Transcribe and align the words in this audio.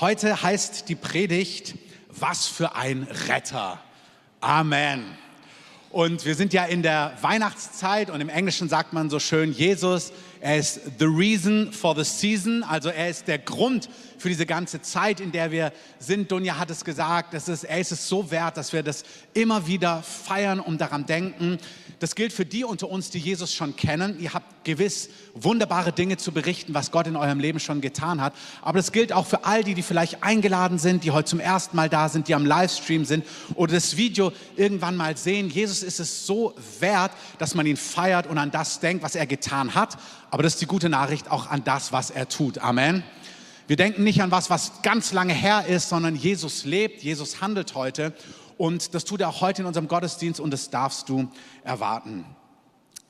Heute 0.00 0.44
heißt 0.44 0.88
die 0.88 0.94
Predigt, 0.94 1.74
was 2.08 2.46
für 2.46 2.76
ein 2.76 3.08
Retter. 3.26 3.80
Amen. 4.40 5.04
Und 5.90 6.24
wir 6.24 6.36
sind 6.36 6.52
ja 6.52 6.66
in 6.66 6.84
der 6.84 7.18
Weihnachtszeit 7.20 8.08
und 8.08 8.20
im 8.20 8.28
Englischen 8.28 8.68
sagt 8.68 8.92
man 8.92 9.10
so 9.10 9.18
schön, 9.18 9.50
Jesus, 9.50 10.12
er 10.40 10.58
ist 10.58 10.80
the 10.98 11.06
reason 11.06 11.72
for 11.72 11.96
the 11.96 12.04
season, 12.04 12.62
also 12.62 12.88
er 12.88 13.08
ist 13.08 13.26
der 13.26 13.38
Grund 13.38 13.88
für 14.18 14.28
diese 14.28 14.46
ganze 14.46 14.82
Zeit, 14.82 15.20
in 15.20 15.32
der 15.32 15.50
wir 15.50 15.72
sind. 15.98 16.30
Dunja 16.30 16.58
hat 16.58 16.70
es 16.70 16.84
gesagt, 16.84 17.34
das 17.34 17.48
ist, 17.48 17.64
er 17.64 17.80
ist 17.80 17.92
es 17.92 18.08
so 18.08 18.30
wert, 18.30 18.56
dass 18.56 18.72
wir 18.72 18.82
das 18.82 19.04
immer 19.34 19.66
wieder 19.66 20.02
feiern 20.02 20.60
und 20.60 20.80
daran 20.80 21.06
denken. 21.06 21.58
Das 22.00 22.14
gilt 22.14 22.32
für 22.32 22.44
die 22.44 22.64
unter 22.64 22.88
uns, 22.88 23.10
die 23.10 23.18
Jesus 23.18 23.52
schon 23.52 23.74
kennen. 23.74 24.20
Ihr 24.20 24.34
habt 24.34 24.64
gewiss 24.64 25.08
wunderbare 25.34 25.92
Dinge 25.92 26.16
zu 26.16 26.32
berichten, 26.32 26.74
was 26.74 26.90
Gott 26.90 27.06
in 27.06 27.16
eurem 27.16 27.40
Leben 27.40 27.58
schon 27.58 27.80
getan 27.80 28.20
hat. 28.20 28.34
Aber 28.62 28.78
das 28.78 28.92
gilt 28.92 29.12
auch 29.12 29.26
für 29.26 29.44
all 29.44 29.64
die, 29.64 29.74
die 29.74 29.82
vielleicht 29.82 30.22
eingeladen 30.22 30.78
sind, 30.78 31.04
die 31.04 31.10
heute 31.10 31.30
zum 31.30 31.40
ersten 31.40 31.76
Mal 31.76 31.88
da 31.88 32.08
sind, 32.08 32.28
die 32.28 32.34
am 32.34 32.46
Livestream 32.46 33.04
sind 33.04 33.24
oder 33.54 33.74
das 33.74 33.96
Video 33.96 34.32
irgendwann 34.56 34.96
mal 34.96 35.16
sehen. 35.16 35.50
Jesus 35.50 35.82
ist 35.82 36.00
es 36.00 36.26
so 36.26 36.54
wert, 36.80 37.12
dass 37.38 37.54
man 37.54 37.66
ihn 37.66 37.76
feiert 37.76 38.26
und 38.26 38.38
an 38.38 38.50
das 38.50 38.80
denkt, 38.80 39.02
was 39.02 39.14
er 39.14 39.26
getan 39.26 39.74
hat. 39.74 39.96
Aber 40.30 40.42
das 40.42 40.54
ist 40.54 40.60
die 40.60 40.66
gute 40.66 40.88
Nachricht 40.88 41.30
auch 41.30 41.48
an 41.48 41.64
das, 41.64 41.92
was 41.92 42.10
er 42.10 42.28
tut. 42.28 42.58
Amen. 42.58 43.02
Wir 43.66 43.76
denken 43.76 44.04
nicht 44.04 44.22
an 44.22 44.30
was, 44.30 44.50
was 44.50 44.82
ganz 44.82 45.12
lange 45.12 45.34
her 45.34 45.66
ist, 45.66 45.88
sondern 45.88 46.16
Jesus 46.16 46.64
lebt, 46.64 47.02
Jesus 47.02 47.40
handelt 47.40 47.74
heute 47.74 48.14
und 48.56 48.94
das 48.94 49.04
tut 49.04 49.20
er 49.20 49.28
auch 49.28 49.40
heute 49.40 49.62
in 49.62 49.66
unserem 49.66 49.88
Gottesdienst 49.88 50.40
und 50.40 50.50
das 50.50 50.70
darfst 50.70 51.08
du 51.08 51.28
erwarten. 51.64 52.24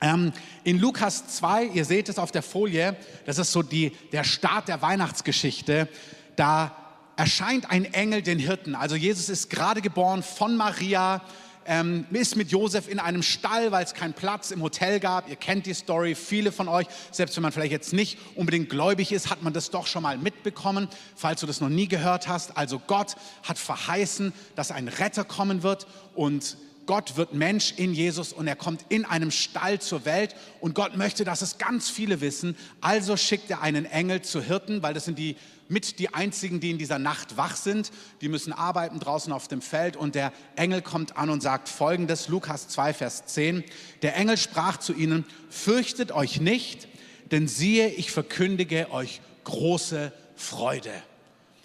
Ähm, 0.01 0.31
in 0.63 0.79
Lukas 0.79 1.27
2, 1.27 1.65
ihr 1.65 1.83
seht 1.83 2.07
es 2.07 2.19
auf 2.19 2.31
der 2.31 2.43
Folie, 2.43 2.95
das 3.25 3.37
ist 3.37 3.51
so 3.51 3.63
die, 3.63 3.91
der 4.11 4.23
Start 4.23 4.67
der 4.69 4.81
Weihnachtsgeschichte, 4.81 5.89
da 6.35 6.75
erscheint 7.17 7.69
ein 7.69 7.85
Engel 7.85 8.21
den 8.21 8.39
Hirten. 8.39 8.75
Also 8.75 8.95
Jesus 8.95 9.27
ist 9.27 9.49
gerade 9.49 9.81
geboren 9.81 10.23
von 10.23 10.55
Maria, 10.55 11.21
ähm, 11.69 12.07
ist 12.11 12.35
mit 12.35 12.51
Josef 12.51 12.89
in 12.89 12.99
einem 12.99 13.21
Stall, 13.21 13.71
weil 13.71 13.85
es 13.85 13.93
keinen 13.93 14.13
Platz 14.13 14.49
im 14.49 14.63
Hotel 14.63 14.99
gab. 14.99 15.29
Ihr 15.29 15.35
kennt 15.35 15.67
die 15.67 15.75
Story, 15.75 16.15
viele 16.15 16.51
von 16.51 16.67
euch, 16.67 16.87
selbst 17.11 17.35
wenn 17.37 17.43
man 17.43 17.51
vielleicht 17.51 17.71
jetzt 17.71 17.93
nicht 17.93 18.17
unbedingt 18.35 18.69
gläubig 18.69 19.11
ist, 19.11 19.29
hat 19.29 19.43
man 19.43 19.53
das 19.53 19.69
doch 19.69 19.85
schon 19.85 20.01
mal 20.01 20.17
mitbekommen, 20.17 20.87
falls 21.15 21.41
du 21.41 21.47
das 21.47 21.61
noch 21.61 21.69
nie 21.69 21.87
gehört 21.87 22.27
hast. 22.27 22.57
Also 22.57 22.79
Gott 22.79 23.15
hat 23.43 23.59
verheißen, 23.59 24.33
dass 24.55 24.71
ein 24.71 24.87
Retter 24.87 25.23
kommen 25.23 25.61
wird 25.61 25.85
und 26.15 26.57
Gott 26.89 27.17
wird 27.17 27.35
Mensch 27.35 27.75
in 27.77 27.93
Jesus 27.93 28.33
und 28.33 28.47
er 28.47 28.55
kommt 28.55 28.83
in 28.89 29.05
einem 29.05 29.29
Stall 29.29 29.79
zur 29.79 30.05
Welt 30.05 30.35
und 30.59 30.73
Gott 30.73 30.97
möchte, 30.97 31.23
dass 31.23 31.43
es 31.43 31.59
ganz 31.59 31.87
viele 31.87 32.19
wissen. 32.19 32.57
Also 32.81 33.15
schickt 33.15 33.51
er 33.51 33.61
einen 33.61 33.85
Engel 33.85 34.23
zu 34.23 34.41
Hirten, 34.41 34.81
weil 34.81 34.95
das 34.95 35.05
sind 35.05 35.19
die 35.19 35.35
mit 35.67 35.99
die 35.99 36.11
einzigen, 36.15 36.59
die 36.59 36.71
in 36.71 36.79
dieser 36.79 36.97
Nacht 36.97 37.37
wach 37.37 37.57
sind. 37.57 37.91
Die 38.21 38.27
müssen 38.27 38.53
arbeiten 38.53 38.99
draußen 38.99 39.31
auf 39.31 39.47
dem 39.47 39.61
Feld 39.61 39.97
und 39.97 40.15
der 40.15 40.33
Engel 40.55 40.81
kommt 40.81 41.15
an 41.15 41.29
und 41.29 41.43
sagt 41.43 41.69
folgendes, 41.69 42.27
Lukas 42.27 42.69
2, 42.69 42.95
Vers 42.95 43.23
10. 43.27 43.63
Der 44.01 44.15
Engel 44.15 44.37
sprach 44.37 44.77
zu 44.77 44.95
ihnen, 44.95 45.25
fürchtet 45.51 46.11
euch 46.11 46.41
nicht, 46.41 46.87
denn 47.29 47.47
siehe, 47.47 47.89
ich 47.89 48.09
verkündige 48.09 48.89
euch 48.89 49.21
große 49.43 50.11
Freude. 50.35 51.03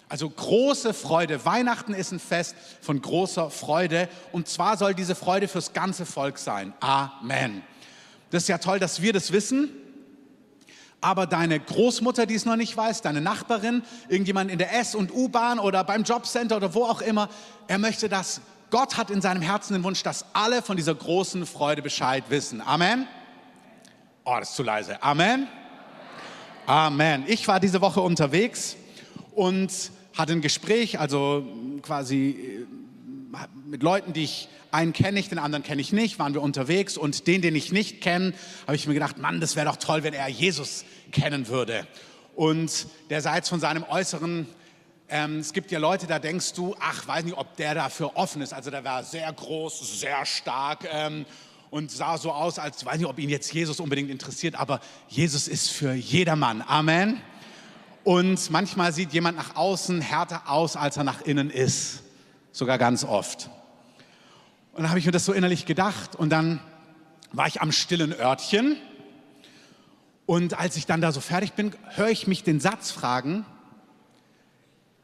Also 0.07 0.29
große 0.29 0.93
Freude. 0.93 1.45
Weihnachten 1.45 1.93
ist 1.93 2.11
ein 2.11 2.19
Fest 2.19 2.55
von 2.81 3.01
großer 3.01 3.49
Freude 3.49 4.07
und 4.31 4.47
zwar 4.47 4.77
soll 4.77 4.93
diese 4.93 5.15
Freude 5.15 5.47
fürs 5.47 5.73
ganze 5.73 6.05
Volk 6.05 6.37
sein. 6.37 6.73
Amen. 6.79 7.63
Das 8.29 8.43
ist 8.43 8.49
ja 8.49 8.57
toll, 8.57 8.79
dass 8.79 9.01
wir 9.01 9.13
das 9.13 9.31
wissen 9.31 9.69
aber 11.05 11.27
deine 11.27 11.59
Großmutter, 11.59 12.25
die 12.25 12.33
es 12.33 12.45
noch 12.45 12.55
nicht 12.55 12.75
weiß, 12.75 13.03
deine 13.03 13.21
Nachbarin, 13.21 13.83
irgendjemand 14.09 14.49
in 14.49 14.57
der 14.57 14.73
S- 14.73 14.95
und 14.95 15.13
U-Bahn 15.13 15.59
oder 15.59 15.83
beim 15.83 16.01
Jobcenter 16.01 16.57
oder 16.57 16.73
wo 16.73 16.83
auch 16.83 16.99
immer, 16.99 17.29
er 17.67 17.77
möchte 17.77 18.09
das. 18.09 18.41
Gott 18.71 18.97
hat 18.97 19.11
in 19.11 19.21
seinem 19.21 19.43
Herzen 19.43 19.73
den 19.73 19.83
Wunsch, 19.83 20.01
dass 20.01 20.25
alle 20.33 20.63
von 20.63 20.77
dieser 20.77 20.95
großen 20.95 21.45
Freude 21.45 21.83
Bescheid 21.83 22.23
wissen. 22.29 22.59
Amen. 22.59 23.07
Oh, 24.23 24.35
das 24.39 24.49
ist 24.49 24.55
zu 24.55 24.63
leise. 24.63 25.01
Amen. 25.03 25.47
Amen. 26.65 27.23
Ich 27.27 27.47
war 27.47 27.59
diese 27.59 27.81
Woche 27.81 28.01
unterwegs 28.01 28.75
und 29.35 29.91
hatte 30.15 30.33
ein 30.33 30.41
Gespräch, 30.41 30.99
also 30.99 31.45
quasi 31.81 32.65
äh, 33.33 33.37
mit 33.65 33.83
Leuten, 33.83 34.13
die 34.13 34.23
ich 34.23 34.49
einen 34.71 34.93
kenne 34.93 35.19
ich, 35.19 35.29
den 35.29 35.39
anderen 35.39 35.63
kenne 35.63 35.81
ich 35.81 35.93
nicht, 35.93 36.19
waren 36.19 36.33
wir 36.33 36.41
unterwegs 36.41 36.97
und 36.97 37.27
den, 37.27 37.41
den 37.41 37.55
ich 37.55 37.71
nicht 37.71 38.01
kenne, 38.01 38.33
habe 38.67 38.75
ich 38.75 38.87
mir 38.87 38.93
gedacht, 38.93 39.17
Mann, 39.17 39.39
das 39.39 39.55
wäre 39.55 39.65
doch 39.65 39.77
toll, 39.77 40.03
wenn 40.03 40.13
er 40.13 40.27
Jesus 40.27 40.83
kennen 41.11 41.47
würde. 41.47 41.87
Und 42.35 42.87
der 43.09 43.21
sei 43.21 43.37
jetzt 43.37 43.49
von 43.49 43.61
seinem 43.61 43.83
Äußeren, 43.83 44.47
ähm, 45.07 45.39
es 45.39 45.53
gibt 45.53 45.71
ja 45.71 45.79
Leute, 45.79 46.07
da 46.07 46.19
denkst 46.19 46.53
du, 46.53 46.75
ach, 46.79 47.07
weiß 47.07 47.23
nicht, 47.23 47.37
ob 47.37 47.55
der 47.55 47.75
dafür 47.75 48.17
offen 48.17 48.41
ist. 48.41 48.53
Also 48.53 48.71
der 48.71 48.83
war 48.83 49.03
sehr 49.03 49.31
groß, 49.31 49.99
sehr 49.99 50.25
stark 50.25 50.87
ähm, 50.91 51.25
und 51.69 51.91
sah 51.91 52.17
so 52.17 52.31
aus, 52.31 52.59
als 52.59 52.85
weiß 52.85 52.97
nicht, 52.97 53.07
ob 53.07 53.17
ihn 53.19 53.29
jetzt 53.29 53.53
Jesus 53.53 53.79
unbedingt 53.79 54.09
interessiert, 54.09 54.55
aber 54.55 54.81
Jesus 55.07 55.47
ist 55.47 55.71
für 55.71 55.93
jedermann. 55.93 56.61
Amen. 56.61 57.21
Und 58.05 58.51
manchmal 58.51 58.93
sieht 58.93 59.13
jemand 59.13 59.35
nach 59.35 59.55
außen 59.55 59.99
härter 59.99 60.43
aus, 60.47 60.75
als 60.75 60.95
er 60.95 61.03
nach 61.03 61.21
innen 61.21 61.49
ist. 61.49 62.03
Sogar 62.51 62.77
ganz 62.77 63.03
oft. 63.03 63.49
Und 64.73 64.83
dann 64.83 64.89
habe 64.89 64.99
ich 64.99 65.07
mir 65.07 65.11
das 65.11 65.25
so 65.25 65.33
innerlich 65.33 65.65
gedacht 65.65 66.15
und 66.15 66.29
dann 66.29 66.59
war 67.31 67.47
ich 67.47 67.61
am 67.61 67.71
stillen 67.71 68.13
Örtchen. 68.13 68.77
Und 70.27 70.59
als 70.59 70.77
ich 70.77 70.85
dann 70.85 71.01
da 71.01 71.11
so 71.11 71.19
fertig 71.19 71.53
bin, 71.53 71.75
höre 71.95 72.09
ich 72.09 72.27
mich 72.27 72.43
den 72.43 72.59
Satz 72.59 72.91
fragen, 72.91 73.43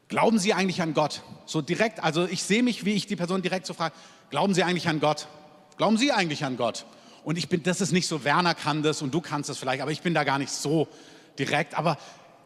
glauben 0.06 0.38
Sie 0.38 0.54
eigentlich 0.54 0.80
an 0.80 0.94
Gott? 0.94 1.22
So 1.44 1.60
direkt, 1.60 2.04
also 2.04 2.26
ich 2.26 2.44
sehe 2.44 2.62
mich, 2.62 2.84
wie 2.84 2.94
ich 2.94 3.08
die 3.08 3.16
Person 3.16 3.42
direkt 3.42 3.66
so 3.66 3.74
frage, 3.74 3.96
glauben 4.30 4.54
Sie 4.54 4.62
eigentlich 4.62 4.86
an 4.86 5.00
Gott? 5.00 5.26
Glauben 5.76 5.96
Sie 5.96 6.12
eigentlich 6.12 6.44
an 6.44 6.56
Gott? 6.56 6.86
Und 7.24 7.36
ich 7.36 7.48
bin, 7.48 7.64
das 7.64 7.80
ist 7.80 7.90
nicht 7.90 8.06
so, 8.06 8.22
Werner 8.22 8.54
kann 8.54 8.84
das 8.84 9.02
und 9.02 9.12
du 9.12 9.20
kannst 9.20 9.50
das 9.50 9.58
vielleicht, 9.58 9.82
aber 9.82 9.90
ich 9.90 10.02
bin 10.02 10.14
da 10.14 10.22
gar 10.22 10.38
nicht 10.38 10.52
so 10.52 10.86
direkt. 11.36 11.76
Aber 11.76 11.98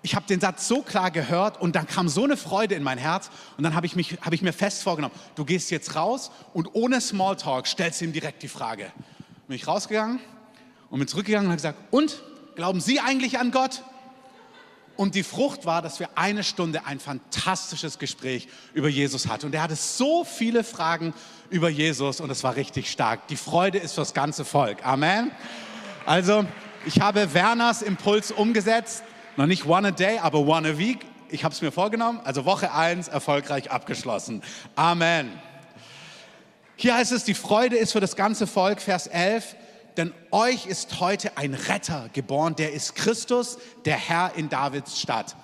ich 0.06 0.15
habe 0.15 0.25
den 0.28 0.41
Satz 0.41 0.69
so 0.69 0.83
klar 0.83 1.11
gehört 1.11 1.61
und 1.61 1.75
dann 1.75 1.89
kam 1.89 2.09
so 2.09 2.22
eine 2.22 2.37
Freude 2.37 2.77
in 2.77 2.84
mein 2.84 2.97
Herz 2.97 3.28
und 3.56 3.65
dann 3.65 3.75
habe 3.75 3.87
ich, 3.87 3.94
hab 4.21 4.33
ich 4.33 4.41
mir 4.41 4.53
fest 4.53 4.84
vorgenommen, 4.84 5.12
du 5.34 5.44
gehst 5.44 5.72
jetzt 5.72 5.97
raus 5.97 6.31
und 6.55 6.77
ohne 6.77 7.00
Smalltalk 7.00 7.67
stellst 7.67 8.00
du 8.00 8.05
ihm 8.05 8.12
direkt 8.12 8.41
die 8.44 8.49
Frage. 8.49 8.93
Bin 9.49 9.56
ich 9.56 9.67
rausgegangen 9.67 10.21
und 10.91 11.00
bin 11.00 11.09
zurückgegangen 11.09 11.47
und 11.47 11.50
habe 11.50 11.56
gesagt, 11.56 11.78
und, 11.91 12.22
glauben 12.55 12.81
Sie 12.81 13.00
eigentlich 13.00 13.41
an 13.41 13.50
Gott? 13.50 13.83
Und 14.94 15.17
die 15.17 15.25
Frucht 15.25 15.67
war, 15.67 15.83
dass 15.83 15.99
wir 15.99 16.11
eine 16.15 16.44
Stunde 16.44 16.87
ein 16.87 17.00
fantastisches 17.00 17.99
Gespräch 17.99 18.47
über 18.75 18.88
Jesus 18.88 19.27
hatten. 19.27 19.47
Und 19.47 19.56
er 19.56 19.62
hatte 19.62 19.75
so 19.75 20.23
viele 20.23 20.62
Fragen 20.62 21.15
über 21.50 21.69
Jesus 21.69 22.21
und 22.21 22.31
es 22.31 22.44
war 22.44 22.55
richtig 22.55 22.93
stark. 22.93 23.27
Die 23.27 23.37
Freude 23.37 23.78
ist 23.78 23.94
fürs 23.94 24.15
ganze 24.15 24.44
Volk. 24.44 24.87
Amen. 24.87 25.33
Also, 26.06 26.47
ich 26.84 27.00
habe 27.00 27.34
Werners 27.34 27.83
Impuls 27.83 28.31
umgesetzt. 28.31 29.03
Noch 29.37 29.47
nicht 29.47 29.67
one 29.67 29.89
a 29.89 29.91
day, 29.91 30.19
aber 30.19 30.41
one 30.41 30.67
a 30.67 30.79
week. 30.79 31.05
Ich 31.29 31.45
habe 31.45 31.53
es 31.53 31.61
mir 31.61 31.71
vorgenommen. 31.71 32.21
Also 32.25 32.47
Woche 32.47 32.73
1 32.73 33.09
erfolgreich 33.09 33.71
abgeschlossen. 33.71 34.43
Amen. 34.77 35.31
Hier 36.77 36.95
heißt 36.95 37.13
es, 37.13 37.25
die 37.25 37.35
Freude 37.35 37.77
ist 37.77 37.93
für 37.93 38.01
das 38.01 38.17
ganze 38.17 38.47
Volk, 38.47 38.81
Vers 38.81 39.07
11. 39.07 39.57
Denn 39.99 40.13
euch 40.31 40.67
ist 40.67 41.01
heute 41.01 41.37
ein 41.37 41.53
Retter 41.55 42.09
geboren, 42.13 42.55
der 42.57 42.73
ist 42.73 42.95
Christus, 42.95 43.59
der 43.85 43.97
Herr 43.97 44.33
in 44.37 44.49
Davids 44.49 45.01
Stadt. 45.01 45.37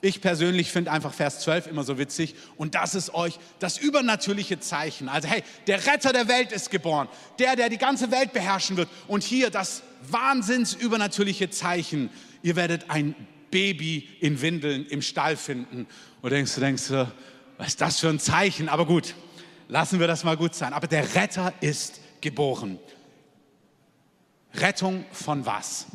Ich 0.00 0.20
persönlich 0.20 0.70
finde 0.70 0.90
einfach 0.90 1.14
Vers 1.14 1.40
12 1.40 1.66
immer 1.66 1.84
so 1.84 1.98
witzig. 1.98 2.34
Und 2.56 2.74
das 2.74 2.94
ist 2.94 3.14
euch 3.14 3.38
das 3.58 3.78
übernatürliche 3.78 4.60
Zeichen. 4.60 5.08
Also 5.08 5.28
hey, 5.28 5.42
der 5.66 5.86
Retter 5.86 6.12
der 6.12 6.28
Welt 6.28 6.52
ist 6.52 6.70
geboren. 6.70 7.08
Der, 7.38 7.56
der 7.56 7.68
die 7.68 7.78
ganze 7.78 8.10
Welt 8.10 8.32
beherrschen 8.32 8.76
wird. 8.78 8.88
Und 9.08 9.22
hier 9.22 9.50
das 9.50 9.82
wahnsinns 10.02 10.74
übernatürliche 10.74 11.50
Zeichen. 11.50 12.10
Ihr 12.42 12.56
werdet 12.56 12.90
ein 12.90 13.14
Baby 13.54 14.08
in 14.18 14.42
Windeln 14.42 14.84
im 14.86 15.00
Stall 15.00 15.36
finden. 15.36 15.86
Und 16.22 16.30
denkst 16.30 16.56
du, 16.56 16.60
denkst 16.60 16.88
du, 16.88 17.12
was 17.56 17.68
ist 17.68 17.80
das 17.80 18.00
für 18.00 18.08
ein 18.08 18.18
Zeichen? 18.18 18.68
Aber 18.68 18.84
gut, 18.84 19.14
lassen 19.68 20.00
wir 20.00 20.08
das 20.08 20.24
mal 20.24 20.36
gut 20.36 20.56
sein. 20.56 20.72
Aber 20.72 20.88
der 20.88 21.14
Retter 21.14 21.54
ist 21.60 22.00
geboren. 22.20 22.80
Rettung 24.54 25.04
von 25.12 25.46
was? 25.46 25.86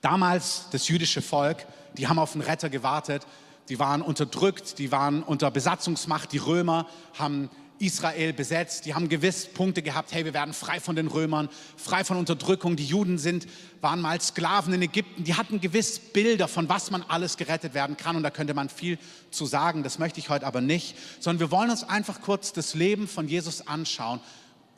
Damals 0.00 0.68
das 0.72 0.88
jüdische 0.88 1.20
Volk, 1.20 1.66
die 1.98 2.08
haben 2.08 2.18
auf 2.18 2.32
den 2.32 2.40
Retter 2.40 2.70
gewartet. 2.70 3.26
Die 3.68 3.78
waren 3.78 4.00
unterdrückt, 4.00 4.78
die 4.78 4.90
waren 4.90 5.22
unter 5.22 5.50
Besatzungsmacht. 5.50 6.32
Die 6.32 6.38
Römer 6.38 6.88
haben 7.18 7.50
Israel 7.78 8.32
besetzt. 8.32 8.84
Die 8.86 8.94
haben 8.94 9.08
gewiss 9.08 9.46
Punkte 9.46 9.82
gehabt, 9.82 10.12
hey, 10.12 10.24
wir 10.24 10.34
werden 10.34 10.54
frei 10.54 10.80
von 10.80 10.96
den 10.96 11.06
Römern, 11.06 11.48
frei 11.76 12.04
von 12.04 12.16
Unterdrückung. 12.16 12.76
Die 12.76 12.84
Juden 12.84 13.18
sind, 13.18 13.46
waren 13.80 14.00
mal 14.00 14.20
Sklaven 14.20 14.74
in 14.74 14.82
Ägypten. 14.82 15.24
Die 15.24 15.34
hatten 15.34 15.60
gewiss 15.60 15.98
Bilder, 15.98 16.48
von 16.48 16.68
was 16.68 16.90
man 16.90 17.02
alles 17.02 17.36
gerettet 17.36 17.74
werden 17.74 17.96
kann. 17.96 18.16
Und 18.16 18.22
da 18.22 18.30
könnte 18.30 18.54
man 18.54 18.68
viel 18.68 18.98
zu 19.30 19.46
sagen. 19.46 19.82
Das 19.82 19.98
möchte 19.98 20.20
ich 20.20 20.28
heute 20.28 20.46
aber 20.46 20.60
nicht. 20.60 20.96
Sondern 21.20 21.40
wir 21.40 21.50
wollen 21.50 21.70
uns 21.70 21.84
einfach 21.84 22.20
kurz 22.20 22.52
das 22.52 22.74
Leben 22.74 23.08
von 23.08 23.28
Jesus 23.28 23.66
anschauen. 23.66 24.20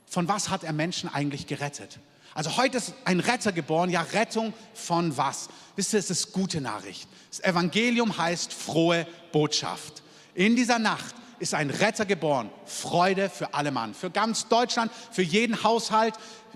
Von 0.06 0.29
was 0.29 0.50
hat 0.50 0.64
er 0.64 0.73
Menschen 0.73 1.08
eigentlich 1.08 1.46
gerettet? 1.46 1.99
Also 2.35 2.56
heute 2.56 2.79
ist 2.79 2.94
ein 3.05 3.20
Retter 3.20 3.53
geboren, 3.53 3.91
ja 3.91 4.03
Rettung 4.03 4.55
von 4.73 5.17
was? 5.17 5.49
Wisst 5.75 5.94
ihr, 5.94 5.99
es 5.99 6.11
ist 6.11 6.32
gute 6.32 6.61
Nachricht. 6.61 7.08
Das 7.31 7.41
Evangelium 7.41 8.17
heißt 8.17 8.53
frohe 8.53 9.06
Botschaft. 9.32 10.03
In 10.35 10.55
dieser 10.55 10.79
Nacht 10.79 11.14
ist 11.41 11.55
ein 11.55 11.71
Retter 11.71 12.05
geboren. 12.05 12.51
Freude 12.67 13.29
für 13.29 13.55
alle 13.55 13.71
Mann, 13.73 13.95
für 13.95 14.11
ganz 14.11 14.47
Deutschland, 14.49 14.93
für 15.11 15.23
jeden 15.23 15.65
Haushalt, 15.65 16.15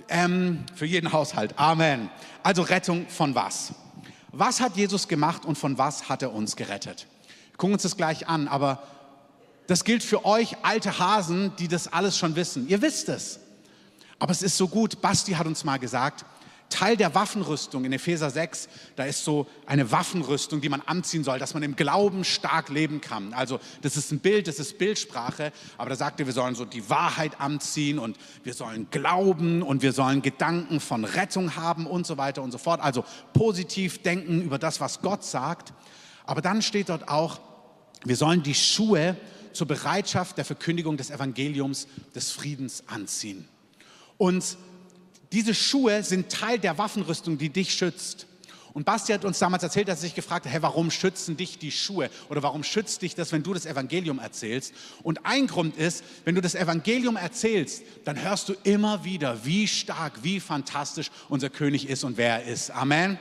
ähm, 0.09 0.65
für 0.75 0.87
jeden 0.87 1.13
Haushalt. 1.13 1.59
Amen. 1.59 2.11
Also 2.43 2.63
Rettung 2.63 3.09
von 3.09 3.35
was? 3.35 3.73
Was 4.31 4.61
hat 4.61 4.77
Jesus 4.77 5.09
gemacht 5.09 5.45
und 5.45 5.57
von 5.57 5.79
was 5.79 6.09
hat 6.09 6.23
er 6.23 6.33
uns 6.33 6.57
gerettet? 6.57 7.07
Wir 7.51 7.57
gucken 7.57 7.75
uns 7.75 7.83
das 7.83 7.97
gleich 7.97 8.29
an, 8.29 8.47
aber 8.47 8.83
das 9.67 9.85
gilt 9.85 10.03
für 10.03 10.25
euch 10.25 10.57
alte 10.63 10.99
Hasen, 10.99 11.57
die 11.57 11.69
das 11.69 11.93
alles 11.93 12.19
schon 12.19 12.37
wissen. 12.37 12.69
Ihr 12.69 12.83
wisst 12.83 13.09
es. 13.09 13.41
Aber 14.19 14.33
es 14.33 14.43
ist 14.43 14.57
so 14.57 14.69
gut. 14.69 15.01
Basti 15.01 15.33
hat 15.33 15.47
uns 15.47 15.65
mal 15.65 15.79
gesagt, 15.79 16.25
Teil 16.71 16.97
der 16.97 17.15
Waffenrüstung 17.15 17.85
in 17.85 17.93
Epheser 17.93 18.31
6, 18.31 18.69
da 18.97 19.05
ist 19.05 19.25
so 19.25 19.47
eine 19.67 19.93
Waffenrüstung, 19.93 20.61
die 20.61 20.69
man 20.69 20.81
anziehen 20.81 21.23
soll, 21.23 21.39
dass 21.39 21.55
man 21.55 21.63
im 21.63 21.77
Glauben 21.77 22.25
stark 22.25 22.69
leben 22.69 23.01
kann. 23.01 23.33
Also 23.33 23.61
das 23.83 23.97
ist 23.97 24.11
ein 24.11 24.19
Bild, 24.19 24.49
das 24.49 24.59
ist 24.59 24.79
Bildsprache, 24.79 25.53
aber 25.79 25.91
da 25.91 25.97
sagt 25.97 26.21
er, 26.21 26.27
wir 26.27 26.33
sollen 26.33 26.55
so 26.55 26.65
die 26.65 26.91
Wahrheit 26.91 27.41
anziehen 27.41 27.99
und 27.99 28.19
wir 28.43 28.55
sollen 28.55 28.89
glauben 28.91 29.63
und 29.63 29.83
wir 29.83 29.93
sollen 29.93 30.21
Gedanken 30.23 30.81
von 30.81 31.05
Rettung 31.05 31.55
haben 31.55 31.87
und 31.87 32.07
so 32.07 32.19
weiter 32.19 32.43
und 32.43 32.51
so 32.51 32.59
fort. 32.59 32.81
Also 32.81 33.05
positiv 33.33 34.03
denken 34.03 34.43
über 34.43 34.59
das, 34.59 34.81
was 34.81 35.01
Gott 35.01 35.23
sagt. 35.23 35.73
Aber 36.27 36.43
dann 36.43 36.61
steht 36.61 36.89
dort 36.89 37.09
auch, 37.09 37.41
wir 38.05 38.17
sollen 38.17 38.43
die 38.43 38.55
Schuhe 38.55 39.17
zur 39.53 39.69
Bereitschaft 39.69 40.37
der 40.39 40.45
Verkündigung 40.45 40.97
des 40.97 41.11
Evangeliums 41.11 41.87
des 42.15 42.33
Friedens 42.33 42.85
anziehen. 42.89 43.49
Und 44.19 44.57
diese 45.35 45.55
Schuhe 45.55 46.03
sind 46.03 46.31
Teil 46.31 46.59
der 46.59 46.79
Waffenrüstung, 46.79 47.37
die 47.37 47.51
dich 47.51 47.75
schützt. 47.75 48.27
Und 48.73 48.85
Basti 48.85 49.13
hat 49.13 49.25
uns 49.25 49.39
damals 49.39 49.63
erzählt, 49.63 49.87
dass 49.87 49.99
er 49.99 50.03
sich 50.03 50.15
gefragt 50.17 50.47
hat, 50.47 50.53
hey, 50.53 50.61
warum 50.61 50.91
schützen 50.91 51.37
dich 51.37 51.59
die 51.59 51.71
Schuhe? 51.71 52.11
Oder 52.29 52.43
warum 52.43 52.65
schützt 52.65 53.03
dich 53.03 53.15
das, 53.15 53.31
wenn 53.31 53.45
du 53.45 53.55
das 53.55 53.67
Evangelium 53.67 54.19
erzählst? 54.19 54.75
Und 55.05 55.25
ein 55.25 55.47
Grund 55.47 55.77
ist, 55.77 56.03
wenn 56.25 56.35
du 56.35 56.41
das 56.41 56.57
Evangelium 56.57 57.17
erzählst, 57.17 57.85
dann 58.05 58.21
hörst 58.21 58.49
du 58.49 58.55
immer 58.65 59.05
wieder, 59.05 59.45
wie 59.45 59.69
stark, 59.69 60.23
wie 60.23 60.41
fantastisch 60.41 61.11
unser 61.29 61.51
König 61.51 61.89
ist 61.89 62.03
und 62.03 62.17
wer 62.17 62.43
er 62.43 62.53
ist. 62.53 62.73
Amen. 62.73 63.17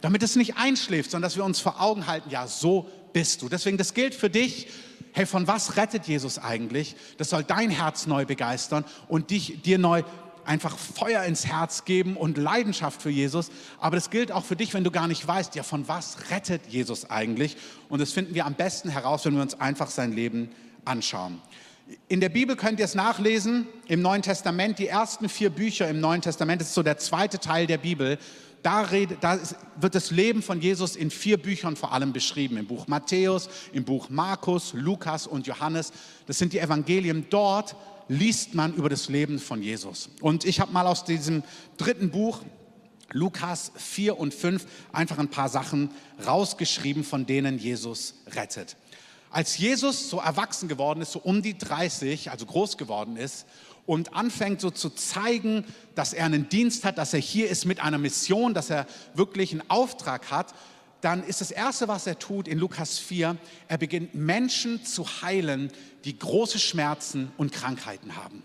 Damit 0.00 0.24
es 0.24 0.34
nicht 0.34 0.56
einschläft, 0.56 1.12
sondern 1.12 1.28
dass 1.28 1.36
wir 1.36 1.44
uns 1.44 1.60
vor 1.60 1.80
Augen 1.80 2.08
halten, 2.08 2.30
ja, 2.30 2.48
so 2.48 2.88
bist 3.12 3.42
du. 3.42 3.48
Deswegen, 3.48 3.78
das 3.78 3.94
gilt 3.94 4.16
für 4.16 4.30
dich. 4.30 4.66
Hey, 5.12 5.26
von 5.26 5.46
was 5.46 5.76
rettet 5.76 6.06
Jesus 6.06 6.38
eigentlich? 6.38 6.96
Das 7.18 7.30
soll 7.30 7.44
dein 7.44 7.70
Herz 7.70 8.06
neu 8.06 8.26
begeistern 8.26 8.84
und 9.08 9.30
dich, 9.30 9.62
dir 9.62 9.78
neu 9.78 10.02
einfach 10.48 10.76
Feuer 10.78 11.22
ins 11.24 11.46
Herz 11.46 11.84
geben 11.84 12.16
und 12.16 12.38
Leidenschaft 12.38 13.02
für 13.02 13.10
Jesus. 13.10 13.50
Aber 13.78 13.96
das 13.96 14.10
gilt 14.10 14.32
auch 14.32 14.44
für 14.44 14.56
dich, 14.56 14.72
wenn 14.72 14.82
du 14.82 14.90
gar 14.90 15.06
nicht 15.06 15.26
weißt, 15.28 15.54
ja, 15.54 15.62
von 15.62 15.86
was 15.88 16.30
rettet 16.30 16.62
Jesus 16.68 17.10
eigentlich? 17.10 17.56
Und 17.88 18.00
das 18.00 18.12
finden 18.12 18.34
wir 18.34 18.46
am 18.46 18.54
besten 18.54 18.88
heraus, 18.88 19.24
wenn 19.26 19.34
wir 19.34 19.42
uns 19.42 19.60
einfach 19.60 19.90
sein 19.90 20.12
Leben 20.12 20.50
anschauen. 20.86 21.40
In 22.08 22.20
der 22.20 22.30
Bibel 22.30 22.56
könnt 22.56 22.78
ihr 22.80 22.84
es 22.84 22.94
nachlesen, 22.94 23.66
im 23.86 24.02
Neuen 24.02 24.22
Testament, 24.22 24.78
die 24.78 24.88
ersten 24.88 25.28
vier 25.28 25.50
Bücher 25.50 25.88
im 25.88 26.00
Neuen 26.00 26.22
Testament, 26.22 26.60
das 26.60 26.68
ist 26.68 26.74
so 26.74 26.82
der 26.82 26.98
zweite 26.98 27.38
Teil 27.38 27.66
der 27.66 27.78
Bibel. 27.78 28.18
Da, 28.62 28.80
redet, 28.80 29.22
da 29.22 29.38
wird 29.76 29.94
das 29.94 30.10
Leben 30.10 30.42
von 30.42 30.60
Jesus 30.60 30.96
in 30.96 31.10
vier 31.10 31.36
Büchern 31.40 31.76
vor 31.76 31.92
allem 31.92 32.12
beschrieben. 32.12 32.56
Im 32.56 32.66
Buch 32.66 32.88
Matthäus, 32.88 33.48
im 33.72 33.84
Buch 33.84 34.08
Markus, 34.10 34.72
Lukas 34.72 35.26
und 35.26 35.46
Johannes. 35.46 35.92
Das 36.26 36.38
sind 36.38 36.52
die 36.52 36.58
Evangelien. 36.58 37.26
Dort 37.30 37.76
liest 38.08 38.54
man 38.54 38.74
über 38.74 38.88
das 38.88 39.08
Leben 39.08 39.38
von 39.38 39.62
Jesus. 39.62 40.10
Und 40.20 40.44
ich 40.44 40.60
habe 40.60 40.72
mal 40.72 40.86
aus 40.86 41.04
diesem 41.04 41.42
dritten 41.76 42.10
Buch, 42.10 42.42
Lukas 43.12 43.72
4 43.76 44.18
und 44.18 44.34
5, 44.34 44.66
einfach 44.92 45.18
ein 45.18 45.28
paar 45.28 45.48
Sachen 45.48 45.90
rausgeschrieben, 46.26 47.04
von 47.04 47.26
denen 47.26 47.58
Jesus 47.58 48.14
rettet. 48.34 48.76
Als 49.30 49.58
Jesus 49.58 50.08
so 50.08 50.18
erwachsen 50.18 50.68
geworden 50.68 51.02
ist, 51.02 51.12
so 51.12 51.18
um 51.18 51.42
die 51.42 51.56
30, 51.56 52.30
also 52.30 52.46
groß 52.46 52.78
geworden 52.78 53.16
ist 53.16 53.46
und 53.84 54.14
anfängt 54.14 54.60
so 54.60 54.70
zu 54.70 54.90
zeigen, 54.90 55.64
dass 55.94 56.12
er 56.12 56.26
einen 56.26 56.48
Dienst 56.48 56.84
hat, 56.84 56.98
dass 56.98 57.14
er 57.14 57.20
hier 57.20 57.48
ist 57.48 57.64
mit 57.64 57.80
einer 57.80 57.98
Mission, 57.98 58.54
dass 58.54 58.70
er 58.70 58.86
wirklich 59.14 59.52
einen 59.52 59.68
Auftrag 59.68 60.30
hat, 60.30 60.54
dann 61.00 61.22
ist 61.22 61.40
das 61.40 61.50
Erste, 61.50 61.88
was 61.88 62.06
er 62.06 62.18
tut 62.18 62.48
in 62.48 62.58
Lukas 62.58 62.98
4, 62.98 63.36
er 63.68 63.78
beginnt 63.78 64.14
Menschen 64.14 64.84
zu 64.84 65.04
heilen, 65.22 65.72
die 66.04 66.18
große 66.18 66.58
Schmerzen 66.58 67.30
und 67.36 67.52
Krankheiten 67.52 68.16
haben. 68.16 68.42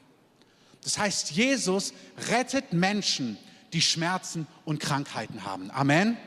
Das 0.83 0.97
heißt, 0.97 1.31
Jesus 1.31 1.93
rettet 2.29 2.73
Menschen, 2.73 3.37
die 3.71 3.81
Schmerzen 3.81 4.47
und 4.65 4.79
Krankheiten 4.79 5.45
haben. 5.45 5.71
Amen. 5.71 6.17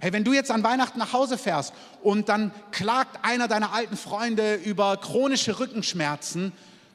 Hey, 0.00 0.12
wenn 0.12 0.24
du 0.24 0.32
jetzt 0.32 0.50
an 0.50 0.62
Weihnachten 0.64 0.98
nach 0.98 1.12
Hause 1.12 1.38
fährst 1.38 1.72
und 2.02 2.28
dann 2.28 2.52
klagt 2.72 3.24
einer 3.24 3.48
deiner 3.48 3.72
alten 3.72 3.96
Freunde 3.96 4.56
über 4.56 4.96
chronische 4.96 5.60
Rückenschmerzen, 5.60 6.52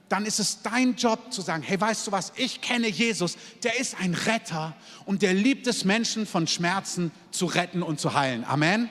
dann 0.10 0.26
ist 0.26 0.40
es 0.40 0.62
dein 0.64 0.96
Job 0.96 1.32
zu 1.32 1.42
sagen, 1.42 1.64
hey, 1.64 1.80
weißt 1.80 2.08
du 2.08 2.12
was, 2.12 2.34
ich 2.36 2.62
kenne 2.62 2.88
Jesus, 2.88 3.38
der 3.64 3.80
ist 3.80 4.00
ein 4.00 4.16
Retter 4.16 4.76
und 5.06 5.22
der 5.22 5.34
liebt 5.34 5.68
es, 5.68 5.86
Menschen 5.86 6.26
von 6.26 6.48
Schmerzen 6.48 7.12
zu 7.32 7.46
retten 7.46 7.84
und 7.84 8.00
zu 8.00 8.16
heilen. 8.16 8.44
Amen. 8.44 8.90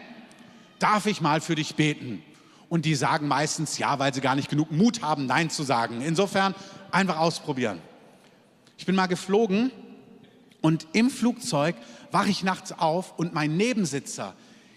Darf 0.78 1.06
ich 1.06 1.20
mal 1.20 1.40
für 1.40 1.56
dich 1.56 1.74
beten? 1.74 2.22
Und 2.68 2.84
die 2.84 2.94
sagen 2.94 3.26
meistens 3.26 3.78
ja, 3.78 3.98
weil 3.98 4.14
sie 4.14 4.20
gar 4.20 4.36
nicht 4.36 4.48
genug 4.48 4.70
Mut 4.70 5.02
haben, 5.02 5.26
Nein 5.26 5.50
zu 5.50 5.64
sagen. 5.64 6.02
Insofern 6.02 6.54
einfach 6.90 7.18
ausprobieren. 7.18 7.80
Ich 8.76 8.86
bin 8.86 8.94
mal 8.94 9.06
geflogen 9.06 9.72
und 10.60 10.86
im 10.92 11.10
Flugzeug 11.10 11.74
wache 12.12 12.30
ich 12.30 12.44
nachts 12.44 12.72
auf 12.72 13.18
und 13.18 13.34
mein 13.34 13.56
Nebensitzer 13.56 14.34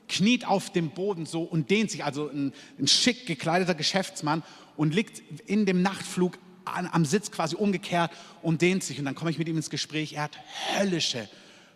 kniet 0.07 0.45
auf 0.45 0.71
dem 0.71 0.89
Boden 0.89 1.25
so 1.25 1.43
und 1.43 1.69
dehnt 1.69 1.89
sich, 1.91 2.03
also 2.03 2.29
ein, 2.29 2.53
ein 2.79 2.87
schick 2.87 3.25
gekleideter 3.25 3.75
Geschäftsmann 3.75 4.43
und 4.81 4.95
liegt 4.95 5.21
in 5.47 5.67
dem 5.67 5.83
Nachtflug 5.83 6.39
an, 6.65 6.89
am 6.91 7.05
Sitz 7.05 7.29
quasi 7.29 7.55
umgekehrt 7.55 8.09
und 8.41 8.63
dehnt 8.63 8.83
sich. 8.83 8.97
Und 8.97 9.05
dann 9.05 9.13
komme 9.13 9.29
ich 9.29 9.37
mit 9.37 9.47
ihm 9.47 9.55
ins 9.55 9.69
Gespräch. 9.69 10.13
Er 10.13 10.23
hat 10.23 10.39
höllische 10.75 11.29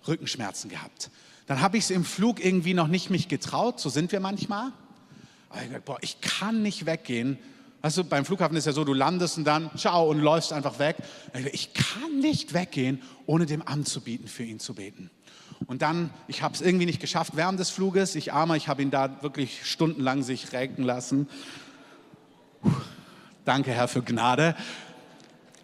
Rückenschmerzen 0.08 0.72
gehabt. 0.72 1.12
Dann 1.46 1.62
habe 1.62 1.78
ich 1.78 1.84
es 1.84 1.92
im 1.92 2.04
Flug 2.04 2.44
irgendwie 2.44 2.74
noch 2.74 2.88
nicht 2.88 3.12
mich 3.12 3.28
getraut. 3.28 3.80
So 3.80 3.90
sind 3.90 4.12
wir 4.12 4.20
manchmal. 4.20 4.72
Aber 5.50 5.62
ich 5.62 5.68
gesagt, 5.68 5.86
boah, 5.86 6.00
ich 6.02 6.20
kann 6.20 6.64
nicht 6.64 6.88
weggehen. 6.88 7.38
Weißt 7.84 7.98
du, 7.98 8.06
beim 8.06 8.26
Flughafen 8.26 8.58
ist 8.58 8.66
ja 8.66 8.74
so, 8.74 8.84
du 8.84 8.96
landest 8.96 9.38
und 9.38 9.44
dann 9.44 9.70
ciao 9.78 10.10
und 10.10 10.18
läufst 10.18 10.52
einfach 10.52 10.80
weg. 10.80 10.96
Ich 11.52 11.76
kann 11.76 12.20
nicht 12.22 12.56
weggehen, 12.56 13.04
ohne 13.28 13.46
dem 13.46 13.62
anzubieten, 13.62 14.28
für 14.28 14.44
ihn 14.44 14.60
zu 14.60 14.74
beten. 14.74 15.12
Und 15.68 15.84
dann, 15.84 16.10
ich 16.28 16.42
habe 16.42 16.56
es 16.56 16.62
irgendwie 16.62 16.88
nicht 16.88 17.02
geschafft 17.02 17.34
während 17.36 17.60
des 17.60 17.70
Fluges. 17.70 18.16
Ich 18.16 18.34
armer, 18.34 18.56
ich 18.56 18.68
habe 18.68 18.82
ihn 18.82 18.90
da 18.90 19.22
wirklich 19.22 19.64
stundenlang 19.64 20.24
sich 20.24 20.54
regen 20.54 20.82
lassen. 20.82 21.30
Danke, 23.46 23.72
Herr, 23.72 23.88
für 23.88 24.02
Gnade. 24.02 24.56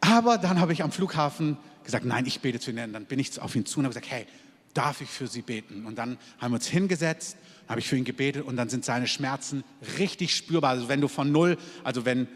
Aber 0.01 0.38
dann 0.38 0.59
habe 0.59 0.71
ich 0.71 0.83
am 0.83 0.91
Flughafen 0.91 1.57
gesagt, 1.83 2.05
nein, 2.05 2.27
ich 2.27 2.39
bete 2.39 2.59
zu 2.59 2.69
ihnen. 2.69 2.93
Dann 2.93 3.05
bin 3.05 3.17
ich 3.17 3.41
auf 3.41 3.55
ihn 3.55 3.65
zu 3.65 3.79
und 3.79 3.85
habe 3.85 3.93
gesagt, 3.95 4.11
hey, 4.11 4.27
darf 4.75 5.01
ich 5.01 5.09
für 5.09 5.25
Sie 5.25 5.41
beten? 5.41 5.88
Und 5.88 5.97
dann 5.97 6.19
haben 6.39 6.51
wir 6.51 6.55
uns 6.55 6.67
hingesetzt, 6.67 7.38
habe 7.67 7.79
ich 7.79 7.88
für 7.88 7.97
ihn 7.97 8.03
gebetet 8.03 8.45
und 8.45 8.55
dann 8.55 8.69
sind 8.69 8.85
seine 8.85 9.07
Schmerzen 9.07 9.63
richtig 9.97 10.35
spürbar. 10.35 10.69
Also 10.69 10.89
wenn 10.89 11.01
du 11.01 11.07
von 11.07 11.31
null, 11.31 11.57
also 11.83 12.05
wenn 12.05 12.27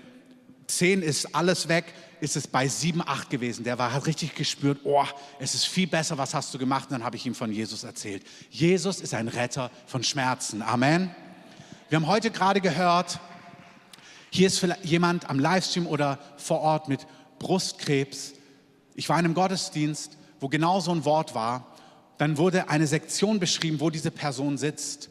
zehn 0.65 1.03
ist 1.03 1.35
alles 1.35 1.67
weg, 1.67 1.93
ist 2.21 2.35
es 2.35 2.47
bei 2.47 2.67
sieben, 2.67 3.01
acht 3.01 3.29
gewesen. 3.29 3.63
Der 3.63 3.77
war, 3.77 3.93
hat 3.93 4.07
richtig 4.07 4.33
gespürt, 4.33 4.79
oh, 4.83 5.05
es 5.39 5.53
ist 5.53 5.65
viel 5.65 5.85
besser, 5.85 6.17
was 6.17 6.33
hast 6.33 6.55
du 6.55 6.57
gemacht? 6.57 6.85
Und 6.89 6.93
dann 6.93 7.03
habe 7.03 7.17
ich 7.17 7.25
ihm 7.27 7.35
von 7.35 7.51
Jesus 7.51 7.83
erzählt. 7.83 8.23
Jesus 8.49 8.99
ist 8.99 9.13
ein 9.13 9.27
Retter 9.27 9.69
von 9.85 10.03
Schmerzen. 10.03 10.63
Amen. 10.63 11.13
Wir 11.89 11.97
haben 11.97 12.07
heute 12.07 12.31
gerade 12.31 12.61
gehört, 12.61 13.19
hier 14.35 14.47
ist 14.47 14.59
vielleicht 14.59 14.83
jemand 14.83 15.29
am 15.29 15.39
Livestream 15.39 15.87
oder 15.87 16.19
vor 16.37 16.59
Ort 16.59 16.89
mit 16.89 17.07
Brustkrebs. 17.39 18.33
Ich 18.93 19.07
war 19.07 19.17
in 19.17 19.25
einem 19.25 19.33
Gottesdienst, 19.33 20.17
wo 20.41 20.49
genau 20.49 20.81
so 20.81 20.91
ein 20.91 21.05
Wort 21.05 21.35
war. 21.35 21.73
Dann 22.17 22.37
wurde 22.37 22.69
eine 22.69 22.85
Sektion 22.85 23.39
beschrieben, 23.39 23.79
wo 23.79 23.89
diese 23.89 24.11
Person 24.11 24.57
sitzt. 24.57 25.09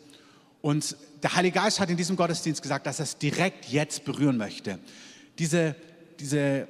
Und 0.61 0.97
der 1.23 1.35
Heilige 1.37 1.59
Geist 1.59 1.81
hat 1.81 1.89
in 1.89 1.97
diesem 1.97 2.17
Gottesdienst 2.17 2.61
gesagt, 2.61 2.87
dass 2.87 2.99
er 2.99 3.05
es 3.05 3.17
direkt 3.17 3.67
jetzt 3.67 4.05
berühren 4.05 4.37
möchte. 4.37 4.79
Diese, 5.39 5.75
diese 6.21 6.69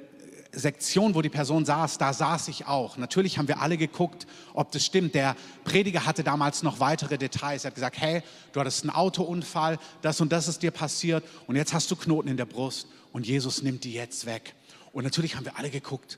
Sektion, 0.55 1.15
wo 1.15 1.21
die 1.21 1.29
Person 1.29 1.65
saß, 1.65 1.97
da 1.97 2.13
saß 2.13 2.47
ich 2.47 2.65
auch. 2.65 2.97
Natürlich 2.97 3.37
haben 3.37 3.47
wir 3.47 3.61
alle 3.61 3.77
geguckt, 3.77 4.25
ob 4.53 4.71
das 4.71 4.85
stimmt. 4.85 5.13
Der 5.13 5.35
Prediger 5.63 6.05
hatte 6.05 6.23
damals 6.23 6.63
noch 6.63 6.79
weitere 6.79 7.17
Details. 7.17 7.63
Er 7.63 7.69
hat 7.69 7.75
gesagt, 7.75 7.99
hey, 7.99 8.23
du 8.53 8.59
hattest 8.59 8.83
einen 8.83 8.91
Autounfall, 8.91 9.77
das 10.01 10.21
und 10.21 10.31
das 10.31 10.47
ist 10.47 10.63
dir 10.63 10.71
passiert 10.71 11.23
und 11.47 11.55
jetzt 11.55 11.73
hast 11.73 11.91
du 11.91 11.95
Knoten 11.95 12.29
in 12.29 12.37
der 12.37 12.45
Brust 12.45 12.87
und 13.11 13.27
Jesus 13.27 13.61
nimmt 13.61 13.83
die 13.83 13.93
jetzt 13.93 14.25
weg. 14.25 14.55
Und 14.93 15.03
natürlich 15.03 15.35
haben 15.35 15.45
wir 15.45 15.57
alle 15.57 15.69
geguckt, 15.69 16.17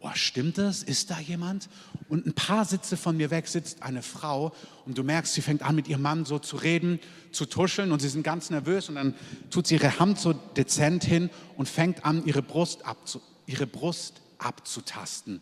oh, 0.00 0.10
stimmt 0.14 0.58
das? 0.58 0.82
Ist 0.82 1.10
da 1.10 1.18
jemand? 1.18 1.68
Und 2.08 2.26
ein 2.26 2.34
paar 2.34 2.66
Sitze 2.66 2.96
von 2.96 3.16
mir 3.16 3.30
weg 3.30 3.48
sitzt 3.48 3.82
eine 3.82 4.02
Frau 4.02 4.52
und 4.84 4.98
du 4.98 5.02
merkst, 5.02 5.32
sie 5.32 5.40
fängt 5.40 5.62
an 5.62 5.74
mit 5.74 5.88
ihrem 5.88 6.02
Mann 6.02 6.26
so 6.26 6.38
zu 6.38 6.56
reden, 6.56 7.00
zu 7.32 7.46
tuscheln 7.46 7.90
und 7.90 8.00
sie 8.00 8.08
sind 8.08 8.22
ganz 8.22 8.50
nervös 8.50 8.90
und 8.90 8.96
dann 8.96 9.14
tut 9.50 9.66
sie 9.66 9.76
ihre 9.76 9.98
Hand 9.98 10.18
so 10.18 10.32
dezent 10.32 11.04
hin 11.04 11.30
und 11.56 11.68
fängt 11.68 12.04
an, 12.04 12.24
ihre 12.26 12.42
Brust 12.42 12.84
abzu 12.84 13.22
ihre 13.46 13.66
Brust 13.66 14.20
abzutasten. 14.38 15.40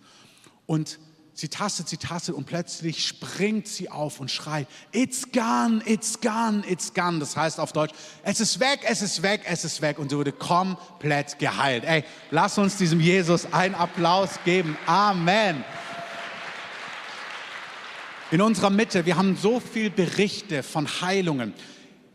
Und 0.67 0.99
Sie 1.35 1.49
tastet, 1.49 1.89
sie 1.89 1.97
tastet 1.97 2.35
und 2.35 2.45
plötzlich 2.45 3.07
springt 3.07 3.67
sie 3.67 3.89
auf 3.89 4.21
und 4.21 4.31
schreit, 4.31 4.69
it's 4.93 5.33
gone, 5.33 5.81
it's 5.87 6.21
gone, 6.21 6.63
it's 6.69 6.93
gone. 6.93 7.21
Das 7.21 7.37
heißt 7.37 7.59
auf 7.59 7.73
Deutsch, 7.73 7.95
es 8.23 8.39
ist 8.39 8.61
weg, 8.61 8.81
es 8.87 9.01
ist 9.01 9.23
weg, 9.23 9.41
es 9.47 9.65
ist 9.65 9.81
weg. 9.81 9.99
Und 9.99 10.11
sie 10.11 10.17
wurde 10.17 10.33
komplett 10.33 11.39
geheilt. 11.39 11.85
Ey, 11.85 12.05
lass 12.31 12.59
uns 12.59 12.77
diesem 12.77 13.01
Jesus 13.01 13.51
einen 13.51 13.75
Applaus 13.75 14.39
geben. 14.45 14.77
Amen. 14.85 15.65
In 18.31 18.43
unserer 18.43 18.71
Mitte, 18.71 19.07
wir 19.07 19.17
haben 19.17 19.37
so 19.37 19.59
viele 19.59 19.91
Berichte 19.91 20.63
von 20.63 20.87
Heilungen. 21.01 21.55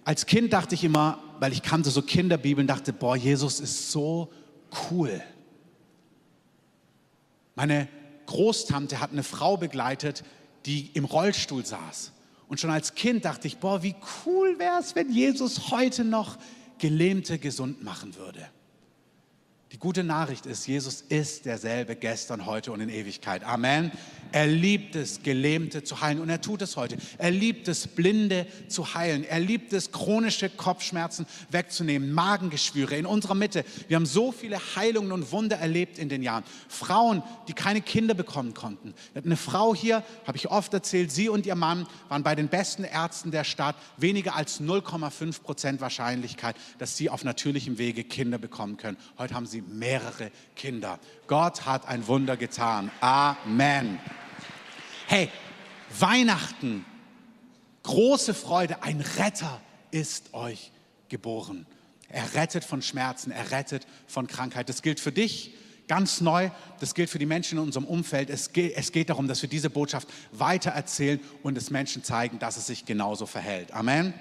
Als 0.05 0.27
Kind 0.27 0.53
dachte 0.53 0.75
ich 0.75 0.83
immer, 0.83 1.19
weil 1.39 1.53
ich 1.53 1.63
kannte 1.63 1.89
so 1.89 2.03
Kinderbibeln, 2.03 2.67
dachte, 2.67 2.93
boah, 2.93 3.15
Jesus 3.15 3.59
ist 3.59 3.91
so 3.91 4.31
cool. 4.89 5.23
Meine 7.57 7.87
Großtante 8.27 8.99
hat 8.99 9.11
eine 9.11 9.23
Frau 9.23 9.57
begleitet, 9.57 10.23
die 10.67 10.91
im 10.93 11.05
Rollstuhl 11.05 11.65
saß. 11.65 12.11
Und 12.47 12.59
schon 12.59 12.69
als 12.69 12.93
Kind 12.93 13.25
dachte 13.25 13.47
ich, 13.47 13.57
boah, 13.57 13.81
wie 13.81 13.95
cool 14.25 14.59
wäre 14.59 14.79
es, 14.79 14.95
wenn 14.95 15.11
Jesus 15.11 15.71
heute 15.71 16.05
noch 16.05 16.37
Gelähmte 16.77 17.39
gesund 17.39 17.83
machen 17.83 18.15
würde. 18.15 18.47
Die 19.73 19.79
gute 19.79 20.05
Nachricht 20.05 20.45
ist, 20.45 20.65
Jesus 20.65 21.01
ist 21.01 21.45
derselbe 21.45 21.97
gestern, 21.97 22.45
heute 22.45 22.71
und 22.71 22.79
in 22.79 22.87
Ewigkeit. 22.87 23.43
Amen. 23.43 23.91
Er 24.31 24.47
liebt 24.47 24.95
es, 24.95 25.23
Gelähmte 25.23 25.83
zu 25.83 25.99
heilen 25.99 26.21
und 26.21 26.29
er 26.29 26.39
tut 26.39 26.61
es 26.61 26.77
heute. 26.77 26.97
Er 27.17 27.31
liebt 27.31 27.67
es, 27.67 27.85
Blinde 27.87 28.47
zu 28.69 28.93
heilen. 28.93 29.25
Er 29.25 29.41
liebt 29.41 29.73
es, 29.73 29.91
chronische 29.91 30.49
Kopfschmerzen 30.49 31.25
wegzunehmen, 31.49 32.13
Magengeschwüre 32.13 32.95
in 32.95 33.05
unserer 33.05 33.35
Mitte. 33.35 33.65
Wir 33.89 33.97
haben 33.97 34.05
so 34.05 34.31
viele 34.31 34.57
Heilungen 34.77 35.11
und 35.11 35.33
Wunder 35.33 35.57
erlebt 35.57 35.97
in 35.97 36.07
den 36.07 36.23
Jahren. 36.23 36.45
Frauen, 36.69 37.21
die 37.49 37.53
keine 37.53 37.81
Kinder 37.81 38.13
bekommen 38.13 38.53
konnten. 38.53 38.93
Eine 39.15 39.35
Frau 39.35 39.75
hier, 39.75 40.01
habe 40.25 40.37
ich 40.37 40.49
oft 40.49 40.73
erzählt, 40.73 41.11
sie 41.11 41.27
und 41.27 41.45
ihr 41.45 41.55
Mann 41.55 41.87
waren 42.07 42.23
bei 42.23 42.35
den 42.35 42.47
besten 42.47 42.85
Ärzten 42.85 43.31
der 43.31 43.43
Stadt. 43.43 43.75
Weniger 43.97 44.35
als 44.35 44.61
0,5 44.61 45.41
Prozent 45.41 45.81
Wahrscheinlichkeit, 45.81 46.55
dass 46.79 46.95
sie 46.95 47.09
auf 47.09 47.25
natürlichem 47.25 47.77
Wege 47.77 48.05
Kinder 48.05 48.37
bekommen 48.37 48.77
können. 48.77 48.97
Heute 49.17 49.35
haben 49.35 49.45
sie 49.45 49.56
mehrere 49.61 50.31
Kinder. 50.55 50.99
Gott 51.27 51.65
hat 51.65 51.87
ein 51.87 52.07
Wunder 52.07 52.37
getan. 52.37 52.91
Amen. 53.01 53.99
Hey, 55.07 55.29
Weihnachten, 55.99 56.85
große 57.83 58.33
Freude, 58.33 58.83
ein 58.83 59.01
Retter 59.01 59.61
ist 59.91 60.33
euch 60.33 60.71
geboren. 61.09 61.65
Er 62.09 62.33
rettet 62.33 62.63
von 62.63 62.81
Schmerzen, 62.81 63.31
er 63.31 63.51
rettet 63.51 63.85
von 64.07 64.27
Krankheit. 64.27 64.69
Das 64.69 64.81
gilt 64.81 64.99
für 64.99 65.11
dich 65.11 65.53
ganz 65.87 66.21
neu, 66.21 66.49
das 66.79 66.93
gilt 66.93 67.09
für 67.09 67.19
die 67.19 67.25
Menschen 67.25 67.57
in 67.57 67.63
unserem 67.63 67.85
Umfeld. 67.85 68.29
Es 68.29 68.53
geht, 68.53 68.75
es 68.75 68.91
geht 68.91 69.09
darum, 69.09 69.27
dass 69.27 69.41
wir 69.41 69.49
diese 69.49 69.69
Botschaft 69.69 70.07
weitererzählen 70.31 71.19
und 71.43 71.57
es 71.57 71.69
Menschen 71.69 72.03
zeigen, 72.03 72.39
dass 72.39 72.57
es 72.57 72.67
sich 72.67 72.85
genauso 72.85 73.25
verhält. 73.25 73.71
Amen. 73.71 74.13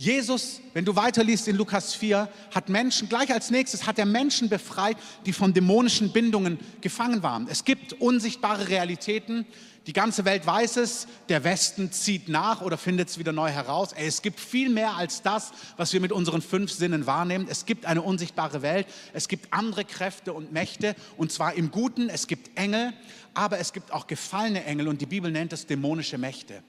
Jesus, 0.00 0.60
wenn 0.74 0.84
du 0.84 0.94
weiterliest 0.94 1.48
in 1.48 1.56
Lukas 1.56 1.92
4, 1.92 2.28
hat 2.54 2.68
Menschen, 2.68 3.08
gleich 3.08 3.32
als 3.32 3.50
nächstes 3.50 3.84
hat 3.84 3.98
er 3.98 4.06
Menschen 4.06 4.48
befreit, 4.48 4.96
die 5.26 5.32
von 5.32 5.52
dämonischen 5.52 6.12
Bindungen 6.12 6.60
gefangen 6.80 7.24
waren. 7.24 7.48
Es 7.50 7.64
gibt 7.64 7.94
unsichtbare 7.94 8.68
Realitäten, 8.68 9.44
die 9.88 9.92
ganze 9.94 10.24
Welt 10.24 10.46
weiß 10.46 10.76
es, 10.76 11.08
der 11.30 11.42
Westen 11.42 11.90
zieht 11.90 12.28
nach 12.28 12.60
oder 12.60 12.76
findet 12.76 13.08
es 13.08 13.18
wieder 13.18 13.32
neu 13.32 13.48
heraus. 13.48 13.92
Es 13.96 14.22
gibt 14.22 14.38
viel 14.38 14.68
mehr 14.68 14.94
als 14.96 15.22
das, 15.22 15.50
was 15.78 15.94
wir 15.94 16.00
mit 16.00 16.12
unseren 16.12 16.42
fünf 16.42 16.70
Sinnen 16.70 17.06
wahrnehmen. 17.06 17.48
Es 17.50 17.64
gibt 17.64 17.86
eine 17.86 18.02
unsichtbare 18.02 18.62
Welt, 18.62 18.86
es 19.14 19.26
gibt 19.26 19.52
andere 19.52 19.84
Kräfte 19.84 20.32
und 20.32 20.52
Mächte, 20.52 20.94
und 21.16 21.32
zwar 21.32 21.54
im 21.54 21.70
Guten, 21.70 22.08
es 22.08 22.26
gibt 22.26 22.56
Engel, 22.56 22.92
aber 23.32 23.58
es 23.60 23.72
gibt 23.72 23.90
auch 23.90 24.06
gefallene 24.06 24.62
Engel 24.64 24.88
und 24.88 25.00
die 25.00 25.06
Bibel 25.06 25.32
nennt 25.32 25.54
es 25.54 25.66
dämonische 25.66 26.18
Mächte. 26.18 26.62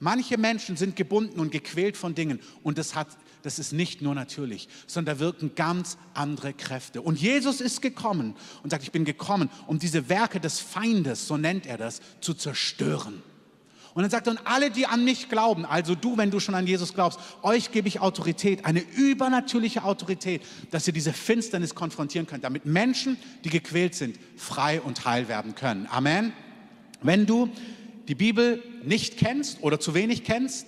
Manche 0.00 0.38
Menschen 0.38 0.76
sind 0.76 0.96
gebunden 0.96 1.38
und 1.40 1.52
gequält 1.52 1.96
von 1.96 2.14
Dingen 2.14 2.40
und 2.62 2.78
das, 2.78 2.94
hat, 2.94 3.08
das 3.42 3.58
ist 3.58 3.72
nicht 3.72 4.02
nur 4.02 4.14
natürlich, 4.14 4.68
sondern 4.86 5.16
da 5.16 5.20
wirken 5.20 5.54
ganz 5.54 5.96
andere 6.14 6.52
Kräfte. 6.52 7.00
Und 7.00 7.20
Jesus 7.20 7.60
ist 7.60 7.80
gekommen 7.80 8.34
und 8.62 8.70
sagt, 8.70 8.82
ich 8.82 8.92
bin 8.92 9.04
gekommen, 9.04 9.50
um 9.66 9.78
diese 9.78 10.08
Werke 10.08 10.40
des 10.40 10.60
Feindes, 10.60 11.26
so 11.26 11.36
nennt 11.36 11.66
er 11.66 11.78
das, 11.78 12.00
zu 12.20 12.34
zerstören. 12.34 13.22
Und 13.94 14.02
dann 14.02 14.10
sagt 14.10 14.26
er, 14.26 14.32
und 14.32 14.40
alle, 14.44 14.72
die 14.72 14.86
an 14.86 15.04
mich 15.04 15.28
glauben, 15.28 15.64
also 15.64 15.94
du, 15.94 16.16
wenn 16.16 16.32
du 16.32 16.40
schon 16.40 16.56
an 16.56 16.66
Jesus 16.66 16.94
glaubst, 16.94 17.20
euch 17.42 17.70
gebe 17.70 17.86
ich 17.86 18.00
Autorität, 18.00 18.64
eine 18.64 18.80
übernatürliche 18.80 19.84
Autorität, 19.84 20.42
dass 20.72 20.88
ihr 20.88 20.92
diese 20.92 21.12
Finsternis 21.12 21.76
konfrontieren 21.76 22.26
könnt, 22.26 22.42
damit 22.42 22.66
Menschen, 22.66 23.16
die 23.44 23.50
gequält 23.50 23.94
sind, 23.94 24.18
frei 24.36 24.80
und 24.80 25.04
heil 25.04 25.28
werden 25.28 25.54
können. 25.54 25.86
Amen. 25.88 26.32
Wenn 27.02 27.24
du 27.24 27.50
die 28.08 28.14
Bibel 28.14 28.62
nicht 28.82 29.16
kennst 29.16 29.62
oder 29.62 29.80
zu 29.80 29.94
wenig 29.94 30.24
kennst, 30.24 30.66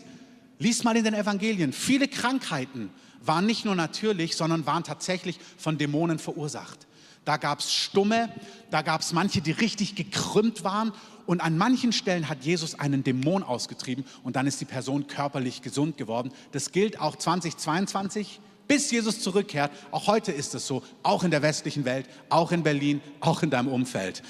lies 0.59 0.85
mal 0.85 0.97
in 0.97 1.05
den 1.05 1.15
Evangelien. 1.15 1.73
Viele 1.73 2.09
Krankheiten 2.09 2.91
waren 3.21 3.47
nicht 3.47 3.65
nur 3.65 3.75
natürlich, 3.75 4.37
sondern 4.37 4.67
waren 4.67 4.85
tatsächlich 4.85 5.39
von 5.59 5.79
Dämonen 5.79 6.19
verursacht. 6.19 6.87
Da 7.25 7.37
gab 7.39 7.59
es 7.59 7.73
Stumme, 7.73 8.33
da 8.71 8.83
gab 8.83 9.01
es 9.01 9.13
manche, 9.13 9.41
die 9.41 9.51
richtig 9.51 9.97
gekrümmt 9.97 10.63
waren. 10.63 10.93
Und 11.27 11.41
an 11.41 11.59
manchen 11.59 11.93
Stellen 11.93 12.29
hat 12.29 12.45
Jesus 12.45 12.79
einen 12.79 13.03
Dämon 13.03 13.43
ausgetrieben 13.43 14.05
und 14.23 14.37
dann 14.37 14.47
ist 14.47 14.61
die 14.61 14.65
Person 14.65 15.09
körperlich 15.09 15.61
gesund 15.61 15.97
geworden. 15.97 16.31
Das 16.53 16.71
gilt 16.71 17.01
auch 17.01 17.17
2022, 17.17 18.41
bis 18.69 18.93
Jesus 18.93 19.21
zurückkehrt. 19.21 19.73
Auch 19.91 20.07
heute 20.07 20.31
ist 20.31 20.55
es 20.55 20.69
so, 20.69 20.85
auch 21.03 21.25
in 21.25 21.33
der 21.33 21.43
westlichen 21.43 21.85
Welt, 21.85 22.09
auch 22.29 22.53
in 22.53 22.63
Berlin, 22.63 23.01
auch 23.19 23.43
in 23.43 23.51
deinem 23.51 23.69
Umfeld. 23.69 24.23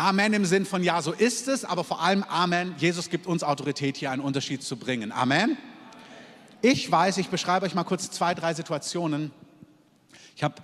Amen 0.00 0.32
im 0.32 0.46
Sinn 0.46 0.64
von 0.64 0.82
ja, 0.82 1.02
so 1.02 1.12
ist 1.12 1.46
es, 1.46 1.66
aber 1.66 1.84
vor 1.84 2.00
allem 2.00 2.22
Amen. 2.22 2.74
Jesus 2.78 3.10
gibt 3.10 3.26
uns 3.26 3.42
Autorität, 3.42 3.98
hier 3.98 4.10
einen 4.10 4.22
Unterschied 4.22 4.62
zu 4.62 4.78
bringen. 4.78 5.12
Amen. 5.12 5.58
Ich 6.62 6.90
weiß, 6.90 7.18
ich 7.18 7.28
beschreibe 7.28 7.66
euch 7.66 7.74
mal 7.74 7.84
kurz 7.84 8.10
zwei, 8.10 8.34
drei 8.34 8.54
Situationen. 8.54 9.30
Ich 10.34 10.42
habe 10.42 10.54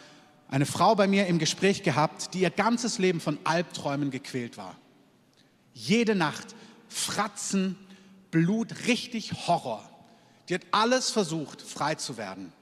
eine 0.49 0.65
Frau 0.65 0.95
bei 0.95 1.07
mir 1.07 1.27
im 1.27 1.39
Gespräch 1.39 1.83
gehabt, 1.83 2.33
die 2.33 2.41
ihr 2.41 2.51
ganzes 2.51 2.97
Leben 2.97 3.21
von 3.21 3.37
Albträumen 3.45 4.11
gequält 4.11 4.57
war. 4.57 4.75
Jede 5.75 6.15
Nacht 6.15 6.55
Fratzen, 6.89 7.77
Blut, 8.31 8.87
richtig 8.87 9.47
Horror. 9.47 9.87
Die 10.49 10.55
hat 10.55 10.63
alles 10.71 11.11
versucht, 11.11 11.61
frei 11.61 11.97
zu 11.97 12.17
werden. 12.17 12.55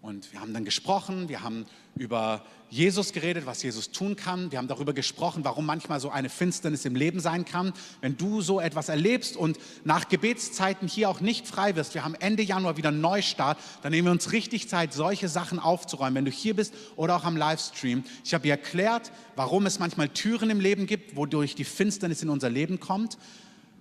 Und 0.00 0.32
wir 0.32 0.40
haben 0.40 0.54
dann 0.54 0.64
gesprochen, 0.64 1.28
wir 1.28 1.42
haben 1.42 1.66
über 1.96 2.44
Jesus 2.68 3.12
geredet, 3.12 3.46
was 3.46 3.62
Jesus 3.62 3.90
tun 3.90 4.16
kann. 4.16 4.50
Wir 4.50 4.58
haben 4.58 4.68
darüber 4.68 4.92
gesprochen, 4.92 5.44
warum 5.44 5.66
manchmal 5.66 6.00
so 6.00 6.10
eine 6.10 6.28
Finsternis 6.28 6.84
im 6.84 6.94
Leben 6.94 7.20
sein 7.20 7.44
kann. 7.44 7.72
Wenn 8.00 8.16
du 8.16 8.40
so 8.40 8.60
etwas 8.60 8.88
erlebst 8.88 9.36
und 9.36 9.58
nach 9.84 10.08
Gebetszeiten 10.08 10.88
hier 10.88 11.08
auch 11.08 11.20
nicht 11.20 11.46
frei 11.46 11.76
wirst, 11.76 11.94
wir 11.94 12.04
haben 12.04 12.14
Ende 12.16 12.42
Januar 12.42 12.76
wieder 12.76 12.88
einen 12.90 13.00
Neustart, 13.00 13.58
dann 13.82 13.92
nehmen 13.92 14.06
wir 14.06 14.12
uns 14.12 14.32
richtig 14.32 14.68
Zeit, 14.68 14.92
solche 14.92 15.28
Sachen 15.28 15.58
aufzuräumen. 15.58 16.16
Wenn 16.16 16.24
du 16.24 16.30
hier 16.30 16.54
bist 16.54 16.74
oder 16.96 17.16
auch 17.16 17.24
am 17.24 17.36
Livestream. 17.36 18.04
Ich 18.24 18.34
habe 18.34 18.42
dir 18.42 18.50
erklärt, 18.50 19.12
warum 19.36 19.66
es 19.66 19.78
manchmal 19.78 20.08
Türen 20.08 20.50
im 20.50 20.60
Leben 20.60 20.86
gibt, 20.86 21.16
wodurch 21.16 21.54
die 21.54 21.64
Finsternis 21.64 22.22
in 22.22 22.30
unser 22.30 22.50
Leben 22.50 22.80
kommt. 22.80 23.16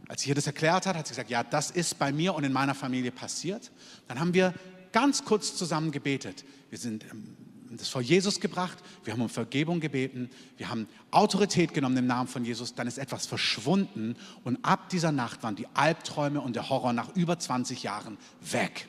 Als 0.08 0.22
sie 0.22 0.30
ihr 0.30 0.36
das 0.36 0.46
erklärt 0.46 0.86
hat, 0.86 0.96
hat 0.96 1.08
sie 1.08 1.12
gesagt, 1.12 1.32
ja, 1.32 1.44
das 1.44 1.72
ist 1.72 1.98
bei 1.98 2.12
mir 2.12 2.36
und 2.36 2.44
in 2.44 2.54
meiner 2.54 2.76
Familie 2.76 3.12
passiert. 3.12 3.72
Dann 4.08 4.20
haben 4.20 4.36
wir 4.36 4.54
ganz 4.96 5.26
kurz 5.26 5.58
zusammen 5.58 5.92
gebetet. 5.92 6.46
Wir 6.70 6.80
sind 6.80 7.04
ähm, 7.12 7.36
das 7.72 7.90
vor 7.90 8.02
Jesus 8.02 8.40
gebracht, 8.40 8.78
wir 9.04 9.12
haben 9.12 9.22
um 9.22 9.28
Vergebung 9.28 9.82
gebeten, 9.82 10.30
wir 10.56 10.70
haben 10.70 10.88
Autorität 11.12 11.74
genommen 11.74 11.98
im 11.98 12.08
Namen 12.08 12.30
von 12.30 12.46
Jesus, 12.46 12.76
dann 12.76 12.88
ist 12.88 12.98
etwas 12.98 13.26
verschwunden 13.26 14.16
und 14.46 14.58
ab 14.64 14.88
dieser 14.88 15.12
Nacht 15.12 15.44
waren 15.44 15.58
die 15.58 15.68
Albträume 15.74 16.40
und 16.40 16.56
der 16.56 16.70
Horror 16.70 16.94
nach 16.94 17.14
über 17.14 17.38
20 17.38 17.84
Jahren 17.84 18.18
weg. 18.40 18.88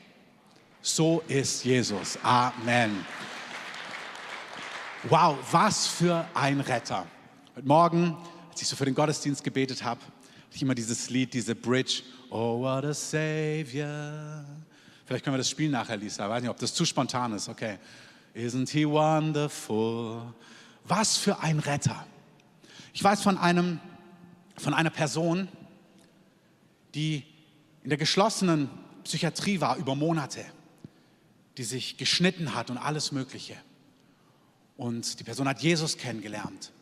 So 0.81 1.25
ist 1.27 1.65
Jesus. 1.65 2.17
Amen. 2.23 3.05
Wow, 5.09 5.37
was 5.51 5.89
für 5.89 6.25
ein 6.35 6.61
Retter. 6.61 7.05
Heute 7.57 7.67
Morgen, 7.67 8.17
als 8.53 8.63
ich 8.63 8.69
so 8.69 8.77
für 8.77 8.85
den 8.85 8.95
Gottesdienst 8.95 9.43
gebetet 9.43 9.83
habe, 9.83 10.01
hatte 10.03 10.55
ich 10.55 10.63
immer 10.63 10.77
dieses 10.77 11.11
Lied, 11.11 11.35
diese 11.35 11.57
Bridge. 11.57 12.05
Oh, 12.31 12.61
what 12.61 12.85
a 12.85 12.95
Savior. 12.95 14.45
Vielleicht 15.07 15.25
können 15.25 15.35
wir 15.35 15.39
das 15.39 15.49
spielen 15.49 15.71
nachher, 15.71 15.97
Lisa. 15.97 16.25
Ich 16.25 16.31
weiß 16.31 16.43
nicht, 16.43 16.51
ob 16.51 16.59
das 16.59 16.75
zu 16.75 16.85
spontan 16.85 17.33
ist. 17.33 17.49
Okay. 17.49 17.79
Isn't 18.35 18.71
he 18.71 18.87
wonderful? 18.87 20.35
Was 20.85 21.17
für 21.17 21.39
ein 21.41 21.61
Retter. 21.61 22.05
Ich 22.93 23.03
weiß 23.03 23.23
von 23.23 23.39
einem, 23.39 23.81
von 24.57 24.75
einer 24.75 24.91
Person, 24.91 25.49
die 26.95 27.25
in 27.85 27.91
der 27.91 27.99
geschlossenen 27.99 28.69
Psychiatrie 29.05 29.61
war 29.61 29.77
über 29.77 29.95
Monate, 29.95 30.45
die 31.57 31.63
sich 31.63 31.97
geschnitten 31.99 32.55
hat 32.55 32.69
und 32.71 32.77
alles 32.77 33.13
Mögliche. 33.13 33.57
Und 34.77 35.21
die 35.21 35.25
Person 35.25 35.49
hat 35.49 35.63
Jesus 35.63 35.97
kennengelernt. 35.97 36.73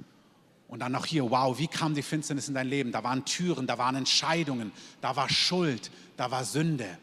Und 0.67 0.81
dann 0.81 0.93
noch 0.93 1.05
hier, 1.05 1.31
wow, 1.31 1.59
wie 1.59 1.69
kam 1.69 1.95
die 1.95 2.03
Finsternis 2.03 2.49
in 2.49 2.55
dein 2.55 2.69
Leben? 2.69 2.91
Da 2.91 3.05
waren 3.05 3.25
Türen, 3.27 3.67
da 3.67 3.77
waren 3.77 3.97
Entscheidungen, 3.97 4.73
da 5.03 5.15
war 5.15 5.29
Schuld, 5.29 5.91
da 6.17 6.31
war 6.31 6.45
Sünde. 6.45 6.99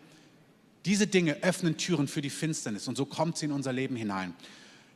Diese 0.85 1.07
Dinge 1.07 1.37
öffnen 1.43 1.77
Türen 1.77 2.07
für 2.07 2.21
die 2.21 2.29
Finsternis 2.29 2.87
und 2.87 2.97
so 2.97 3.05
kommt 3.05 3.37
sie 3.37 3.45
in 3.45 3.51
unser 3.51 3.73
Leben 3.73 3.95
hinein. 3.95 4.33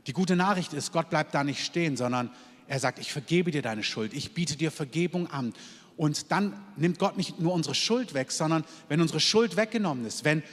Die 0.07 0.13
gute 0.13 0.35
Nachricht 0.35 0.73
ist, 0.73 0.91
Gott 0.91 1.09
bleibt 1.09 1.33
da 1.33 1.43
nicht 1.43 1.63
stehen, 1.63 1.97
sondern 1.97 2.31
er 2.67 2.79
sagt, 2.79 2.99
ich 2.99 3.11
vergebe 3.11 3.51
dir 3.51 3.61
deine 3.61 3.83
Schuld, 3.83 4.13
ich 4.13 4.33
biete 4.33 4.55
dir 4.55 4.71
Vergebung 4.71 5.27
an. 5.27 5.53
Und 5.97 6.31
dann 6.31 6.53
nimmt 6.75 6.99
Gott 6.99 7.17
nicht 7.17 7.39
nur 7.39 7.53
unsere 7.53 7.75
Schuld 7.75 8.13
weg, 8.13 8.31
sondern 8.31 8.65
wenn 8.89 9.01
unsere 9.01 9.19
Schuld 9.19 9.55
weggenommen 9.55 10.05
ist, 10.05 10.25
wenn 10.25 10.43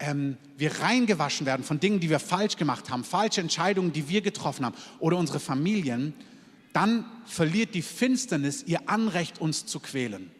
ähm, 0.00 0.36
wir 0.56 0.80
reingewaschen 0.80 1.46
werden 1.46 1.64
von 1.64 1.80
Dingen, 1.80 2.00
die 2.00 2.10
wir 2.10 2.18
falsch 2.18 2.56
gemacht 2.56 2.90
haben, 2.90 3.04
falsche 3.04 3.40
Entscheidungen, 3.40 3.92
die 3.92 4.08
wir 4.08 4.22
getroffen 4.22 4.64
haben 4.64 4.76
oder 4.98 5.16
unsere 5.16 5.40
Familien, 5.40 6.14
dann 6.72 7.04
verliert 7.26 7.74
die 7.74 7.82
Finsternis 7.82 8.64
ihr 8.66 8.88
Anrecht, 8.88 9.40
uns 9.40 9.66
zu 9.66 9.80
quälen. 9.80 10.30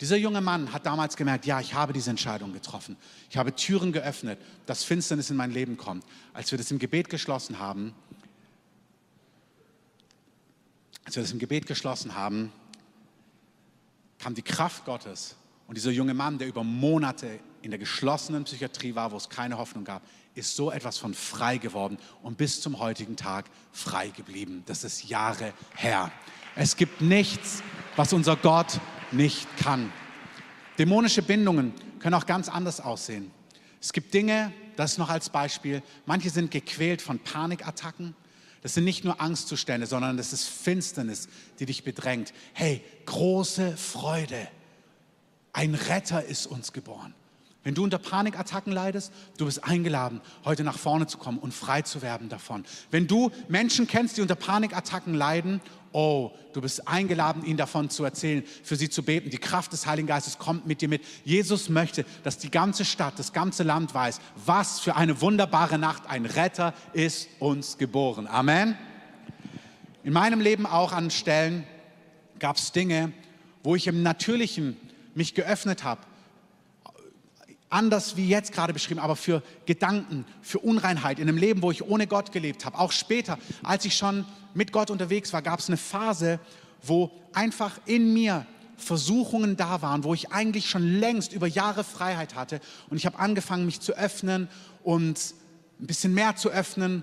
Dieser 0.00 0.16
junge 0.16 0.40
Mann 0.40 0.72
hat 0.72 0.86
damals 0.86 1.16
gemerkt, 1.16 1.46
ja, 1.46 1.60
ich 1.60 1.74
habe 1.74 1.92
diese 1.92 2.10
Entscheidung 2.10 2.52
getroffen. 2.52 2.96
Ich 3.30 3.36
habe 3.36 3.54
Türen 3.54 3.92
geöffnet, 3.92 4.38
dass 4.66 4.82
Finsternis 4.82 5.30
in 5.30 5.36
mein 5.36 5.52
Leben 5.52 5.76
kommt. 5.76 6.04
Als 6.32 6.50
wir 6.50 6.58
das 6.58 6.70
im 6.70 6.78
Gebet 6.78 7.08
geschlossen 7.08 7.58
haben, 7.58 7.94
als 11.04 11.16
wir 11.16 11.22
das 11.22 11.32
im 11.32 11.38
Gebet 11.38 11.66
geschlossen 11.66 12.14
haben, 12.16 12.52
kam 14.18 14.34
die 14.34 14.42
Kraft 14.42 14.84
Gottes. 14.84 15.36
Und 15.66 15.76
dieser 15.76 15.90
junge 15.90 16.14
Mann, 16.14 16.38
der 16.38 16.48
über 16.48 16.64
Monate 16.64 17.38
in 17.62 17.70
der 17.70 17.78
geschlossenen 17.78 18.44
Psychiatrie 18.44 18.94
war, 18.94 19.12
wo 19.12 19.16
es 19.16 19.28
keine 19.28 19.58
Hoffnung 19.58 19.84
gab, 19.84 20.02
ist 20.34 20.56
so 20.56 20.70
etwas 20.70 20.98
von 20.98 21.14
frei 21.14 21.58
geworden 21.58 21.98
und 22.22 22.36
bis 22.36 22.60
zum 22.60 22.78
heutigen 22.78 23.16
Tag 23.16 23.46
frei 23.72 24.08
geblieben. 24.08 24.62
Das 24.66 24.82
ist 24.82 25.08
Jahre 25.08 25.52
her. 25.76 26.10
Es 26.56 26.76
gibt 26.76 27.00
nichts, 27.00 27.62
was 27.96 28.12
unser 28.12 28.36
Gott 28.36 28.80
nicht 29.14 29.46
kann. 29.56 29.92
Dämonische 30.78 31.22
Bindungen 31.22 31.72
können 31.98 32.14
auch 32.14 32.26
ganz 32.26 32.48
anders 32.48 32.80
aussehen. 32.80 33.30
Es 33.80 33.92
gibt 33.92 34.12
Dinge, 34.14 34.52
das 34.76 34.98
noch 34.98 35.08
als 35.08 35.30
Beispiel, 35.30 35.82
manche 36.06 36.30
sind 36.30 36.50
gequält 36.50 37.00
von 37.00 37.18
Panikattacken. 37.18 38.14
Das 38.62 38.74
sind 38.74 38.84
nicht 38.84 39.04
nur 39.04 39.20
Angstzustände, 39.20 39.86
sondern 39.86 40.16
das 40.16 40.32
ist 40.32 40.48
Finsternis, 40.48 41.28
die 41.58 41.66
dich 41.66 41.84
bedrängt. 41.84 42.32
Hey, 42.54 42.82
große 43.04 43.76
Freude. 43.76 44.48
Ein 45.52 45.74
Retter 45.74 46.24
ist 46.24 46.46
uns 46.46 46.72
geboren. 46.72 47.14
Wenn 47.62 47.74
du 47.74 47.84
unter 47.84 47.98
Panikattacken 47.98 48.72
leidest, 48.72 49.12
du 49.38 49.46
bist 49.46 49.64
eingeladen, 49.64 50.20
heute 50.44 50.64
nach 50.64 50.78
vorne 50.78 51.06
zu 51.06 51.16
kommen 51.16 51.38
und 51.38 51.54
frei 51.54 51.82
zu 51.82 52.02
werden 52.02 52.28
davon. 52.28 52.64
Wenn 52.90 53.06
du 53.06 53.30
Menschen 53.48 53.86
kennst, 53.86 54.16
die 54.16 54.22
unter 54.22 54.34
Panikattacken 54.34 55.14
leiden, 55.14 55.60
oh, 55.94 56.32
du 56.52 56.60
bist 56.60 56.86
eingeladen, 56.88 57.44
ihnen 57.44 57.56
davon 57.56 57.88
zu 57.88 58.04
erzählen, 58.04 58.42
für 58.62 58.76
sie 58.76 58.90
zu 58.90 59.04
beten. 59.04 59.30
Die 59.30 59.38
Kraft 59.38 59.72
des 59.72 59.86
Heiligen 59.86 60.08
Geistes 60.08 60.38
kommt 60.38 60.66
mit 60.66 60.80
dir 60.80 60.88
mit. 60.88 61.02
Jesus 61.24 61.68
möchte, 61.68 62.04
dass 62.24 62.36
die 62.36 62.50
ganze 62.50 62.84
Stadt, 62.84 63.18
das 63.18 63.32
ganze 63.32 63.62
Land 63.62 63.94
weiß, 63.94 64.20
was 64.44 64.80
für 64.80 64.96
eine 64.96 65.20
wunderbare 65.20 65.78
Nacht. 65.78 66.08
Ein 66.08 66.26
Retter 66.26 66.74
ist 66.92 67.28
uns 67.38 67.78
geboren. 67.78 68.26
Amen. 68.26 68.76
In 70.02 70.12
meinem 70.12 70.40
Leben 70.40 70.66
auch 70.66 70.92
an 70.92 71.10
Stellen 71.10 71.64
gab 72.40 72.56
es 72.56 72.72
Dinge, 72.72 73.12
wo 73.62 73.76
ich 73.76 73.86
im 73.86 74.02
Natürlichen 74.02 74.76
mich 75.14 75.34
geöffnet 75.34 75.84
habe 75.84 76.00
anders 77.74 78.16
wie 78.16 78.28
jetzt 78.28 78.52
gerade 78.52 78.72
beschrieben, 78.72 79.00
aber 79.00 79.16
für 79.16 79.42
Gedanken, 79.66 80.24
für 80.42 80.60
Unreinheit 80.60 81.18
in 81.18 81.28
einem 81.28 81.36
Leben, 81.36 81.60
wo 81.60 81.72
ich 81.72 81.82
ohne 81.82 82.06
Gott 82.06 82.30
gelebt 82.30 82.64
habe. 82.64 82.78
Auch 82.78 82.92
später, 82.92 83.38
als 83.62 83.84
ich 83.84 83.96
schon 83.96 84.24
mit 84.54 84.70
Gott 84.72 84.90
unterwegs 84.90 85.32
war, 85.32 85.42
gab 85.42 85.58
es 85.58 85.68
eine 85.68 85.76
Phase, 85.76 86.38
wo 86.82 87.10
einfach 87.32 87.78
in 87.84 88.14
mir 88.14 88.46
Versuchungen 88.76 89.56
da 89.56 89.82
waren, 89.82 90.04
wo 90.04 90.14
ich 90.14 90.30
eigentlich 90.30 90.70
schon 90.70 90.82
längst 90.82 91.32
über 91.32 91.46
Jahre 91.46 91.84
Freiheit 91.84 92.36
hatte. 92.36 92.60
Und 92.90 92.96
ich 92.96 93.06
habe 93.06 93.18
angefangen, 93.18 93.66
mich 93.66 93.80
zu 93.80 93.92
öffnen 93.92 94.48
und 94.84 95.34
ein 95.80 95.86
bisschen 95.86 96.14
mehr 96.14 96.36
zu 96.36 96.50
öffnen. 96.50 97.02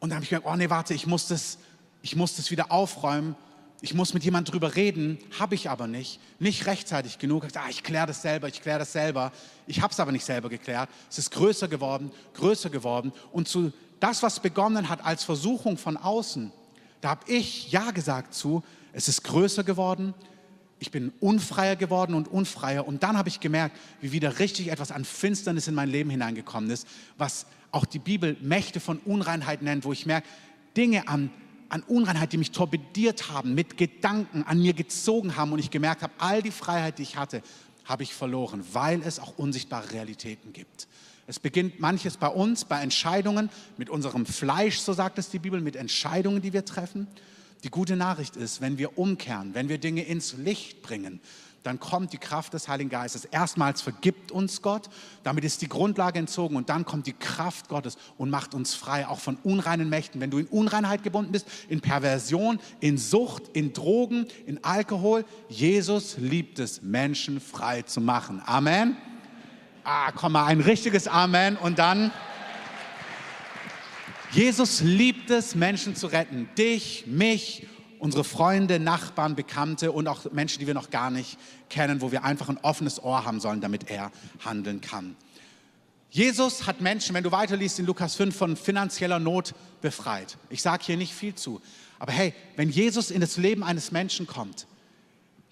Und 0.00 0.10
dann 0.10 0.16
habe 0.16 0.24
ich 0.24 0.30
gedacht, 0.30 0.46
oh 0.46 0.56
nee, 0.56 0.68
warte, 0.68 0.92
ich 0.92 1.06
muss 1.06 1.28
das, 1.28 1.58
ich 2.02 2.14
muss 2.14 2.36
das 2.36 2.50
wieder 2.50 2.70
aufräumen 2.70 3.36
ich 3.84 3.92
muss 3.92 4.14
mit 4.14 4.24
jemand 4.24 4.50
drüber 4.50 4.76
reden, 4.76 5.18
habe 5.38 5.54
ich 5.54 5.68
aber 5.68 5.86
nicht, 5.86 6.18
nicht 6.38 6.64
rechtzeitig 6.64 7.18
genug. 7.18 7.46
Ah, 7.54 7.68
ich 7.68 7.82
kläre 7.82 8.06
das 8.06 8.22
selber, 8.22 8.48
ich 8.48 8.62
kläre 8.62 8.78
das 8.78 8.94
selber. 8.94 9.30
Ich 9.66 9.82
habe 9.82 9.92
es 9.92 10.00
aber 10.00 10.10
nicht 10.10 10.24
selber 10.24 10.48
geklärt. 10.48 10.88
Es 11.10 11.18
ist 11.18 11.30
größer 11.32 11.68
geworden, 11.68 12.10
größer 12.32 12.70
geworden. 12.70 13.12
Und 13.30 13.46
zu 13.46 13.74
das, 14.00 14.22
was 14.22 14.40
begonnen 14.40 14.88
hat 14.88 15.04
als 15.04 15.22
Versuchung 15.24 15.76
von 15.76 15.98
außen, 15.98 16.50
da 17.02 17.10
habe 17.10 17.30
ich 17.30 17.72
Ja 17.72 17.90
gesagt 17.90 18.32
zu. 18.32 18.62
Es 18.94 19.06
ist 19.06 19.22
größer 19.22 19.64
geworden. 19.64 20.14
Ich 20.78 20.90
bin 20.90 21.12
unfreier 21.20 21.76
geworden 21.76 22.14
und 22.14 22.26
unfreier. 22.26 22.88
Und 22.88 23.02
dann 23.02 23.18
habe 23.18 23.28
ich 23.28 23.38
gemerkt, 23.38 23.76
wie 24.00 24.12
wieder 24.12 24.38
richtig 24.38 24.68
etwas 24.68 24.92
an 24.92 25.04
Finsternis 25.04 25.68
in 25.68 25.74
mein 25.74 25.90
Leben 25.90 26.08
hineingekommen 26.08 26.70
ist, 26.70 26.88
was 27.18 27.44
auch 27.70 27.84
die 27.84 27.98
Bibel 27.98 28.38
Mächte 28.40 28.80
von 28.80 28.96
Unreinheit 29.00 29.60
nennt, 29.60 29.84
wo 29.84 29.92
ich 29.92 30.06
merke, 30.06 30.26
Dinge 30.74 31.06
an 31.06 31.30
an 31.74 31.82
Unreinheit, 31.82 32.32
die 32.32 32.36
mich 32.36 32.52
torpediert 32.52 33.30
haben, 33.30 33.54
mit 33.54 33.76
Gedanken 33.76 34.44
an 34.44 34.60
mir 34.60 34.74
gezogen 34.74 35.34
haben 35.34 35.50
und 35.50 35.58
ich 35.58 35.72
gemerkt 35.72 36.02
habe, 36.02 36.12
all 36.18 36.40
die 36.40 36.52
Freiheit, 36.52 36.98
die 36.98 37.02
ich 37.02 37.16
hatte, 37.16 37.42
habe 37.84 38.04
ich 38.04 38.14
verloren, 38.14 38.64
weil 38.72 39.02
es 39.02 39.18
auch 39.18 39.36
unsichtbare 39.38 39.90
Realitäten 39.90 40.52
gibt. 40.52 40.86
Es 41.26 41.40
beginnt 41.40 41.80
manches 41.80 42.16
bei 42.16 42.28
uns, 42.28 42.64
bei 42.64 42.80
Entscheidungen, 42.80 43.50
mit 43.76 43.90
unserem 43.90 44.24
Fleisch, 44.24 44.78
so 44.78 44.92
sagt 44.92 45.18
es 45.18 45.30
die 45.30 45.40
Bibel, 45.40 45.60
mit 45.60 45.74
Entscheidungen, 45.74 46.40
die 46.40 46.52
wir 46.52 46.64
treffen. 46.64 47.08
Die 47.64 47.70
gute 47.70 47.96
Nachricht 47.96 48.36
ist, 48.36 48.60
wenn 48.60 48.78
wir 48.78 48.96
umkehren, 48.96 49.52
wenn 49.54 49.68
wir 49.68 49.78
Dinge 49.78 50.04
ins 50.04 50.34
Licht 50.34 50.80
bringen, 50.80 51.20
dann 51.64 51.80
kommt 51.80 52.12
die 52.12 52.18
Kraft 52.18 52.52
des 52.52 52.68
Heiligen 52.68 52.90
Geistes. 52.90 53.24
Erstmals 53.24 53.80
vergibt 53.80 54.30
uns 54.30 54.60
Gott, 54.60 54.90
damit 55.22 55.44
ist 55.44 55.62
die 55.62 55.68
Grundlage 55.68 56.18
entzogen 56.18 56.56
und 56.56 56.68
dann 56.68 56.84
kommt 56.84 57.06
die 57.06 57.14
Kraft 57.14 57.68
Gottes 57.68 57.96
und 58.18 58.28
macht 58.28 58.54
uns 58.54 58.74
frei, 58.74 59.08
auch 59.08 59.18
von 59.18 59.38
unreinen 59.42 59.88
Mächten. 59.88 60.20
Wenn 60.20 60.30
du 60.30 60.38
in 60.38 60.46
Unreinheit 60.46 61.02
gebunden 61.02 61.32
bist, 61.32 61.48
in 61.68 61.80
Perversion, 61.80 62.60
in 62.80 62.98
Sucht, 62.98 63.48
in 63.54 63.72
Drogen, 63.72 64.26
in 64.44 64.62
Alkohol, 64.62 65.24
Jesus 65.48 66.18
liebt 66.18 66.58
es, 66.58 66.82
Menschen 66.82 67.40
frei 67.40 67.80
zu 67.82 68.02
machen. 68.02 68.42
Amen. 68.44 68.98
Ah, 69.84 70.12
komm 70.12 70.32
mal, 70.32 70.44
ein 70.44 70.60
richtiges 70.60 71.08
Amen 71.08 71.56
und 71.56 71.78
dann. 71.78 72.10
Jesus 74.32 74.82
liebt 74.82 75.30
es, 75.30 75.54
Menschen 75.54 75.96
zu 75.96 76.08
retten. 76.08 76.48
Dich, 76.58 77.04
mich 77.06 77.68
unsere 78.04 78.22
Freunde, 78.22 78.78
Nachbarn, 78.78 79.34
Bekannte 79.34 79.90
und 79.90 80.06
auch 80.08 80.30
Menschen, 80.30 80.60
die 80.60 80.66
wir 80.66 80.74
noch 80.74 80.90
gar 80.90 81.10
nicht 81.10 81.38
kennen, 81.70 82.02
wo 82.02 82.12
wir 82.12 82.22
einfach 82.22 82.50
ein 82.50 82.58
offenes 82.58 83.02
Ohr 83.02 83.24
haben 83.24 83.40
sollen, 83.40 83.62
damit 83.62 83.90
er 83.90 84.12
handeln 84.44 84.82
kann. 84.82 85.16
Jesus 86.10 86.66
hat 86.66 86.82
Menschen, 86.82 87.14
wenn 87.14 87.24
du 87.24 87.32
weiterliest 87.32 87.78
in 87.78 87.86
Lukas 87.86 88.14
5, 88.14 88.36
von 88.36 88.56
finanzieller 88.56 89.18
Not 89.18 89.54
befreit. 89.80 90.36
Ich 90.50 90.60
sage 90.60 90.84
hier 90.84 90.98
nicht 90.98 91.14
viel 91.14 91.34
zu. 91.34 91.62
Aber 91.98 92.12
hey, 92.12 92.34
wenn 92.56 92.68
Jesus 92.68 93.10
in 93.10 93.22
das 93.22 93.38
Leben 93.38 93.64
eines 93.64 93.90
Menschen 93.90 94.26
kommt, 94.26 94.66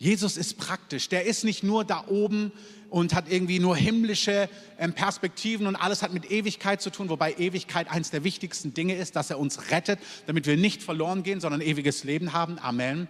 Jesus 0.02 0.36
ist 0.36 0.58
praktisch. 0.58 1.08
Der 1.08 1.26
ist 1.26 1.44
nicht 1.44 1.62
nur 1.62 1.84
da 1.84 2.04
oben 2.08 2.50
und 2.90 3.14
hat 3.14 3.30
irgendwie 3.30 3.60
nur 3.60 3.76
himmlische 3.76 4.48
ähm, 4.76 4.94
Perspektiven 4.94 5.68
und 5.68 5.76
alles 5.76 6.02
hat 6.02 6.12
mit 6.12 6.28
Ewigkeit 6.28 6.82
zu 6.82 6.90
tun, 6.90 7.08
wobei 7.08 7.34
Ewigkeit 7.34 7.88
eines 7.88 8.10
der 8.10 8.24
wichtigsten 8.24 8.74
Dinge 8.74 8.96
ist, 8.96 9.14
dass 9.14 9.30
er 9.30 9.38
uns 9.38 9.70
rettet, 9.70 10.00
damit 10.26 10.46
wir 10.48 10.56
nicht 10.56 10.82
verloren 10.82 11.22
gehen, 11.22 11.40
sondern 11.40 11.60
ewiges 11.60 12.02
Leben 12.02 12.32
haben. 12.32 12.58
Amen. 12.58 13.06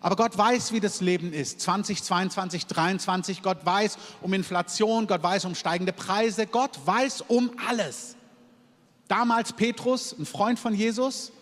Aber 0.00 0.14
Gott 0.14 0.38
weiß, 0.38 0.70
wie 0.70 0.78
das 0.78 1.00
Leben 1.00 1.32
ist. 1.32 1.60
2022, 1.62 2.68
2023, 2.68 3.42
Gott 3.42 3.66
weiß 3.66 3.98
um 4.22 4.32
Inflation, 4.32 5.08
Gott 5.08 5.24
weiß 5.24 5.46
um 5.46 5.56
steigende 5.56 5.92
Preise, 5.92 6.46
Gott 6.46 6.78
weiß 6.84 7.24
um 7.26 7.50
alles. 7.68 8.14
Damals 9.08 9.52
Petrus, 9.52 10.14
ein 10.16 10.26
Freund 10.26 10.60
von 10.60 10.74
Jesus, 10.74 11.32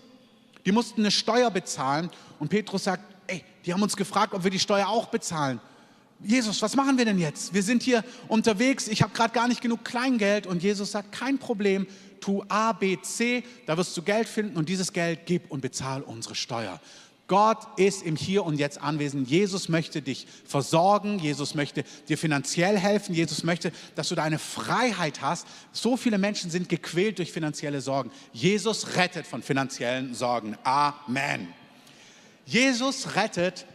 die 0.65 0.73
mussten 0.73 1.03
eine 1.03 1.11
Steuer 1.11 1.51
bezahlen 1.51 2.09
und 2.39 2.49
Petrus 2.49 2.85
sagt, 2.85 3.14
die 3.65 3.73
haben 3.73 3.83
uns 3.83 3.97
gefragt, 3.97 4.35
ob 4.35 4.45
wir 4.45 4.51
die 4.51 4.59
Steuer 4.59 4.89
auch 4.89 5.07
bezahlen. 5.07 5.61
Jesus, 6.23 6.63
was 6.63 6.77
machen 6.77 6.97
wir 6.97 7.05
denn 7.05 7.19
jetzt? 7.19 7.53
Wir 7.53 7.63
sind 7.63 7.83
hier 7.83 8.05
unterwegs, 8.29 8.89
ich 8.89 9.03
habe 9.03 9.13
gerade 9.13 9.35
gar 9.35 9.49
nicht 9.49 9.61
genug 9.61 9.85
Kleingeld 9.85 10.47
und 10.47 10.63
Jesus 10.63 10.93
sagt, 10.93 11.13
kein 11.13 11.39
Problem, 11.39 11.87
tu 12.21 12.43
A, 12.49 12.73
B, 12.73 12.99
C, 13.03 13.45
da 13.67 13.77
wirst 13.77 13.97
du 13.97 14.03
Geld 14.03 14.29
finden 14.29 14.57
und 14.57 14.69
dieses 14.69 14.93
Geld 14.93 15.27
gib 15.27 15.51
und 15.51 15.61
bezahl 15.61 16.03
unsere 16.03 16.35
Steuer. 16.35 16.81
Gott 17.27 17.59
ist 17.79 18.03
im 18.03 18.17
Hier 18.17 18.45
und 18.45 18.59
Jetzt 18.59 18.81
anwesend. 18.83 19.29
Jesus 19.31 19.71
möchte 19.71 20.03
dich 20.03 20.27
versorgen. 20.45 21.19
Jesus 21.19 21.55
möchte 21.55 21.85
dir 22.09 22.19
finanziell 22.19 22.79
helfen. 22.79 23.15
Jesus 23.15 23.45
möchte, 23.45 23.73
dass 23.95 24.11
du 24.11 24.15
deine 24.15 24.39
Freiheit 24.39 25.23
hast. 25.23 25.47
So 25.73 25.97
viele 25.97 26.19
Menschen 26.19 26.51
sind 26.51 26.69
gequält 26.69 27.19
durch 27.19 27.33
finanzielle 27.33 27.81
Sorgen. 27.81 28.11
Jesus 28.35 28.97
rettet 28.97 29.27
von 29.27 29.43
finanziellen 29.43 30.15
Sorgen. 30.15 30.57
Amen. 30.65 31.49
Jesus 32.47 33.17
rettet 33.17 33.67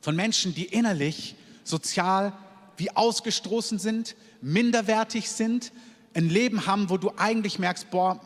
von 0.00 0.16
Menschen, 0.16 0.54
die 0.54 0.64
innerlich 0.64 1.34
sozial 1.64 2.32
wie 2.76 2.94
ausgestoßen 2.94 3.78
sind, 3.78 4.16
minderwertig 4.40 5.28
sind, 5.28 5.72
ein 6.14 6.28
Leben 6.28 6.66
haben, 6.66 6.90
wo 6.90 6.96
du 6.96 7.12
eigentlich 7.16 7.58
merkst, 7.58 7.90
boah, 7.90 8.20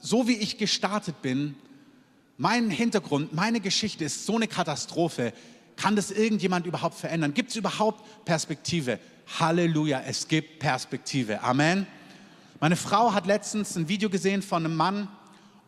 so 0.00 0.28
wie 0.28 0.36
ich 0.36 0.58
gestartet 0.58 1.20
bin, 1.22 1.56
mein 2.36 2.70
Hintergrund, 2.70 3.32
meine 3.32 3.60
Geschichte 3.60 4.04
ist 4.04 4.24
so 4.24 4.36
eine 4.36 4.46
Katastrophe. 4.46 5.32
Kann 5.74 5.96
das 5.96 6.10
irgendjemand 6.10 6.66
überhaupt 6.66 6.96
verändern? 6.96 7.34
Gibt 7.34 7.50
es 7.50 7.56
überhaupt 7.56 8.24
Perspektive? 8.24 9.00
Halleluja, 9.40 10.02
es 10.06 10.28
gibt 10.28 10.60
Perspektive. 10.60 11.42
Amen. 11.42 11.86
Meine 12.60 12.76
Frau 12.76 13.12
hat 13.12 13.26
letztens 13.26 13.76
ein 13.76 13.88
Video 13.88 14.08
gesehen 14.08 14.42
von 14.42 14.64
einem 14.64 14.76
Mann 14.76 15.08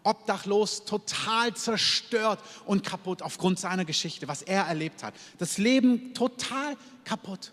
obdachlos, 0.03 0.85
total 0.85 1.55
zerstört 1.55 2.41
und 2.67 2.85
kaputt 2.85 3.23
aufgrund 3.23 3.59
seiner 3.59 3.85
Geschichte, 3.85 4.29
was 4.29 4.43
er 4.43 4.65
erlebt 4.65 5.03
hat. 5.03 5.15
Das 5.39 5.59
Leben 5.59 6.15
total 6.15 6.77
kaputt. 7.05 7.53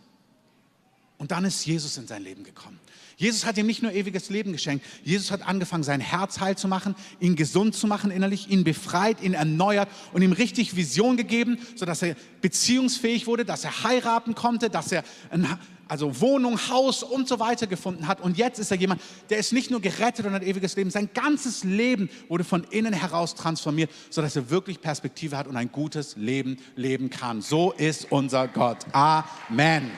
Und 1.18 1.32
dann 1.32 1.46
ist 1.46 1.66
Jesus 1.66 1.98
in 1.98 2.08
sein 2.08 2.24
Leben 2.24 2.44
gekommen. 2.44 2.80
Jesus 3.16 3.46
hat 3.46 3.58
ihm 3.58 3.66
nicht 3.66 3.82
nur 3.82 3.92
ewiges 3.92 4.30
Leben 4.30 4.52
geschenkt, 4.52 4.86
Jesus 5.04 5.32
hat 5.32 5.42
angefangen, 5.42 5.84
sein 5.84 6.00
Herz 6.00 6.40
heil 6.40 6.56
zu 6.56 6.68
machen, 6.68 6.94
ihn 7.20 7.36
gesund 7.36 7.74
zu 7.74 7.88
machen 7.88 8.12
innerlich, 8.12 8.50
ihn 8.50 8.64
befreit, 8.64 9.24
ihn 9.24 9.34
erneuert 9.34 9.90
und 10.14 10.22
ihm 10.22 10.34
richtig 10.34 10.76
Vision 10.76 11.18
gegeben, 11.18 11.58
sodass 11.76 12.04
er 12.04 12.16
beziehungsfähig 12.42 13.26
wurde, 13.26 13.44
dass 13.44 13.64
er 13.64 13.84
heiraten 13.84 14.36
konnte, 14.36 14.70
dass 14.70 14.92
er 14.92 15.04
ein, 15.32 15.48
also 15.88 16.22
Wohnung, 16.22 16.58
Haus 16.70 17.04
und 17.04 17.28
so 17.28 17.40
weiter 17.40 17.68
gefunden 17.68 18.08
hat. 18.08 18.22
Und 18.22 18.38
jetzt 18.38 18.60
ist 18.60 18.72
er 18.72 18.78
jemand, 18.78 19.02
der 19.30 19.38
ist 19.38 19.54
nicht 19.54 19.72
nur 19.72 19.82
gerettet 19.82 20.26
und 20.26 20.34
hat 20.34 20.44
ewiges 20.44 20.76
Leben, 20.76 20.90
sein 20.90 21.10
ganzes 21.14 21.64
Leben 21.64 22.10
wurde 22.28 22.44
von 22.44 22.64
innen 22.66 22.94
heraus 22.94 23.36
transformiert, 23.36 23.90
sodass 24.10 24.36
er 24.36 24.50
wirklich 24.50 24.82
Perspektive 24.82 25.38
hat 25.38 25.48
und 25.48 25.58
ein 25.58 25.72
gutes 25.72 26.16
Leben 26.16 26.58
leben 26.76 27.10
kann. 27.10 27.42
So 27.42 27.72
ist 27.72 28.12
unser 28.12 28.48
Gott. 28.48 28.86
Amen. 28.92 29.92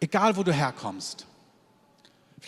Egal, 0.00 0.36
wo 0.36 0.42
du 0.42 0.52
herkommst. 0.52 1.26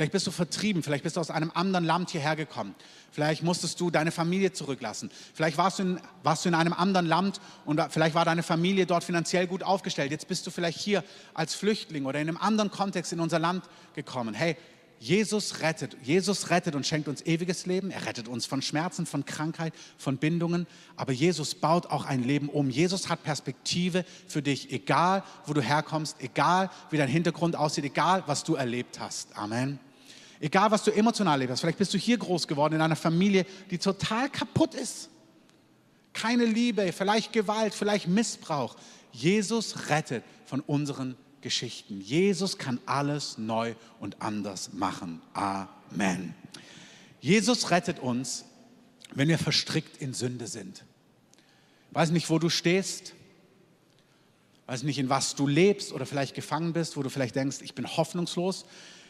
Vielleicht 0.02 0.14
bist 0.14 0.26
du 0.26 0.32
vertrieben, 0.32 0.82
vielleicht 0.82 1.04
bist 1.04 1.14
du 1.14 1.20
aus 1.20 1.30
einem 1.30 1.52
anderen 1.54 1.84
Land 1.84 2.10
hierher 2.10 2.34
gekommen. 2.34 2.74
Vielleicht 3.12 3.44
musstest 3.44 3.80
du 3.80 3.88
deine 3.88 4.10
Familie 4.10 4.52
zurücklassen. 4.52 5.12
Vielleicht 5.32 5.58
warst 5.58 5.78
du, 5.78 5.84
in, 5.84 6.00
warst 6.24 6.44
du 6.44 6.48
in 6.48 6.56
einem 6.56 6.72
anderen 6.72 7.06
Land 7.06 7.40
und 7.64 7.80
vielleicht 7.88 8.16
war 8.16 8.24
deine 8.24 8.42
Familie 8.42 8.84
dort 8.84 9.04
finanziell 9.04 9.46
gut 9.46 9.62
aufgestellt. 9.62 10.10
Jetzt 10.10 10.26
bist 10.26 10.44
du 10.44 10.50
vielleicht 10.50 10.80
hier 10.80 11.04
als 11.34 11.54
Flüchtling 11.54 12.06
oder 12.06 12.18
in 12.18 12.28
einem 12.28 12.36
anderen 12.36 12.72
Kontext 12.72 13.12
in 13.12 13.20
unser 13.20 13.38
Land 13.38 13.62
gekommen. 13.94 14.34
Hey, 14.34 14.56
Jesus 14.98 15.60
rettet. 15.60 15.96
Jesus 16.02 16.50
rettet 16.50 16.74
und 16.74 16.84
schenkt 16.84 17.06
uns 17.06 17.22
ewiges 17.22 17.66
Leben. 17.66 17.92
Er 17.92 18.06
rettet 18.06 18.26
uns 18.26 18.46
von 18.46 18.60
Schmerzen, 18.60 19.06
von 19.06 19.24
Krankheit, 19.24 19.72
von 19.98 20.16
Bindungen. 20.16 20.66
Aber 20.96 21.12
Jesus 21.12 21.54
baut 21.54 21.86
auch 21.86 22.06
ein 22.06 22.24
Leben 22.24 22.48
um. 22.48 22.70
Jesus 22.70 23.08
hat 23.08 23.22
Perspektive 23.22 24.04
für 24.26 24.42
dich, 24.42 24.72
egal 24.72 25.22
wo 25.46 25.54
du 25.54 25.60
herkommst, 25.60 26.16
egal 26.20 26.70
wie 26.90 26.98
dein 26.98 27.08
Hintergrund 27.08 27.54
aussieht, 27.54 27.84
egal 27.84 28.24
was 28.26 28.42
du 28.42 28.56
erlebt 28.56 28.98
hast. 28.98 29.36
Amen. 29.36 29.80
Egal 30.42 30.72
was 30.72 30.82
du 30.82 30.90
emotional 30.90 31.34
erlebt 31.34 31.52
hast. 31.52 31.60
Vielleicht 31.60 31.78
bist 31.78 31.94
du 31.94 31.98
hier 31.98 32.18
groß 32.18 32.48
geworden 32.48 32.74
in 32.74 32.80
einer 32.80 32.96
Familie, 32.96 33.46
die 33.70 33.78
total 33.78 34.28
kaputt 34.28 34.74
ist. 34.74 35.08
Keine 36.12 36.44
Liebe, 36.44 36.92
vielleicht 36.92 37.32
Gewalt, 37.32 37.72
vielleicht 37.72 38.08
Missbrauch. 38.08 38.74
Jesus 39.12 39.88
rettet 39.88 40.24
von 40.46 40.58
unseren 40.58 41.16
Geschichten. 41.42 42.00
Jesus 42.00 42.58
kann 42.58 42.80
alles 42.86 43.38
neu 43.38 43.76
und 44.00 44.20
anders 44.20 44.72
machen. 44.72 45.22
Amen. 45.32 46.34
Jesus 47.20 47.70
rettet 47.70 48.00
uns, 48.00 48.44
wenn 49.14 49.28
wir 49.28 49.38
verstrickt 49.38 50.02
in 50.02 50.12
Sünde 50.12 50.48
sind. 50.48 50.84
Weiß 51.92 52.10
nicht, 52.10 52.28
wo 52.30 52.40
du 52.40 52.48
stehst, 52.48 53.14
weiß 54.66 54.82
nicht, 54.82 54.98
in 54.98 55.08
was 55.08 55.36
du 55.36 55.46
lebst 55.46 55.92
oder 55.92 56.04
vielleicht 56.04 56.34
gefangen 56.34 56.72
bist, 56.72 56.96
wo 56.96 57.04
du 57.04 57.10
vielleicht 57.10 57.36
denkst, 57.36 57.58
ich 57.62 57.76
bin 57.76 57.86
hoffnungslos, 57.86 58.64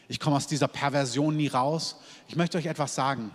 ich 0.07 0.19
komme 0.19 0.35
aus 0.35 0.47
dieser 0.47 0.67
Perversion 0.67 1.35
nie 1.35 1.47
raus. 1.47 1.97
Ich 2.27 2.35
möchte 2.35 2.57
euch 2.57 2.65
etwas 2.65 2.95
sagen. 2.95 3.33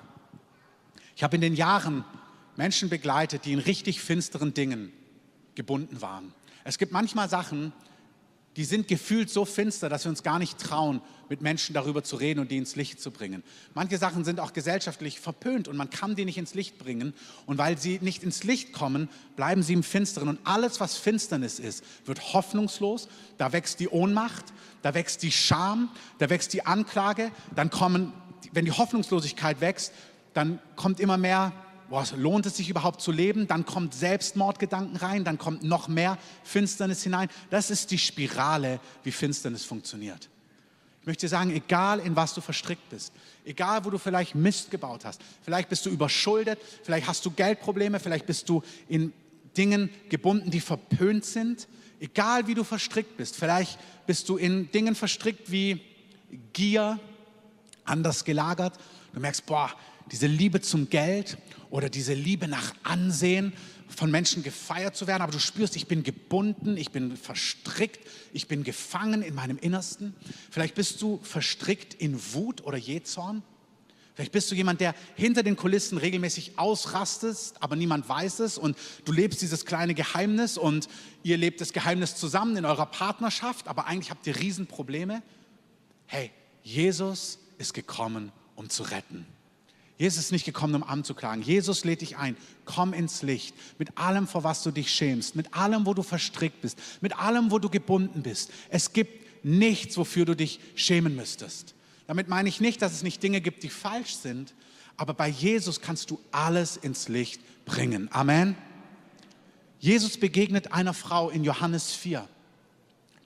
Ich 1.17 1.23
habe 1.23 1.37
in 1.37 1.41
den 1.41 1.55
Jahren 1.55 2.05
Menschen 2.57 2.89
begleitet, 2.89 3.45
die 3.45 3.53
in 3.53 3.59
richtig 3.59 4.01
finsteren 4.01 4.55
Dingen 4.55 4.93
gebunden 5.55 6.01
waren. 6.01 6.33
Es 6.65 6.79
gibt 6.79 6.93
manchmal 6.93 7.29
Sachen, 7.29 7.73
die 8.59 8.65
sind 8.65 8.89
gefühlt 8.89 9.31
so 9.31 9.45
finster, 9.45 9.89
dass 9.89 10.05
wir 10.05 10.11
uns 10.11 10.25
gar 10.25 10.41
nicht 10.41 10.59
trauen, 10.59 11.01
mit 11.29 11.43
Menschen 11.43 11.75
darüber 11.75 12.03
zu 12.03 12.17
reden 12.17 12.41
und 12.41 12.51
die 12.51 12.57
ins 12.57 12.75
Licht 12.75 13.01
zu 13.01 13.13
bringen. 13.13 13.45
Manche 13.73 13.99
Sachen 13.99 14.25
sind 14.25 14.41
auch 14.41 14.53
gesellschaftlich 14.53 15.21
verpönt 15.21 15.69
und 15.69 15.77
man 15.77 15.91
kann 15.91 16.17
die 16.17 16.25
nicht 16.25 16.39
ins 16.39 16.55
Licht 16.55 16.77
bringen. 16.77 17.15
Und 17.47 17.57
weil 17.59 17.79
sie 17.79 18.01
nicht 18.03 18.25
ins 18.25 18.43
Licht 18.43 18.73
kommen, 18.73 19.09
bleiben 19.37 19.63
sie 19.63 19.75
im 19.75 19.85
Finsteren. 19.85 20.29
Und 20.29 20.41
alles, 20.43 20.81
was 20.81 20.97
Finsternis 20.97 21.61
ist, 21.61 21.85
wird 22.05 22.35
hoffnungslos. 22.35 23.09
Da 23.37 23.53
wächst 23.53 23.79
die 23.79 23.91
Ohnmacht, 23.91 24.47
da 24.83 24.93
wächst 24.93 25.23
die 25.23 25.31
Scham, 25.31 25.89
da 26.19 26.29
wächst 26.29 26.53
die 26.53 26.67
Anklage. 26.67 27.31
Dann 27.55 27.71
kommen, 27.71 28.13
wenn 28.51 28.65
die 28.65 28.73
Hoffnungslosigkeit 28.73 29.61
wächst, 29.61 29.93
dann 30.35 30.59
kommt 30.75 30.99
immer 30.99 31.17
mehr 31.17 31.53
boah, 31.89 32.05
lohnt 32.17 32.47
es 32.47 32.57
sich 32.57 32.69
überhaupt 32.69 33.01
zu 33.01 33.13
leben? 33.13 33.47
Dann 33.47 33.65
kommt 33.65 33.95
Selbstmordgedanken 33.95 34.97
rein, 34.97 35.25
dann 35.25 35.39
kommt 35.39 35.63
noch 35.63 35.89
mehr 35.89 36.19
Finsternis 36.45 37.03
hinein. 37.03 37.29
Das 37.51 37.71
ist 37.71 37.91
die 37.91 37.99
Spirale, 37.99 38.81
wie 39.03 39.13
Finsternis 39.13 39.65
funktioniert. 39.65 40.29
Ich 41.01 41.07
möchte 41.07 41.27
dir 41.27 41.31
sagen, 41.31 41.51
egal 41.51 42.01
in 42.01 42.17
was 42.17 42.35
du 42.35 42.41
verstrickt 42.41 42.89
bist, 42.91 43.13
egal 43.45 43.85
wo 43.85 43.91
du 43.91 43.99
vielleicht 43.99 44.35
Mist 44.35 44.71
gebaut 44.71 45.05
hast, 45.05 45.23
vielleicht 45.43 45.71
bist 45.71 45.87
du 45.87 45.91
überschuldet, 45.91 46.59
vielleicht 46.83 47.07
hast 47.07 47.25
du 47.25 47.31
Geldprobleme, 47.31 47.99
vielleicht 47.99 48.27
bist 48.27 48.49
du 48.49 48.63
in 48.89 49.13
Dingen 49.57 49.91
gebunden, 50.11 50.51
die 50.51 50.61
verpönt 50.61 51.25
sind, 51.25 51.67
egal 52.01 52.47
wie 52.47 52.55
du 52.55 52.65
verstrickt 52.65 53.17
bist, 53.17 53.37
vielleicht 53.37 53.79
bist 54.07 54.29
du 54.29 54.37
in 54.37 54.71
Dingen 54.71 54.95
verstrickt 54.95 55.51
wie 55.51 55.81
Gier, 56.53 57.01
anders 57.85 58.25
gelagert. 58.25 58.79
Du 59.15 59.21
merkst, 59.21 59.47
boah, 59.47 59.73
diese 60.13 60.27
Liebe 60.27 60.61
zum 60.61 60.89
Geld 60.89 61.39
oder 61.71 61.89
diese 61.89 62.15
Liebe 62.15 62.49
nach 62.49 62.75
Ansehen, 62.83 63.53
von 63.89 64.11
Menschen 64.11 64.43
gefeiert 64.43 64.97
zu 64.97 65.07
werden, 65.07 65.23
aber 65.23 65.33
du 65.33 65.41
spürst, 65.41 65.75
ich 65.75 65.87
bin 65.87 66.03
gebunden, 66.03 66.77
ich 66.77 66.91
bin 66.91 67.17
verstrickt, 67.17 68.07
ich 68.33 68.47
bin 68.47 68.63
gefangen 68.63 69.23
in 69.23 69.35
meinem 69.35 69.59
Innersten. 69.59 70.15
Vielleicht 70.51 70.75
bist 70.75 71.01
du 71.03 71.19
verstrickt 71.23 71.95
in 71.95 72.21
Wut 72.35 72.63
oder 72.65 72.77
Jezorn. 72.77 73.43
Vielleicht 74.15 74.33
bist 74.33 74.51
du 74.51 74.57
jemand, 74.57 74.81
der 74.81 74.95
hinter 75.15 75.43
den 75.43 75.57
Kulissen 75.57 75.97
regelmäßig 75.97 76.59
ausrastest, 76.59 77.63
aber 77.63 77.77
niemand 77.77 78.09
weiß 78.09 78.41
es 78.41 78.59
und 78.59 78.77
du 79.05 79.13
lebst 79.13 79.41
dieses 79.43 79.65
kleine 79.65 79.95
Geheimnis 79.95 80.59
und 80.59 80.89
ihr 81.23 81.37
lebt 81.37 81.61
das 81.61 81.73
Geheimnis 81.73 82.17
zusammen 82.17 82.57
in 82.57 82.65
eurer 82.65 82.87
Partnerschaft, 82.87 83.69
aber 83.69 83.87
eigentlich 83.87 84.11
habt 84.11 84.27
ihr 84.27 84.37
Riesenprobleme. 84.37 85.23
Hey, 86.07 86.33
Jesus 86.63 87.39
ist 87.59 87.75
gekommen, 87.75 88.33
um 88.57 88.69
zu 88.69 88.83
retten. 88.83 89.25
Jesus 89.99 90.27
ist 90.27 90.33
nicht 90.33 90.45
gekommen, 90.45 90.77
um 90.77 90.85
anzuklagen. 90.85 91.43
Jesus 91.43 91.85
lädt 91.85 92.03
dich 92.03 92.17
ein. 92.17 92.37
Komm 92.65 92.93
ins 92.93 93.23
Licht. 93.23 93.55
Mit 93.79 93.99
allem, 93.99 94.29
vor 94.29 94.45
was 94.45 94.63
du 94.63 94.71
dich 94.71 94.93
schämst. 94.93 95.35
Mit 95.35 95.55
allem, 95.55 95.87
wo 95.87 95.93
du 95.93 96.05
verstrickt 96.05 96.61
bist. 96.63 96.79
Mit 97.01 97.19
allem, 97.19 97.51
wo 97.51 97.59
du 97.59 97.69
gebunden 97.69 98.23
bist. 98.23 98.53
Es 98.71 98.93
gibt 98.93 99.45
nichts, 99.45 99.97
wofür 99.97 100.25
du 100.25 100.37
dich 100.37 100.61
schämen 100.77 101.17
müsstest. 101.17 101.75
Damit 102.07 102.29
meine 102.29 102.49
ich 102.49 102.61
nicht, 102.61 102.81
dass 102.81 102.93
es 102.93 103.03
nicht 103.03 103.23
Dinge 103.23 103.41
gibt, 103.41 103.65
die 103.65 103.69
falsch 103.69 104.15
sind. 104.15 104.55
Aber 104.97 105.15
bei 105.15 105.29
Jesus 105.29 105.81
kannst 105.81 106.11
du 106.11 106.21
alles 106.31 106.77
ins 106.77 107.09
Licht 107.09 107.41
bringen. 107.65 108.09
Amen. 108.13 108.57
Jesus 109.81 110.19
begegnet 110.19 110.73
einer 110.73 110.95
Frau 110.95 111.29
in 111.29 111.43
Johannes 111.43 111.93
4. 111.93 112.27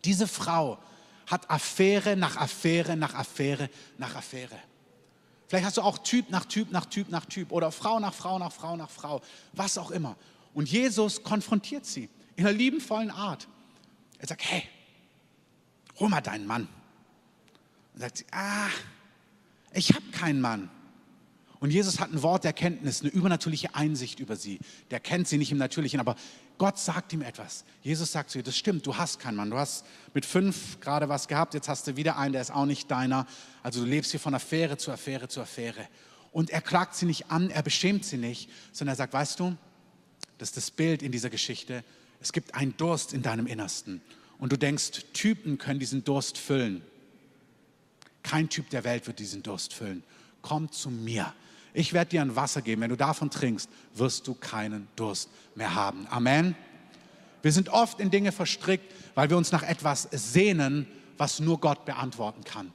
Diese 0.05 0.27
Frau 0.27 0.79
hat 1.27 1.51
Affäre 1.51 2.17
nach 2.17 2.37
Affäre 2.37 2.97
nach 2.97 3.15
Affäre 3.15 3.71
nach 3.99 4.17
Affäre. 4.17 4.59
Vielleicht 5.53 5.67
hast 5.67 5.77
du 5.77 5.83
auch 5.83 5.99
Typ 5.99 6.31
nach 6.31 6.47
Typ 6.47 6.71
nach 6.71 6.87
Typ 6.87 7.11
nach 7.11 7.27
Typ 7.27 7.53
oder 7.53 7.71
Frau 7.71 8.01
nach 8.01 8.15
Frau 8.15 8.39
nach 8.39 8.53
Frau 8.53 8.75
nach 8.75 8.89
Frau, 8.89 9.21
was 9.53 9.77
auch 9.77 9.91
immer. 9.91 10.17
Und 10.55 10.67
Jesus 10.73 11.23
konfrontiert 11.23 11.85
sie 11.85 12.09
in 12.37 12.47
einer 12.47 12.57
liebenvollen 12.57 13.11
Art. 13.11 13.47
Er 14.19 14.29
sagt, 14.29 14.51
hey, 14.51 14.63
hol 16.01 16.09
mal 16.09 16.23
deinen 16.23 16.47
Mann. 16.47 16.69
Und 17.93 18.01
sagt 18.01 18.17
sie, 18.17 18.25
ah, 18.31 18.71
ich 19.75 19.93
habe 19.93 20.07
keinen 20.11 20.41
Mann. 20.41 20.71
Und 21.61 21.71
Jesus 21.71 22.01
hat 22.01 22.11
ein 22.11 22.23
Wort 22.23 22.45
der 22.45 22.55
Kenntnis, 22.55 23.03
eine 23.03 23.11
übernatürliche 23.11 23.75
Einsicht 23.75 24.21
über 24.21 24.37
sie. 24.37 24.59
Der 24.91 25.01
kennt 25.01 25.29
sie 25.29 25.37
nicht 25.37 25.53
im 25.53 25.59
Natürlichen, 25.59 26.01
aber 26.01 26.17
Gott 26.63 26.79
sagt 26.79 27.13
ihm 27.13 27.23
etwas. 27.23 27.65
Jesus 27.83 28.13
sagt 28.13 28.31
zu 28.31 28.39
ihr, 28.39 28.45
das 28.45 28.57
stimmt, 28.57 28.87
du 28.87 28.97
hast 28.97 29.19
keinen 29.19 29.35
Mann. 29.35 29.51
Du 29.51 29.59
hast 29.59 29.85
mit 30.15 30.25
fünf 30.25 30.79
gerade 30.79 31.09
was 31.09 31.27
gehabt, 31.27 31.55
jetzt 31.55 31.69
hast 31.69 31.89
du 31.89 31.97
wieder 31.97 32.17
einen, 32.19 32.35
der 32.35 32.41
ist 32.41 32.53
auch 32.53 32.67
nicht 32.67 32.89
deiner. 32.89 33.27
Also 33.65 33.81
du 33.81 33.87
lebst 33.87 34.13
hier 34.13 34.21
von 34.21 34.33
Affäre 34.33 34.77
zu 34.77 34.93
Affäre 34.93 35.27
zu 35.27 35.41
Affäre. 35.41 35.89
Und 36.31 36.51
er 36.51 36.61
klagt 36.61 36.95
sie 36.95 37.07
nicht 37.07 37.33
an, 37.33 37.51
er 37.51 37.65
beschämt 37.65 38.05
sie 38.05 38.17
nicht, 38.17 38.49
sondern 38.71 38.93
er 38.93 38.97
sagt, 38.99 39.13
weißt 39.13 39.41
du, 39.41 39.57
das 40.39 40.51
ist 40.51 40.57
das 40.57 40.71
Bild 40.71 41.03
in 41.03 41.11
dieser 41.11 41.31
Geschichte. 41.31 41.83
Es 42.21 42.33
gibt 42.33 42.55
einen 42.55 42.77
Durst 42.77 43.13
in 43.13 43.23
deinem 43.23 43.49
Innersten. 43.49 44.01
Und 44.39 44.53
du 44.53 44.57
denkst, 44.57 45.07
Typen 45.15 45.59
können 45.59 45.81
diesen 45.81 46.05
Durst 46.05 46.39
füllen. 46.39 46.81
Kein 48.23 48.49
Typ 48.49 48.71
der 48.71 48.85
Welt 48.85 49.09
wird 49.09 49.19
diesen 49.19 49.43
Durst 49.43 49.75
füllen. 49.75 50.05
Komm 50.43 50.71
zu 50.71 50.91
mir. 50.91 51.35
Ich 51.75 51.93
werde 51.93 52.11
dir 52.11 52.23
ein 52.23 52.37
Wasser 52.37 52.63
geben. 52.63 52.83
Wenn 52.83 52.91
du 52.91 52.97
davon 52.97 53.31
trinkst, 53.31 53.71
wirst 53.95 54.27
du 54.27 54.35
keinen 54.35 54.89
Durst 54.97 55.31
mehr 55.55 55.75
haben. 55.75 56.07
Amen. 56.11 56.55
Wir 57.43 57.53
sind 57.53 57.69
oft 57.71 58.01
in 58.01 58.11
Dinge 58.11 58.33
verstrickt, 58.33 58.93
weil 59.15 59.31
wir 59.31 59.37
uns 59.37 59.53
nach 59.53 59.63
etwas 59.63 60.09
sehnen, 60.13 60.87
was 61.17 61.41
nur 61.41 61.61
Gott 61.61 61.85
beantworten 61.85 62.45
kann. 62.45 62.73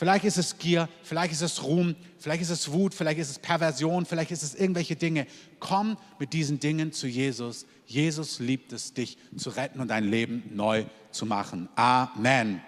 Vielleicht 0.00 0.24
ist 0.24 0.38
es 0.38 0.56
Gier, 0.56 0.88
vielleicht 1.02 1.32
ist 1.32 1.42
es 1.42 1.62
Ruhm, 1.62 1.94
vielleicht 2.18 2.40
ist 2.40 2.48
es 2.48 2.72
Wut, 2.72 2.94
vielleicht 2.94 3.18
ist 3.18 3.30
es 3.30 3.38
Perversion, 3.38 4.06
vielleicht 4.06 4.30
ist 4.30 4.42
es 4.42 4.54
irgendwelche 4.54 4.96
Dinge. 4.96 5.26
Komm 5.58 5.98
mit 6.18 6.32
diesen 6.32 6.58
Dingen 6.58 6.92
zu 6.92 7.06
Jesus. 7.06 7.66
Jesus 7.84 8.38
liebt 8.38 8.72
es, 8.72 8.94
dich 8.94 9.18
zu 9.36 9.50
retten 9.50 9.78
und 9.78 9.88
dein 9.88 10.04
Leben 10.04 10.42
neu 10.54 10.86
zu 11.10 11.26
machen. 11.26 11.68
Amen. 11.74 12.62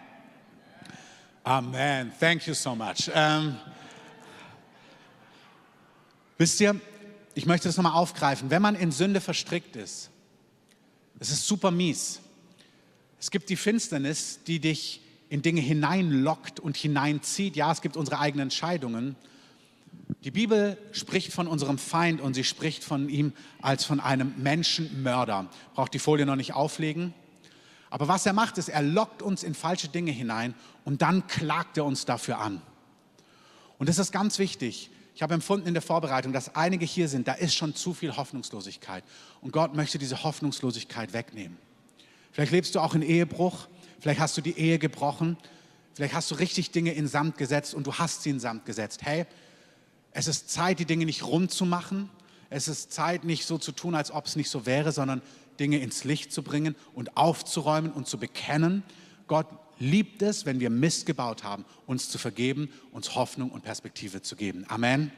Amen. 1.43 2.13
Thank 2.21 2.47
you 2.47 2.53
so 2.53 2.75
much. 2.75 3.11
Ähm, 3.15 3.57
wisst 6.43 6.61
ihr, 6.61 6.75
ich 7.35 7.47
möchte 7.47 7.69
das 7.69 7.77
nochmal 7.77 7.93
aufgreifen. 7.93 8.51
Wenn 8.51 8.63
man 8.63 8.75
in 8.75 8.91
Sünde 8.91 9.21
verstrickt 9.21 9.77
ist, 9.77 10.11
es 11.21 11.31
ist 11.31 11.47
super 11.47 11.71
mies. 11.71 12.19
Es 13.21 13.31
gibt 13.31 13.49
die 13.49 13.55
Finsternis, 13.55 14.41
die 14.49 14.59
dich 14.59 15.03
in 15.29 15.41
Dinge 15.41 15.61
hineinlockt 15.61 16.59
und 16.59 16.77
hineinzieht. 16.77 17.55
Ja, 17.55 17.71
es 17.71 17.81
gibt 17.81 17.97
unsere 17.97 18.19
eigenen 18.19 18.47
Entscheidungen. 18.47 19.15
Die 20.25 20.33
Bibel 20.33 20.77
spricht 20.91 21.33
von 21.33 21.47
unserem 21.47 21.79
Feind 21.79 22.21
und 22.21 22.35
sie 22.35 22.43
spricht 22.43 22.83
von 22.83 23.09
ihm 23.09 23.33
als 23.61 23.85
von 23.85 24.01
einem 24.01 24.35
Menschenmörder. 24.39 25.49
Braucht 25.75 25.95
die 25.95 26.01
Folie 26.01 26.27
noch 26.27 26.35
nicht 26.35 26.55
auflegen. 26.55 27.15
Aber 27.89 28.09
was 28.09 28.27
er 28.27 28.33
macht, 28.33 28.59
ist, 28.59 28.69
er 28.69 28.83
lockt 28.83 29.23
uns 29.23 29.45
in 29.45 29.55
falsche 29.55 29.87
Dinge 29.87 30.11
hinein 30.11 30.57
und 30.85 31.03
dann 31.03 31.25
klagt 31.29 31.77
er 31.77 31.85
uns 31.85 32.05
dafür 32.05 32.39
an. 32.41 32.61
Und 33.79 33.89
das 33.89 34.01
ist 34.01 34.11
ganz 34.11 34.41
wichtig. 34.41 34.91
Ich 35.15 35.23
habe 35.23 35.35
empfunden 35.35 35.69
in 35.69 35.75
der 35.75 35.83
Vorbereitung, 35.83 36.33
dass 36.33 36.55
einige 36.57 36.85
hier 36.85 37.09
sind, 37.09 37.29
da 37.29 37.35
ist 37.35 37.55
schon 37.55 37.75
zu 37.75 37.93
viel 37.93 38.17
Hoffnungslosigkeit. 38.17 39.05
Und 39.41 39.53
Gott 39.53 39.75
möchte 39.75 39.99
diese 39.99 40.23
Hoffnungslosigkeit 40.25 41.13
wegnehmen. 41.13 41.59
Vielleicht 42.33 42.53
lebst 42.53 42.75
du 42.75 42.81
auch 42.81 42.95
in 42.95 43.03
Ehebruch, 43.03 43.69
vielleicht 44.01 44.21
hast 44.21 44.37
du 44.39 44.41
die 44.41 44.59
Ehe 44.59 44.79
gebrochen, 44.79 45.37
vielleicht 45.95 46.15
hast 46.15 46.31
du 46.31 46.37
richtig 46.37 46.71
Dinge 46.71 46.93
in 46.93 47.09
Samt 47.09 47.37
gesetzt 47.37 47.75
und 47.75 47.87
du 47.87 47.95
hast 47.95 48.23
sie 48.23 48.31
in 48.31 48.41
Samt 48.41 48.65
gesetzt. 48.65 49.03
Hey, 49.03 49.27
es 50.13 50.29
ist 50.29 50.51
Zeit, 50.51 50.79
die 50.79 50.87
Dinge 50.87 51.05
nicht 51.05 51.25
rund 51.25 51.51
zu 51.51 51.67
machen. 51.67 52.09
Es 52.49 52.69
ist 52.69 52.93
Zeit, 52.93 53.25
nicht 53.25 53.47
so 53.47 53.59
zu 53.59 53.73
tun, 53.73 53.95
als 53.95 54.11
ob 54.11 54.27
es 54.27 54.37
nicht 54.37 54.51
so 54.51 54.67
wäre, 54.67 54.93
sondern 54.93 55.21
Dinge 55.61 55.79
ins 55.79 56.05
Licht 56.05 56.33
zu 56.33 56.43
bringen 56.43 56.75
und 56.95 57.17
aufzuräumen 57.17 57.93
und 57.93 58.07
zu 58.07 58.19
bekennen. 58.19 58.83
Gott 59.27 59.47
liebt 59.79 60.23
es, 60.23 60.47
wenn 60.47 60.61
wir 60.61 60.71
Mist 60.71 61.07
gebaut 61.07 61.45
haben, 61.45 61.65
uns 61.87 62.09
zu 62.09 62.19
vergeben, 62.19 62.71
uns 62.93 63.15
Hoffnung 63.15 63.51
und 63.51 63.63
Perspektive 63.63 64.23
zu 64.23 64.37
geben. 64.37 64.65
Amen. 64.69 65.11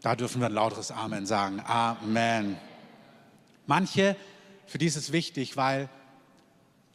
Da 0.00 0.14
dürfen 0.14 0.40
wir 0.40 0.46
ein 0.46 0.52
lauteres 0.52 0.90
Amen 0.90 1.26
sagen. 1.26 1.60
Amen. 1.60 2.56
Manche, 3.66 4.16
für 4.66 4.78
die 4.78 4.86
ist 4.86 4.96
es 4.96 5.12
wichtig, 5.12 5.56
weil 5.56 5.88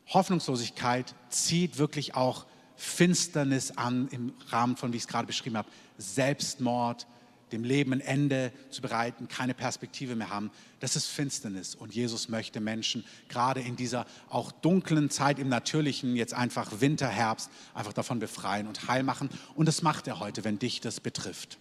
Hoffnungslosigkeit 0.07 1.13
zieht 1.29 1.77
wirklich 1.77 2.15
auch 2.15 2.45
Finsternis 2.75 3.77
an 3.77 4.07
im 4.09 4.33
Rahmen 4.47 4.77
von, 4.77 4.91
wie 4.91 4.97
ich 4.97 5.03
es 5.03 5.07
gerade 5.07 5.27
beschrieben 5.27 5.57
habe, 5.57 5.69
Selbstmord, 5.97 7.07
dem 7.53 7.63
Leben 7.63 7.93
ein 7.93 8.01
Ende 8.01 8.51
zu 8.69 8.81
bereiten, 8.81 9.27
keine 9.27 9.53
Perspektive 9.53 10.15
mehr 10.15 10.29
haben, 10.29 10.51
das 10.79 10.95
ist 10.95 11.05
Finsternis. 11.05 11.75
Und 11.75 11.93
Jesus 11.93 12.27
möchte 12.27 12.59
Menschen 12.59 13.05
gerade 13.29 13.61
in 13.61 13.75
dieser 13.75 14.05
auch 14.29 14.51
dunklen 14.51 15.09
Zeit 15.09 15.39
im 15.39 15.47
Natürlichen, 15.47 16.15
jetzt 16.15 16.33
einfach 16.33 16.81
Winter, 16.81 17.07
Herbst, 17.07 17.49
einfach 17.73 17.93
davon 17.93 18.19
befreien 18.19 18.67
und 18.67 18.87
heil 18.87 19.03
machen. 19.03 19.29
Und 19.55 19.67
das 19.67 19.81
macht 19.81 20.07
er 20.07 20.19
heute, 20.19 20.43
wenn 20.43 20.59
dich 20.59 20.81
das 20.81 20.99
betrifft. 20.99 21.59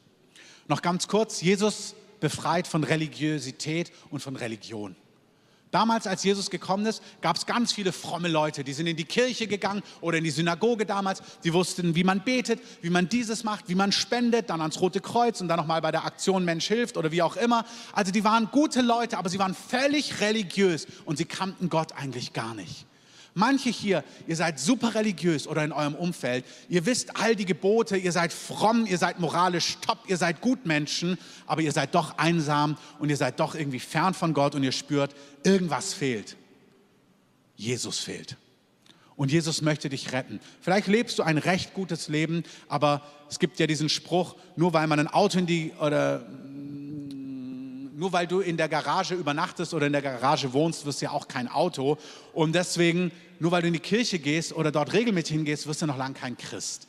Noch 0.67 0.83
ganz 0.83 1.07
kurz, 1.07 1.41
Jesus 1.41 1.95
befreit 2.21 2.67
von 2.67 2.85
Religiosität 2.85 3.93
und 4.11 4.21
von 4.21 4.37
Religion. 4.37 4.97
Damals, 5.73 6.07
als 6.07 6.23
Jesus 6.23 6.51
gekommen 6.51 6.85
ist, 6.85 7.03
gab 7.23 7.37
es 7.37 7.47
ganz 7.47 7.73
viele 7.73 7.93
fromme 7.93 8.29
Leute, 8.29 8.63
die 8.63 8.75
sind 8.75 8.87
in 8.87 8.97
die 8.97 9.07
Kirche 9.07 9.47
gegangen 9.47 9.83
oder 10.03 10.19
in 10.19 10.25
die 10.25 10.31
Synagoge 10.31 10.85
damals. 10.85 11.23
Die 11.45 11.55
wussten, 11.55 11.95
wie 11.95 12.05
man 12.05 12.23
betet, 12.23 12.61
wie 12.83 12.91
man 12.91 13.09
dieses 13.09 13.43
macht, 13.43 13.71
wie 13.71 13.75
man 13.75 13.91
spendet, 13.91 14.51
dann 14.51 14.61
ans 14.61 14.81
Rote 14.83 15.01
Kreuz 15.01 15.41
und 15.41 15.49
dann 15.49 15.57
nochmal 15.57 15.81
bei 15.81 15.91
der 15.91 16.05
Aktion 16.05 16.45
Mensch 16.45 16.69
hilft 16.69 16.99
oder 16.99 17.11
wie 17.11 17.23
auch 17.23 17.37
immer. 17.37 17.65
Also 17.95 18.13
die 18.13 18.23
waren 18.23 18.51
gute 18.53 18.83
Leute, 18.83 19.17
aber 19.17 19.31
sie 19.31 19.39
waren 19.39 19.55
völlig 19.55 20.21
religiös 20.21 20.87
und 21.07 21.17
sie 21.17 21.25
kannten 21.25 21.71
Gott 21.71 21.93
eigentlich 21.93 22.35
gar 22.35 22.55
nicht. 22.55 22.87
Manche 23.35 23.71
hier, 23.71 24.05
ihr 24.27 24.37
seid 24.37 24.61
super 24.61 24.95
religiös 24.95 25.47
oder 25.47 25.65
in 25.65 25.73
eurem 25.73 25.95
Umfeld, 25.95 26.45
ihr 26.69 26.85
wisst 26.85 27.17
all 27.17 27.35
die 27.35 27.47
Gebote, 27.47 27.97
ihr 27.97 28.13
seid 28.13 28.33
fromm, 28.33 28.85
ihr 28.85 28.99
seid 28.99 29.21
moralisch 29.21 29.79
top, 29.81 29.99
ihr 30.07 30.19
seid 30.19 30.43
Gutmenschen, 30.43 31.17
aber 31.47 31.63
ihr 31.63 31.73
seid 31.73 31.95
doch 31.95 32.19
einsam 32.19 32.77
und 32.99 33.09
ihr 33.09 33.17
seid 33.17 33.41
doch 33.41 33.55
irgendwie 33.55 33.81
fern 33.81 34.13
von 34.13 34.35
Gott 34.35 34.55
und 34.55 34.63
ihr 34.63 34.73
spürt, 34.73 35.15
irgendwas 35.45 35.95
fehlt. 35.95 36.37
Jesus 37.57 38.01
fehlt. 38.01 38.37
Und 39.17 39.31
Jesus 39.31 39.63
möchte 39.63 39.89
dich 39.89 40.13
retten. 40.13 40.41
Vielleicht 40.61 40.89
lebst 40.89 41.19
du 41.19 41.23
ein 41.23 41.39
recht 41.39 41.75
gutes 41.75 42.09
Leben, 42.09 42.45
aber 42.69 43.03
es 43.31 43.39
gibt 43.39 43.59
ja 43.59 43.67
diesen 43.67 43.89
Spruch, 43.89 44.37
nur 44.57 44.73
weil 44.73 44.87
man 44.87 44.99
ein 44.99 45.09
Auto 45.09 45.39
in 45.39 45.47
die 45.47 45.73
oder 45.81 46.27
nur 48.03 48.13
weil 48.13 48.27
du 48.27 48.41
in 48.41 48.57
der 48.57 48.69
Garage 48.69 49.15
übernachtest 49.15 49.75
oder 49.75 49.87
in 49.87 49.93
der 49.93 50.03
Garage 50.03 50.53
wohnst, 50.53 50.85
wirst 50.85 51.01
du 51.01 51.05
ja 51.05 51.13
auch 51.13 51.29
kein 51.29 51.47
Auto. 51.47 51.99
Und 52.33 52.53
deswegen, 52.53 53.13
nur 53.39 53.53
weil 53.53 53.63
du 53.63 53.69
in 53.69 53.75
die 53.75 53.79
Kirche 53.79 54.19
gehst 54.19 54.53
oder 54.53 54.73
dort 54.73 54.93
regelmäßig 54.93 55.37
hingehst, 55.37 55.69
wirst 55.69 55.83
du 55.83 55.87
noch 55.87 55.97
lange 55.97 56.15
kein 56.15 56.37
Christ. 56.37 56.89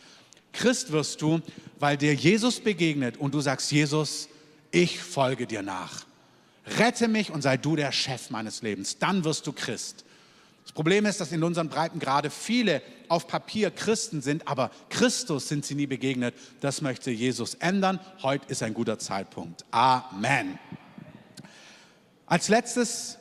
Christ 0.54 0.92
wirst 0.92 1.22
du, 1.22 1.40
weil 1.78 1.98
dir 1.98 2.16
Jesus 2.16 2.60
begegnet 2.60 3.18
und 3.18 3.36
du 3.36 3.42
sagst, 3.42 3.72
Jesus, 3.72 4.28
ich 4.72 5.00
folge 5.04 5.46
dir 5.46 5.62
nach. 5.62 6.04
Rette 6.80 7.08
mich 7.08 7.30
und 7.30 7.44
sei 7.44 7.58
du 7.58 7.76
der 7.76 7.92
Chef 7.92 8.32
meines 8.32 8.64
Lebens. 8.64 8.98
Dann 8.98 9.24
wirst 9.24 9.46
du 9.46 9.54
Christ. 9.54 10.06
Das 10.64 10.72
Problem 10.72 11.06
ist, 11.06 11.22
dass 11.22 11.32
in 11.32 11.44
unseren 11.44 11.70
Breiten 11.70 12.00
gerade 12.00 12.32
viele 12.32 12.82
auf 13.08 13.28
Papier 13.28 13.70
Christen 13.70 14.24
sind, 14.24 14.48
aber 14.48 14.72
Christus 14.90 15.48
sind 15.48 15.64
sie 15.64 15.76
nie 15.76 15.86
begegnet. 15.86 16.34
Das 16.60 16.82
möchte 16.82 17.12
Jesus 17.12 17.54
ändern. 17.54 18.00
Heute 18.24 18.48
ist 18.48 18.64
ein 18.64 18.74
guter 18.74 18.98
Zeitpunkt. 18.98 19.64
Amen. 19.70 20.58
Als 22.26 22.48
letztes, 22.48 23.18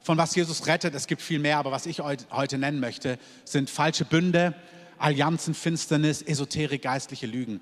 von 0.00 0.18
was 0.18 0.34
Jesus 0.34 0.66
rettet, 0.66 0.94
es 0.94 1.06
gibt 1.06 1.22
viel 1.22 1.38
mehr, 1.38 1.58
aber 1.58 1.72
was 1.72 1.86
ich 1.86 2.00
heute 2.00 2.58
nennen 2.58 2.80
möchte, 2.80 3.18
sind 3.44 3.70
falsche 3.70 4.04
Bünde, 4.04 4.54
Allianzen, 4.98 5.54
Finsternis, 5.54 6.22
Esoterik, 6.22 6.82
geistliche 6.82 7.26
Lügen. 7.26 7.60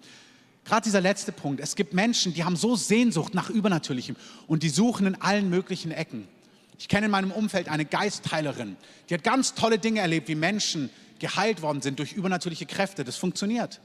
Gerade 0.65 0.85
dieser 0.85 1.01
letzte 1.01 1.33
Punkt. 1.33 1.61
Es 1.61 1.75
gibt 1.75 1.93
Menschen, 1.93 2.35
die 2.35 2.45
haben 2.45 2.57
so 2.57 2.77
Sehnsucht 2.77 3.35
nach 3.35 3.51
Übernatürlichem 3.51 4.17
und 4.47 4.63
die 4.63 4.69
suchen 4.69 5.07
in 5.07 5.21
allen 5.21 5.51
möglichen 5.51 5.91
Ecken. 5.91 6.29
Ich 6.79 6.89
kenne 6.89 7.07
in 7.07 7.13
meinem 7.13 7.31
Umfeld 7.33 7.69
eine 7.69 7.85
Geistheilerin, 7.85 8.77
die 9.09 9.15
hat 9.15 9.25
ganz 9.25 9.55
tolle 9.55 9.79
Dinge 9.79 10.01
erlebt, 10.01 10.29
wie 10.29 10.35
Menschen 10.35 10.91
geheilt 11.19 11.63
worden 11.63 11.81
sind 11.81 12.01
durch 12.01 12.13
übernatürliche 12.13 12.67
Kräfte. 12.67 13.05
Das 13.05 13.17
funktioniert. 13.17 13.81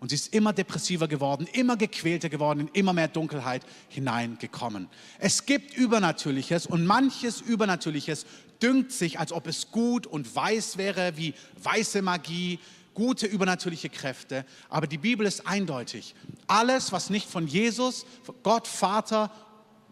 Und 0.00 0.10
sie 0.10 0.14
ist 0.14 0.32
immer 0.32 0.52
depressiver 0.52 1.08
geworden, 1.08 1.48
immer 1.52 1.76
gequälter 1.76 2.28
geworden, 2.28 2.60
in 2.60 2.68
immer 2.68 2.92
mehr 2.92 3.08
Dunkelheit 3.08 3.62
hineingekommen. 3.88 4.88
Es 5.18 5.44
gibt 5.44 5.76
Übernatürliches 5.76 6.66
und 6.66 6.86
manches 6.86 7.40
Übernatürliches 7.40 8.26
dünkt 8.62 8.92
sich, 8.92 9.18
als 9.18 9.32
ob 9.32 9.46
es 9.46 9.70
gut 9.70 10.06
und 10.06 10.34
weiß 10.34 10.78
wäre, 10.78 11.16
wie 11.16 11.34
weiße 11.62 12.02
Magie, 12.02 12.60
gute 12.94 13.26
übernatürliche 13.26 13.88
Kräfte. 13.88 14.44
Aber 14.68 14.86
die 14.86 14.98
Bibel 14.98 15.26
ist 15.26 15.46
eindeutig. 15.46 16.14
Alles, 16.48 16.90
was 16.90 17.10
nicht 17.10 17.28
von 17.28 17.46
Jesus, 17.46 18.06
Gott 18.42 18.66
Vater 18.66 19.30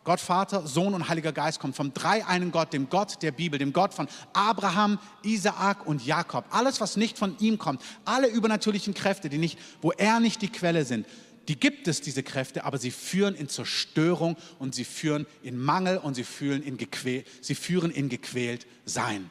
Gott 0.07 0.21
Vater, 0.21 0.69
Sohn 0.69 0.95
und 0.95 1.09
Heiliger 1.09 1.33
Geist 1.33 1.59
kommt 1.59 1.75
vom 1.75 1.93
dreieinen 1.93 2.53
Gott, 2.53 2.73
dem 2.73 2.89
Gott 2.89 3.21
der 3.23 3.33
Bibel, 3.33 3.59
dem 3.59 3.73
Gott 3.73 3.93
von 3.93 4.07
Abraham, 4.33 5.01
Isaak 5.25 5.85
und 5.85 6.07
Jakob. 6.07 6.45
Alles, 6.51 6.81
was 6.81 6.97
nicht 6.97 7.19
von 7.19 7.37
ihm 7.41 7.59
kommt, 7.59 7.83
alle 8.05 8.29
übernatürlichen 8.29 8.95
Kräfte, 8.95 9.29
die 9.29 9.39
nicht, 9.39 9.59
wo 9.83 9.91
er 9.91 10.21
nicht 10.21 10.43
die 10.43 10.49
Quelle 10.49 10.85
sind, 10.85 11.07
die 11.49 11.59
gibt 11.59 11.89
es, 11.89 12.01
diese 12.01 12.23
Kräfte, 12.23 12.65
aber 12.65 12.79
sie 12.79 12.93
führen 12.93 13.35
in 13.35 13.49
Zerstörung 13.49 14.37
und 14.61 14.77
sie 14.77 14.85
führen 14.85 15.27
in 15.43 15.59
Mangel 15.59 15.99
und 15.99 16.15
sie 16.15 16.25
führen 16.25 16.63
in, 16.63 16.77
gequäl, 16.77 17.25
sie 17.41 17.57
führen 17.57 17.91
in 17.91 18.09
gequält 18.09 18.65
sein. 18.85 19.29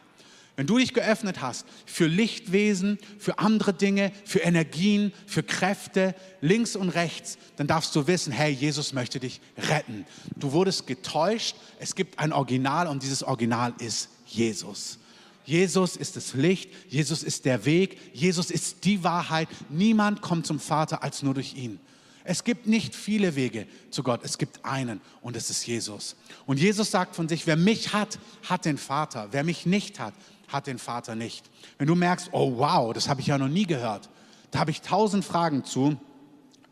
Wenn 0.55 0.67
du 0.67 0.77
dich 0.77 0.93
geöffnet 0.93 1.41
hast 1.41 1.65
für 1.85 2.07
Lichtwesen, 2.07 2.97
für 3.19 3.39
andere 3.39 3.73
Dinge, 3.73 4.11
für 4.23 4.39
Energien, 4.39 5.11
für 5.27 5.43
Kräfte, 5.43 6.15
links 6.39 6.77
und 6.77 6.89
rechts, 6.89 7.37
dann 7.57 7.67
darfst 7.67 7.93
du 7.95 8.07
wissen, 8.07 8.31
hey, 8.31 8.51
Jesus 8.51 8.93
möchte 8.93 9.19
dich 9.19 9.41
retten. 9.57 10.05
Du 10.37 10.53
wurdest 10.53 10.87
getäuscht, 10.87 11.57
es 11.79 11.95
gibt 11.95 12.19
ein 12.19 12.31
Original 12.31 12.87
und 12.87 13.03
dieses 13.03 13.23
Original 13.23 13.73
ist 13.79 14.09
Jesus. 14.27 14.99
Jesus 15.43 15.95
ist 15.95 16.15
das 16.15 16.33
Licht, 16.33 16.71
Jesus 16.87 17.21
ist 17.21 17.45
der 17.45 17.65
Weg, 17.65 17.99
Jesus 18.13 18.49
ist 18.49 18.85
die 18.85 19.03
Wahrheit. 19.03 19.47
Niemand 19.69 20.21
kommt 20.21 20.47
zum 20.47 20.59
Vater 20.59 21.03
als 21.03 21.21
nur 21.21 21.33
durch 21.33 21.53
ihn. 21.55 21.79
Es 22.27 22.43
gibt 22.43 22.65
nicht 22.65 22.95
viele 22.95 23.35
Wege 23.35 23.67
zu 23.91 24.01
Gott, 24.01 24.21
es 24.23 24.39
gibt 24.39 24.65
einen 24.65 24.99
und 25.21 25.35
es 25.35 25.51
ist 25.51 25.67
Jesus. 25.67 26.15
Und 26.47 26.59
Jesus 26.59 26.89
sagt 26.89 27.15
von 27.15 27.29
sich, 27.29 27.45
wer 27.45 27.55
mich 27.55 27.93
hat, 27.93 28.17
hat 28.49 28.65
den 28.65 28.79
Vater. 28.79 29.27
Wer 29.29 29.43
mich 29.43 29.67
nicht 29.67 29.99
hat, 29.99 30.15
hat 30.55 30.67
den 30.67 30.79
Vater 30.79 31.15
nicht. 31.15 31.49
Wenn 31.77 31.87
du 31.87 31.95
merkst, 31.95 32.29
oh 32.31 32.57
wow, 32.57 32.93
das 32.93 33.07
habe 33.07 33.21
ich 33.21 33.27
ja 33.27 33.37
noch 33.37 33.47
nie 33.47 33.65
gehört, 33.65 34.09
da 34.51 34.59
habe 34.59 34.71
ich 34.71 34.81
tausend 34.81 35.25
Fragen 35.25 35.65
zu, 35.65 35.97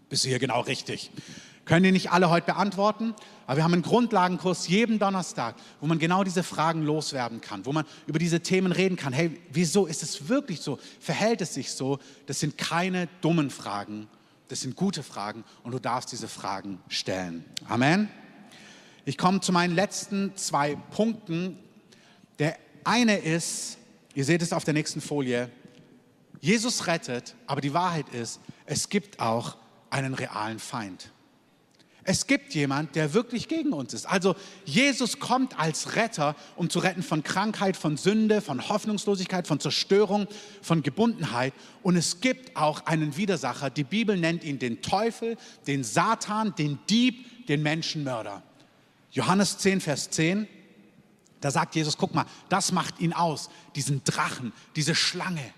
bist 0.09 0.23
du 0.23 0.29
hier 0.29 0.39
genau 0.39 0.61
richtig. 0.61 1.11
Können 1.65 1.83
die 1.83 1.91
nicht 1.91 2.11
alle 2.11 2.29
heute 2.29 2.47
beantworten, 2.47 3.13
aber 3.47 3.57
wir 3.57 3.63
haben 3.63 3.73
einen 3.73 3.83
Grundlagenkurs 3.83 4.67
jeden 4.67 4.99
Donnerstag, 4.99 5.55
wo 5.79 5.87
man 5.87 5.97
genau 5.97 6.23
diese 6.23 6.43
Fragen 6.43 6.83
loswerden 6.83 7.39
kann, 7.39 7.65
wo 7.65 7.71
man 7.71 7.85
über 8.05 8.19
diese 8.19 8.41
Themen 8.41 8.71
reden 8.73 8.97
kann. 8.97 9.13
Hey, 9.13 9.39
wieso 9.49 9.85
ist 9.85 10.03
es 10.03 10.27
wirklich 10.27 10.59
so? 10.59 10.77
Verhält 10.99 11.41
es 11.41 11.53
sich 11.53 11.71
so? 11.71 11.99
Das 12.25 12.39
sind 12.39 12.57
keine 12.57 13.07
dummen 13.21 13.49
Fragen, 13.49 14.07
das 14.49 14.61
sind 14.61 14.75
gute 14.75 15.03
Fragen 15.03 15.45
und 15.63 15.71
du 15.71 15.79
darfst 15.79 16.11
diese 16.11 16.27
Fragen 16.27 16.79
stellen. 16.89 17.45
Amen. 17.67 18.09
Ich 19.05 19.17
komme 19.17 19.39
zu 19.41 19.51
meinen 19.51 19.75
letzten 19.75 20.35
zwei 20.35 20.75
Punkten. 20.75 21.57
Der 22.39 22.57
eine 22.85 23.17
ist, 23.17 23.77
ihr 24.13 24.25
seht 24.25 24.41
es 24.41 24.53
auf 24.53 24.63
der 24.63 24.73
nächsten 24.73 25.01
Folie, 25.01 25.49
Jesus 26.39 26.87
rettet, 26.87 27.35
aber 27.47 27.61
die 27.61 27.73
Wahrheit 27.73 28.09
ist, 28.09 28.41
es 28.65 28.89
gibt 28.89 29.19
auch 29.19 29.57
einen 29.89 30.13
realen 30.13 30.59
Feind. 30.59 31.09
Es 32.05 32.27
gibt 32.27 32.53
jemand, 32.53 32.95
der 32.95 33.13
wirklich 33.13 33.47
gegen 33.47 33.71
uns 33.71 33.93
ist. 33.93 34.05
Also 34.05 34.35
Jesus 34.65 35.19
kommt 35.19 35.57
als 35.57 35.95
Retter, 35.95 36.35
um 36.57 36.69
zu 36.69 36.79
retten 36.79 37.01
von 37.01 37.23
Krankheit, 37.23 37.77
von 37.77 37.95
Sünde, 37.95 38.41
von 38.41 38.67
Hoffnungslosigkeit, 38.67 39.47
von 39.47 39.59
Zerstörung, 39.61 40.27
von 40.61 40.83
Gebundenheit. 40.83 41.53
Und 41.81 41.95
es 41.95 42.19
gibt 42.19 42.57
auch 42.57 42.85
einen 42.85 43.15
Widersacher. 43.15 43.69
Die 43.69 43.85
Bibel 43.85 44.17
nennt 44.17 44.43
ihn 44.43 44.59
den 44.59 44.81
Teufel, 44.81 45.37
den 45.65 45.85
Satan, 45.85 46.53
den 46.55 46.79
Dieb, 46.89 47.47
den 47.47 47.63
Menschenmörder. 47.63 48.43
Johannes 49.11 49.57
10, 49.59 49.79
Vers 49.79 50.09
10. 50.09 50.47
Da 51.43 51.51
sagt 51.51 51.75
Jesus, 51.75 51.97
guck 51.97 52.15
mal, 52.15 52.25
das 52.47 52.71
macht 52.71 53.01
ihn 53.01 53.11
aus, 53.11 53.49
diesen 53.75 54.01
Drachen, 54.05 54.53
diese 54.77 54.95
Schlange. 54.95 55.53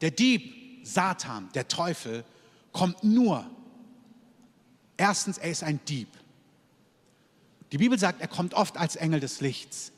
Der 0.00 0.10
Dieb, 0.10 0.82
Satan, 0.82 1.50
der 1.52 1.68
Teufel, 1.68 2.24
kommt 2.72 3.04
nur. 3.04 3.44
Erstens, 4.96 5.36
er 5.36 5.50
ist 5.50 5.62
ein 5.62 5.78
Dieb. 5.86 6.08
Die 7.70 7.76
Bibel 7.76 7.98
sagt, 7.98 8.22
er 8.22 8.28
kommt 8.28 8.54
oft 8.54 8.78
als 8.78 8.96
Engel 8.96 9.20
des 9.20 9.42
Lichts 9.42 9.92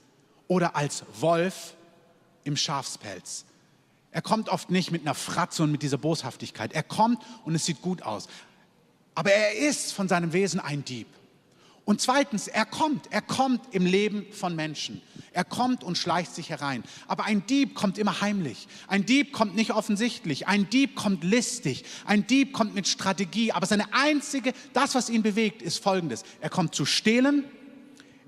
oder 0.49 0.75
als 0.75 1.05
Wolf 1.21 1.75
im 2.43 2.57
Schafspelz. 2.57 3.45
Er 4.11 4.23
kommt 4.23 4.49
oft 4.49 4.71
nicht 4.71 4.91
mit 4.91 5.03
einer 5.03 5.15
Fratze 5.15 5.63
und 5.63 5.71
mit 5.71 5.85
dieser 5.85 5.99
Boshaftigkeit. 5.99 6.73
Er 6.73 6.83
kommt 6.83 7.23
und 7.45 7.55
es 7.55 7.65
sieht 7.65 7.81
gut 7.81 8.03
aus. 8.03 8.27
Aber 9.15 9.31
er 9.31 9.55
ist 9.69 9.93
von 9.93 10.09
seinem 10.09 10.33
Wesen 10.33 10.59
ein 10.59 10.85
Dieb. 10.85 11.07
Und 11.87 12.01
zweitens, 12.01 12.49
er 12.49 12.67
kommt, 12.67 13.13
er 13.13 13.23
kommt 13.23 13.73
im 13.73 13.87
Leben 13.87 14.27
von 14.33 14.57
Menschen. 14.57 15.01
Er 15.31 15.45
kommt 15.45 15.85
und 15.85 15.97
schleicht 15.97 16.35
sich 16.35 16.51
herein. 16.51 16.83
Aber 17.07 17.25
ein 17.25 17.47
Dieb 17.47 17.77
kommt 17.77 17.97
immer 17.97 18.21
heimlich. 18.21 18.67
Ein 18.89 19.07
Dieb 19.07 19.33
kommt 19.33 19.55
nicht 19.55 19.71
offensichtlich. 19.71 20.49
Ein 20.49 20.69
Dieb 20.69 20.97
kommt 20.97 21.23
listig. 21.23 21.85
Ein 22.05 22.27
Dieb 22.27 22.53
kommt 22.53 22.75
mit 22.75 22.89
Strategie. 22.89 23.53
Aber 23.53 23.67
seine 23.67 23.95
einzige, 23.95 24.53
das, 24.73 24.97
was 24.97 25.09
ihn 25.09 25.23
bewegt, 25.23 25.63
ist 25.63 25.79
folgendes. 25.79 26.25
Er 26.41 26.51
kommt 26.51 26.75
zu 26.75 26.87
stehlen, 26.87 27.45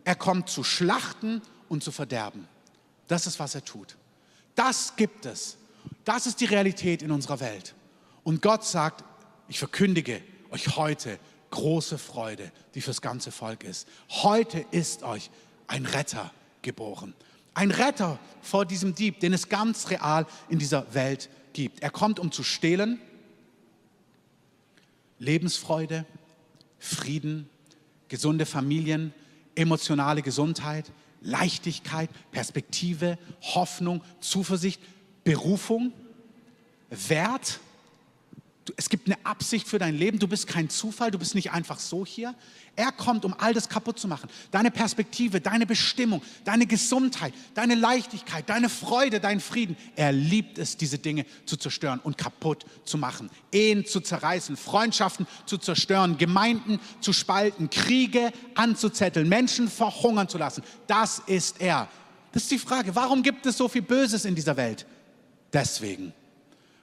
er 0.05 0.15
kommt 0.15 0.49
zu 0.49 0.63
schlachten 0.63 1.43
und 1.69 1.83
zu 1.83 1.91
verderben. 1.91 2.47
Das 3.09 3.27
ist, 3.27 3.41
was 3.41 3.57
er 3.57 3.65
tut. 3.65 3.97
Das 4.55 4.95
gibt 4.95 5.27
es. 5.27 5.59
Das 6.05 6.29
ist 6.29 6.41
die 6.41 6.45
Realität 6.45 7.03
in 7.03 7.11
unserer 7.11 7.41
Welt. 7.41 7.75
Und 8.23 8.41
Gott 8.41 8.65
sagt, 8.65 9.05
ich 9.49 9.59
verkündige 9.59 10.23
euch 10.51 10.77
heute, 10.77 11.19
große 11.51 11.99
Freude, 11.99 12.53
die 12.75 12.81
fürs 12.81 13.01
ganze 13.01 13.31
Volk 13.31 13.65
ist. 13.65 13.89
Heute 14.09 14.65
ist 14.71 15.03
euch 15.03 15.31
ein 15.67 15.87
Retter 15.87 16.33
geboren. 16.63 17.15
Ein 17.55 17.71
Retter 17.71 18.19
vor 18.41 18.65
diesem 18.67 18.95
Dieb, 18.95 19.21
den 19.21 19.33
es 19.33 19.49
ganz 19.49 19.91
real 19.91 20.27
in 20.49 20.59
dieser 20.59 20.95
Welt 20.95 21.29
gibt. 21.53 21.83
Er 21.83 21.91
kommt, 21.91 22.21
um 22.21 22.31
zu 22.31 22.43
stehlen, 22.43 23.01
Lebensfreude, 25.19 26.07
Frieden, 26.79 27.49
gesunde 28.09 28.47
Familien, 28.47 29.13
emotionale 29.55 30.23
Gesundheit, 30.23 30.93
Leichtigkeit, 31.21 32.11
Perspektive, 32.31 33.19
Hoffnung, 33.43 34.03
Zuversicht, 34.21 34.81
Berufung, 35.25 35.93
Wert, 36.91 37.61
es 38.77 38.89
gibt 38.89 39.07
eine 39.07 39.17
Absicht 39.25 39.69
für 39.69 39.79
dein 39.79 39.97
Leben. 39.97 40.19
Du 40.19 40.29
bist 40.29 40.47
kein 40.47 40.69
Zufall, 40.69 41.11
du 41.11 41.19
bist 41.19 41.35
nicht 41.35 41.53
einfach 41.53 41.79
so 41.79 42.05
hier. 42.05 42.35
Er 42.77 42.93
kommt, 42.93 43.25
um 43.25 43.35
all 43.39 43.53
das 43.55 43.69
kaputt 43.69 43.99
zu 43.99 44.07
machen. 44.07 44.29
Deine 44.51 44.71
Perspektive, 44.71 45.41
deine 45.41 45.67
Bestimmung, 45.67 46.23
deine 46.45 46.67
Gesundheit, 46.67 47.35
deine 47.55 47.75
Leichtigkeit, 47.75 48.49
deine 48.49 48.69
Freude, 48.69 49.19
deinen 49.21 49.41
Frieden. 49.41 49.77
Er 49.97 50.13
liebt 50.13 50.59
es, 50.59 50.77
diese 50.77 50.99
Dinge 50.99 51.27
zu 51.45 51.57
zerstören 51.57 51.99
und 51.99 52.19
kaputt 52.19 52.65
zu 52.85 52.99
machen. 52.99 53.31
Ehen 53.53 53.85
zu 53.85 54.01
zerreißen, 54.01 54.57
Freundschaften 54.57 55.27
zu 55.47 55.59
zerstören, 55.59 56.19
Gemeinden 56.19 56.79
zu 57.01 57.13
spalten, 57.13 57.71
Kriege 57.71 58.33
anzuzetteln, 58.55 59.29
Menschen 59.29 59.69
verhungern 59.69 60.29
zu 60.29 60.39
lassen. 60.39 60.63
Das 60.87 61.21
ist 61.27 61.61
er. 61.61 61.89
Das 62.33 62.43
ist 62.43 62.51
die 62.51 62.59
Frage, 62.59 62.95
warum 62.95 63.23
gibt 63.23 63.47
es 63.47 63.57
so 63.57 63.69
viel 63.69 63.83
Böses 63.83 64.25
in 64.25 64.35
dieser 64.35 64.57
Welt? 64.57 64.87
Deswegen, 65.53 66.13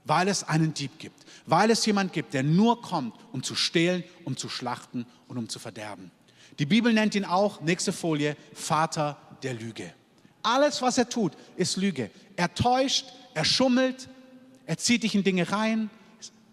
weil 0.05 0.27
es 0.27 0.43
einen 0.43 0.73
Dieb 0.73 0.97
gibt 0.99 1.25
weil 1.45 1.69
es 1.69 1.85
jemand 1.85 2.13
gibt, 2.13 2.33
der 2.33 2.43
nur 2.43 2.81
kommt, 2.81 3.13
um 3.31 3.43
zu 3.43 3.55
stehlen, 3.55 4.03
um 4.23 4.37
zu 4.37 4.49
schlachten 4.49 5.05
und 5.27 5.37
um 5.37 5.49
zu 5.49 5.59
verderben. 5.59 6.11
Die 6.59 6.65
Bibel 6.65 6.93
nennt 6.93 7.15
ihn 7.15 7.25
auch, 7.25 7.61
nächste 7.61 7.91
Folie, 7.91 8.35
Vater 8.53 9.17
der 9.43 9.53
Lüge. 9.53 9.93
Alles, 10.41 10.81
was 10.81 10.97
er 10.97 11.09
tut, 11.09 11.33
ist 11.55 11.77
Lüge. 11.77 12.11
Er 12.35 12.53
täuscht, 12.53 13.05
er 13.33 13.45
schummelt, 13.45 14.09
er 14.65 14.77
zieht 14.77 15.03
dich 15.03 15.15
in 15.15 15.23
Dinge 15.23 15.51
rein. 15.51 15.89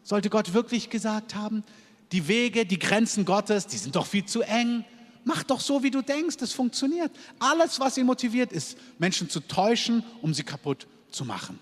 Sollte 0.02 0.30
Gott 0.30 0.52
wirklich 0.52 0.90
gesagt 0.90 1.34
haben, 1.34 1.62
die 2.10 2.28
Wege, 2.28 2.66
die 2.66 2.78
Grenzen 2.78 3.24
Gottes, 3.24 3.66
die 3.66 3.78
sind 3.78 3.96
doch 3.96 4.06
viel 4.06 4.24
zu 4.24 4.42
eng. 4.42 4.84
Mach 5.24 5.44
doch 5.44 5.60
so, 5.60 5.82
wie 5.82 5.90
du 5.90 6.02
denkst, 6.02 6.38
das 6.38 6.52
funktioniert. 6.52 7.12
Alles, 7.38 7.78
was 7.78 7.96
ihn 7.96 8.06
motiviert, 8.06 8.52
ist, 8.52 8.76
Menschen 8.98 9.30
zu 9.30 9.40
täuschen, 9.40 10.04
um 10.20 10.34
sie 10.34 10.42
kaputt 10.42 10.86
zu 11.10 11.24
machen. 11.24 11.58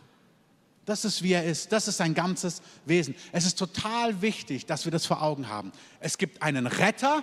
Das 0.91 1.05
ist, 1.05 1.23
wie 1.23 1.35
er 1.35 1.45
ist. 1.45 1.71
Das 1.71 1.87
ist 1.87 1.99
sein 1.99 2.15
ganzes 2.15 2.63
Wesen. 2.85 3.15
Es 3.31 3.47
ist 3.47 3.57
total 3.57 4.23
wichtig, 4.23 4.67
dass 4.67 4.87
wir 4.87 4.91
das 4.91 5.07
vor 5.07 5.23
Augen 5.23 5.49
haben. 5.49 5.71
Es 6.01 6.19
gibt 6.19 6.43
einen 6.43 6.67
Retter, 6.67 7.23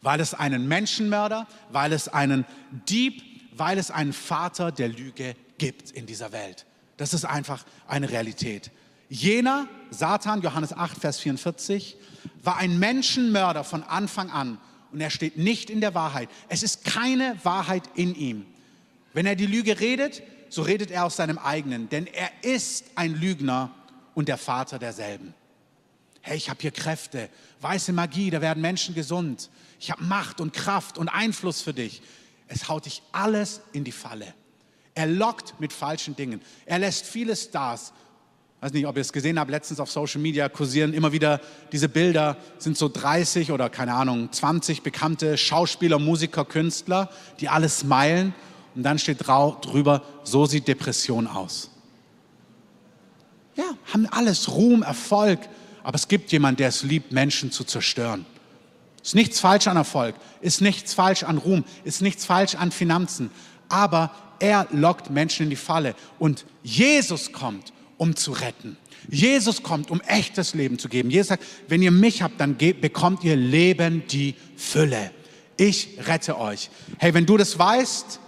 weil 0.00 0.18
es 0.20 0.32
einen 0.32 0.66
Menschenmörder, 0.66 1.46
weil 1.70 1.92
es 1.92 2.08
einen 2.08 2.46
Dieb, 2.88 3.22
weil 3.52 3.76
es 3.76 3.90
einen 3.90 4.14
Vater 4.14 4.72
der 4.72 4.88
Lüge 4.88 5.36
gibt 5.58 5.90
in 5.90 6.06
dieser 6.06 6.32
Welt. 6.32 6.64
Das 6.96 7.12
ist 7.12 7.26
einfach 7.26 7.66
eine 7.86 8.08
Realität. 8.08 8.70
Jener, 9.10 9.68
Satan, 9.90 10.40
Johannes 10.40 10.72
8, 10.72 10.98
Vers 10.98 11.20
44, 11.20 11.98
war 12.42 12.56
ein 12.56 12.78
Menschenmörder 12.78 13.62
von 13.62 13.82
Anfang 13.82 14.30
an 14.30 14.56
und 14.90 15.02
er 15.02 15.10
steht 15.10 15.36
nicht 15.36 15.68
in 15.68 15.82
der 15.82 15.92
Wahrheit. 15.92 16.30
Es 16.48 16.62
ist 16.62 16.82
keine 16.82 17.36
Wahrheit 17.42 17.82
in 17.94 18.14
ihm. 18.14 18.46
Wenn 19.12 19.26
er 19.26 19.36
die 19.36 19.44
Lüge 19.44 19.80
redet, 19.80 20.22
so 20.48 20.62
redet 20.62 20.90
er 20.90 21.04
aus 21.04 21.16
seinem 21.16 21.38
eigenen, 21.38 21.88
denn 21.88 22.06
er 22.06 22.30
ist 22.42 22.84
ein 22.94 23.14
Lügner 23.14 23.70
und 24.14 24.28
der 24.28 24.38
Vater 24.38 24.78
derselben. 24.78 25.34
Hey, 26.22 26.36
ich 26.36 26.50
habe 26.50 26.60
hier 26.60 26.72
Kräfte, 26.72 27.28
weiße 27.60 27.92
Magie, 27.92 28.30
da 28.30 28.40
werden 28.40 28.60
Menschen 28.60 28.94
gesund. 28.94 29.48
Ich 29.78 29.90
habe 29.90 30.02
Macht 30.02 30.40
und 30.40 30.52
Kraft 30.52 30.98
und 30.98 31.08
Einfluss 31.08 31.62
für 31.62 31.72
dich. 31.72 32.02
Es 32.48 32.68
haut 32.68 32.86
dich 32.86 33.02
alles 33.12 33.60
in 33.72 33.84
die 33.84 33.92
Falle. 33.92 34.34
Er 34.94 35.06
lockt 35.06 35.60
mit 35.60 35.72
falschen 35.72 36.16
Dingen. 36.16 36.40
Er 36.64 36.78
lässt 36.78 37.06
viele 37.06 37.36
Stars, 37.36 37.92
weiß 38.60 38.72
nicht, 38.72 38.86
ob 38.86 38.96
ihr 38.96 39.02
es 39.02 39.12
gesehen 39.12 39.38
habt, 39.38 39.50
letztens 39.50 39.78
auf 39.78 39.90
Social 39.90 40.20
Media 40.20 40.48
kursieren 40.48 40.94
immer 40.94 41.12
wieder 41.12 41.40
diese 41.70 41.88
Bilder, 41.88 42.36
sind 42.58 42.76
so 42.76 42.88
30 42.88 43.52
oder 43.52 43.68
keine 43.68 43.94
Ahnung, 43.94 44.32
20 44.32 44.82
bekannte 44.82 45.36
Schauspieler, 45.36 45.98
Musiker, 45.98 46.44
Künstler, 46.44 47.10
die 47.40 47.48
alles 47.48 47.80
smilen 47.80 48.34
und 48.76 48.82
dann 48.82 48.98
steht 48.98 49.26
drüber, 49.26 50.02
so 50.22 50.46
sieht 50.46 50.68
Depression 50.68 51.26
aus. 51.26 51.70
Ja, 53.56 53.64
haben 53.92 54.06
alles, 54.10 54.50
Ruhm, 54.50 54.82
Erfolg, 54.82 55.40
aber 55.82 55.94
es 55.94 56.08
gibt 56.08 56.30
jemanden, 56.30 56.58
der 56.58 56.68
es 56.68 56.82
liebt, 56.82 57.10
Menschen 57.10 57.50
zu 57.50 57.64
zerstören. 57.64 58.26
Ist 59.02 59.14
nichts 59.14 59.40
falsch 59.40 59.66
an 59.66 59.76
Erfolg, 59.76 60.14
ist 60.40 60.60
nichts 60.60 60.92
falsch 60.92 61.22
an 61.22 61.38
Ruhm, 61.38 61.64
ist 61.84 62.02
nichts 62.02 62.26
falsch 62.26 62.54
an 62.54 62.70
Finanzen, 62.70 63.30
aber 63.68 64.10
er 64.40 64.66
lockt 64.72 65.10
Menschen 65.10 65.44
in 65.44 65.50
die 65.50 65.56
Falle 65.56 65.94
und 66.18 66.44
Jesus 66.62 67.32
kommt, 67.32 67.72
um 67.96 68.14
zu 68.14 68.32
retten. 68.32 68.76
Jesus 69.08 69.62
kommt, 69.62 69.90
um 69.90 70.00
echtes 70.02 70.54
Leben 70.54 70.78
zu 70.78 70.88
geben. 70.88 71.10
Jesus 71.10 71.28
sagt, 71.28 71.44
wenn 71.68 71.80
ihr 71.80 71.92
mich 71.92 72.20
habt, 72.20 72.40
dann 72.40 72.56
bekommt 72.58 73.24
ihr 73.24 73.36
Leben 73.36 74.02
die 74.08 74.34
Fülle. 74.56 75.12
Ich 75.56 75.96
rette 76.06 76.38
euch. 76.38 76.68
Hey, 76.98 77.14
wenn 77.14 77.24
du 77.24 77.36
das 77.36 77.58
weißt, 77.58 78.20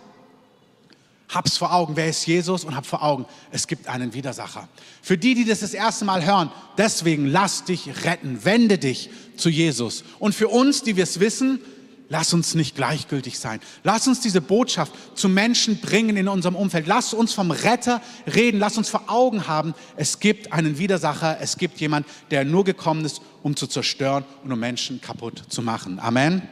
hab's 1.29 1.57
vor 1.57 1.73
Augen, 1.73 1.97
wer 1.97 2.09
ist 2.09 2.27
Jesus 2.27 2.65
und 2.65 2.75
hab 2.75 2.87
vor 2.87 3.03
Augen, 3.03 3.27
es 3.51 3.67
gibt 3.67 3.89
einen 3.89 4.15
Widersacher. 4.15 4.69
Für 5.03 5.19
die, 5.19 5.35
die 5.35 5.45
das 5.45 5.61
das 5.61 5.75
erste 5.75 6.05
Mal 6.05 6.25
hören, 6.25 6.51
deswegen 6.77 7.27
lass 7.27 7.65
dich 7.65 8.05
retten, 8.05 8.45
wende 8.45 8.79
dich 8.79 9.11
zu 9.37 9.51
Jesus. 9.51 10.05
Und 10.19 10.35
für 10.35 10.49
uns, 10.49 10.83
die 10.83 10.97
wir 10.97 11.05
es 11.05 11.21
wissen, 11.21 11.61
lass 12.09 12.33
uns 12.33 12.55
nicht 12.55 12.77
gleichgültig 12.77 13.39
sein. 13.39 13.61
Lass 13.85 14.09
uns 14.09 14.21
diese 14.21 14.41
Botschaft 14.41 14.93
zu 15.15 15.29
Menschen 15.29 15.81
bringen 15.81 16.17
in 16.17 16.29
unserem 16.29 16.57
Umfeld. 16.57 16.87
Lass 16.87 17.13
uns 17.13 17.35
vom 17.35 17.51
Retter 17.51 18.01
reden. 18.35 18.59
Lass 18.59 18.79
uns 18.79 18.89
vor 18.89 19.05
Augen 19.09 19.47
haben, 19.47 19.75
es 19.97 20.21
gibt 20.21 20.53
einen 20.53 20.79
Widersacher. 20.79 21.39
Es 21.41 21.59
gibt 21.59 21.79
jemand, 21.79 22.07
der 22.31 22.45
nur 22.45 22.65
gekommen 22.65 23.05
ist, 23.05 23.21
um 23.43 23.55
zu 23.55 23.67
zerstören 23.67 24.25
und 24.45 24.53
um 24.53 24.59
Menschen 24.59 25.01
kaputt 25.03 25.43
zu 25.49 25.61
machen. 25.61 26.01
Amen. 26.01 26.43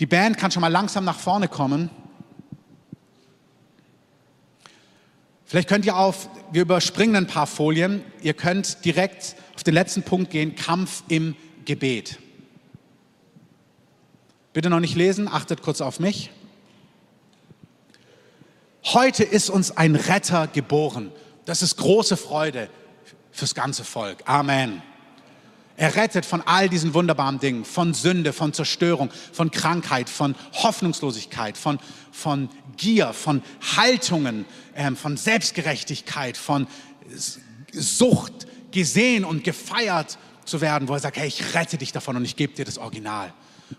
Die 0.00 0.06
Band 0.06 0.38
kann 0.38 0.50
schon 0.50 0.60
mal 0.60 0.68
langsam 0.68 1.04
nach 1.04 1.18
vorne 1.18 1.46
kommen. 1.46 1.88
Vielleicht 5.54 5.68
könnt 5.68 5.86
ihr 5.86 5.96
auf, 5.96 6.28
wir 6.50 6.62
überspringen 6.62 7.14
ein 7.14 7.26
paar 7.28 7.46
Folien, 7.46 8.02
ihr 8.22 8.34
könnt 8.34 8.84
direkt 8.84 9.36
auf 9.54 9.62
den 9.62 9.72
letzten 9.72 10.02
Punkt 10.02 10.32
gehen, 10.32 10.56
Kampf 10.56 11.04
im 11.06 11.36
Gebet. 11.64 12.18
Bitte 14.52 14.68
noch 14.68 14.80
nicht 14.80 14.96
lesen, 14.96 15.28
achtet 15.28 15.62
kurz 15.62 15.80
auf 15.80 16.00
mich. 16.00 16.32
Heute 18.82 19.22
ist 19.22 19.48
uns 19.48 19.70
ein 19.70 19.94
Retter 19.94 20.48
geboren. 20.48 21.12
Das 21.44 21.62
ist 21.62 21.76
große 21.76 22.16
Freude 22.16 22.68
fürs 23.30 23.54
ganze 23.54 23.84
Volk. 23.84 24.24
Amen. 24.24 24.82
Er 25.76 25.96
rettet 25.96 26.24
von 26.24 26.40
all 26.42 26.68
diesen 26.68 26.94
wunderbaren 26.94 27.40
Dingen, 27.40 27.64
von 27.64 27.94
Sünde, 27.94 28.32
von 28.32 28.52
Zerstörung, 28.52 29.10
von 29.32 29.50
Krankheit, 29.50 30.08
von 30.08 30.36
Hoffnungslosigkeit, 30.52 31.58
von, 31.58 31.80
von 32.12 32.48
Gier, 32.76 33.12
von 33.12 33.42
Haltungen, 33.76 34.44
ähm, 34.76 34.96
von 34.96 35.16
Selbstgerechtigkeit, 35.16 36.36
von 36.36 36.68
Sucht, 37.72 38.46
gesehen 38.70 39.24
und 39.24 39.44
gefeiert 39.44 40.18
zu 40.44 40.60
werden, 40.60 40.88
wo 40.88 40.94
er 40.94 41.00
sagt, 41.00 41.16
hey, 41.16 41.28
ich 41.28 41.54
rette 41.54 41.78
dich 41.78 41.92
davon 41.92 42.16
und 42.16 42.24
ich 42.24 42.36
gebe 42.36 42.52
dir 42.54 42.64
das 42.64 42.78
Original. 42.78 43.32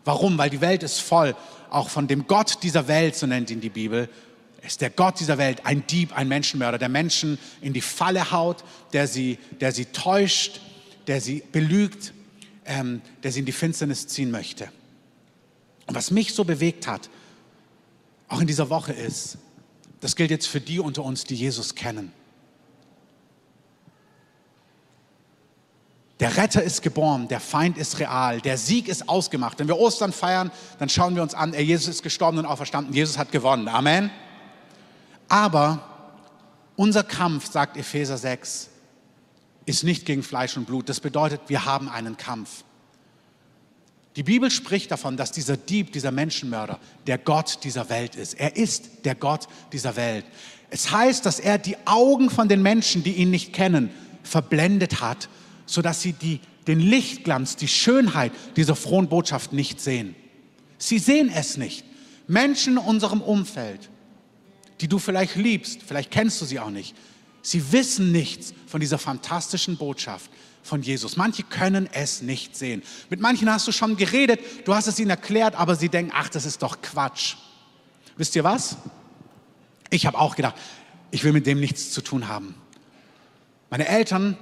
Warum? 0.03 0.37
Weil 0.37 0.49
die 0.49 0.61
Welt 0.61 0.83
ist 0.83 0.99
voll, 0.99 1.35
auch 1.69 1.89
von 1.89 2.07
dem 2.07 2.27
Gott 2.27 2.63
dieser 2.63 2.87
Welt, 2.87 3.15
so 3.15 3.27
nennt 3.27 3.51
ihn 3.51 3.61
die 3.61 3.69
Bibel, 3.69 4.09
ist 4.65 4.81
der 4.81 4.89
Gott 4.89 5.19
dieser 5.19 5.37
Welt 5.37 5.65
ein 5.65 5.85
Dieb, 5.85 6.17
ein 6.17 6.27
Menschenmörder, 6.27 6.77
der 6.77 6.89
Menschen 6.89 7.37
in 7.61 7.73
die 7.73 7.81
Falle 7.81 8.31
haut, 8.31 8.63
der 8.93 9.07
sie, 9.07 9.37
der 9.59 9.71
sie 9.71 9.85
täuscht, 9.85 10.59
der 11.07 11.21
sie 11.21 11.43
belügt, 11.51 12.13
ähm, 12.65 13.01
der 13.23 13.31
sie 13.31 13.39
in 13.39 13.45
die 13.45 13.51
Finsternis 13.51 14.07
ziehen 14.07 14.31
möchte. 14.31 14.69
Und 15.87 15.95
was 15.95 16.11
mich 16.11 16.33
so 16.33 16.43
bewegt 16.43 16.87
hat, 16.87 17.09
auch 18.27 18.41
in 18.41 18.47
dieser 18.47 18.69
Woche 18.69 18.93
ist, 18.93 19.37
das 20.01 20.15
gilt 20.15 20.31
jetzt 20.31 20.47
für 20.47 20.61
die 20.61 20.79
unter 20.79 21.03
uns, 21.03 21.23
die 21.23 21.35
Jesus 21.35 21.75
kennen. 21.75 22.11
Der 26.19 26.37
Retter 26.37 26.63
ist 26.63 26.81
geboren, 26.81 27.27
der 27.27 27.41
Feind 27.41 27.77
ist 27.77 27.99
real, 27.99 28.39
der 28.39 28.57
Sieg 28.57 28.87
ist 28.87 29.09
ausgemacht. 29.09 29.59
Wenn 29.59 29.67
wir 29.67 29.77
Ostern 29.77 30.13
feiern, 30.13 30.49
dann 30.79 30.87
schauen 30.87 31.15
wir 31.15 31.21
uns 31.21 31.33
an, 31.33 31.53
er 31.53 31.63
Jesus 31.63 31.89
ist 31.89 32.03
gestorben 32.03 32.37
und 32.37 32.45
auferstanden, 32.45 32.93
Jesus 32.93 33.17
hat 33.17 33.31
gewonnen. 33.31 33.67
Amen. 33.67 34.09
Aber 35.27 35.83
unser 36.77 37.03
Kampf, 37.03 37.51
sagt 37.51 37.75
Epheser 37.75 38.17
6, 38.17 38.69
ist 39.65 39.83
nicht 39.83 40.05
gegen 40.05 40.23
Fleisch 40.23 40.57
und 40.57 40.65
Blut. 40.65 40.89
Das 40.89 40.99
bedeutet, 40.99 41.41
wir 41.47 41.65
haben 41.65 41.89
einen 41.89 42.17
Kampf. 42.17 42.63
Die 44.15 44.23
Bibel 44.23 44.49
spricht 44.49 44.91
davon, 44.91 45.17
dass 45.17 45.31
dieser 45.31 45.57
Dieb, 45.57 45.91
dieser 45.91 46.11
Menschenmörder, 46.11 46.79
der 47.05 47.17
Gott 47.17 47.59
dieser 47.63 47.89
Welt 47.89 48.15
ist. 48.15 48.33
Er 48.35 48.55
ist 48.55 49.05
der 49.05 49.15
Gott 49.15 49.47
dieser 49.73 49.95
Welt. 49.97 50.25
Es 50.69 50.91
heißt, 50.91 51.25
dass 51.25 51.39
er 51.39 51.57
die 51.57 51.75
Augen 51.85 52.29
von 52.29 52.47
den 52.47 52.61
Menschen, 52.61 53.03
die 53.03 53.13
ihn 53.13 53.29
nicht 53.29 53.51
kennen, 53.51 53.91
verblendet 54.23 55.01
hat, 55.01 55.27
sodass 55.65 56.01
sie 56.01 56.13
die, 56.13 56.39
den 56.67 56.79
Lichtglanz, 56.79 57.57
die 57.57 57.67
Schönheit 57.67 58.31
dieser 58.55 58.75
frohen 58.75 59.09
Botschaft 59.09 59.51
nicht 59.51 59.81
sehen. 59.81 60.15
Sie 60.77 60.99
sehen 60.99 61.31
es 61.33 61.57
nicht. 61.57 61.83
Menschen 62.27 62.73
in 62.73 62.79
unserem 62.79 63.21
Umfeld, 63.21 63.89
die 64.81 64.87
du 64.87 64.97
vielleicht 64.97 65.35
liebst, 65.35 65.81
vielleicht 65.85 66.11
kennst 66.11 66.41
du 66.41 66.45
sie 66.45 66.59
auch 66.59 66.69
nicht, 66.69 66.95
sie 67.45 67.71
wissen 67.71 68.11
nichts 68.11 68.53
von 68.67 68.79
dieser 68.79 68.97
fantastischen 68.97 69.77
Botschaft 69.77 70.31
von 70.63 70.81
Jesus. 70.81 71.15
Manche 71.15 71.43
können 71.43 71.87
es 71.93 72.21
nicht 72.21 72.55
sehen. 72.55 72.81
Mit 73.09 73.21
manchen 73.21 73.49
hast 73.51 73.67
du 73.67 73.71
schon 73.71 73.95
geredet, 73.95 74.39
du 74.65 74.73
hast 74.73 74.87
es 74.87 74.99
ihnen 74.99 75.11
erklärt, 75.11 75.55
aber 75.55 75.75
sie 75.75 75.89
denken, 75.89 76.11
ach, 76.13 76.29
das 76.29 76.45
ist 76.45 76.63
doch 76.63 76.81
Quatsch. 76.81 77.35
Wisst 78.17 78.35
ihr 78.35 78.43
was? 78.43 78.77
Ich 79.91 80.05
habe 80.07 80.17
auch 80.17 80.35
gedacht, 80.35 80.55
ich 81.11 81.23
will 81.23 81.33
mit 81.33 81.45
dem 81.45 81.59
nichts 81.59 81.91
zu 81.91 82.01
tun 82.01 82.27
haben. 82.27 82.55
Meine 83.69 83.87
Eltern 83.87 84.37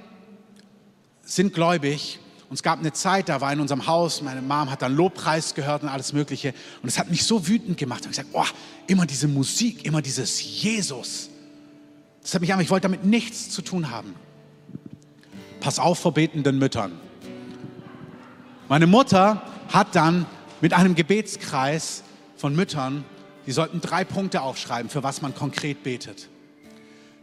sind 1.22 1.52
gläubig 1.52 2.18
und 2.48 2.54
es 2.54 2.62
gab 2.62 2.78
eine 2.78 2.92
Zeit, 2.92 3.28
da 3.28 3.40
war 3.40 3.52
in 3.52 3.60
unserem 3.60 3.86
Haus, 3.86 4.22
meine 4.22 4.40
Mom 4.40 4.70
hat 4.70 4.80
dann 4.80 4.94
Lobpreis 4.94 5.54
gehört 5.54 5.82
und 5.82 5.88
alles 5.88 6.12
Mögliche. 6.12 6.54
Und 6.82 6.88
es 6.88 6.98
hat 6.98 7.10
mich 7.10 7.24
so 7.24 7.46
wütend 7.46 7.76
gemacht. 7.76 8.00
Ich 8.00 8.18
habe 8.18 8.28
gesagt, 8.28 8.28
oh, 8.32 8.56
immer 8.86 9.06
diese 9.06 9.28
Musik, 9.28 9.84
immer 9.84 10.00
dieses 10.00 10.42
Jesus. 10.62 11.30
Das 12.24 12.34
hat 12.34 12.40
mich 12.40 12.52
einfach, 12.52 12.64
ich 12.64 12.70
wollte 12.70 12.88
damit 12.88 13.04
nichts 13.04 13.50
zu 13.50 13.62
tun 13.62 13.90
haben. 13.90 14.16
Pass 15.60 15.78
auf 15.78 16.00
vor 16.00 16.12
betenden 16.12 16.58
Müttern. 16.58 16.98
Meine 18.68 18.88
Mutter 18.88 19.40
hat 19.68 19.94
dann 19.94 20.26
mit 20.60 20.72
einem 20.72 20.96
Gebetskreis 20.96 22.02
von 22.36 22.56
Müttern, 22.56 23.04
die 23.46 23.52
sollten 23.52 23.80
drei 23.80 24.04
Punkte 24.04 24.42
aufschreiben, 24.42 24.90
für 24.90 25.04
was 25.04 25.22
man 25.22 25.36
konkret 25.36 25.84
betet. 25.84 26.28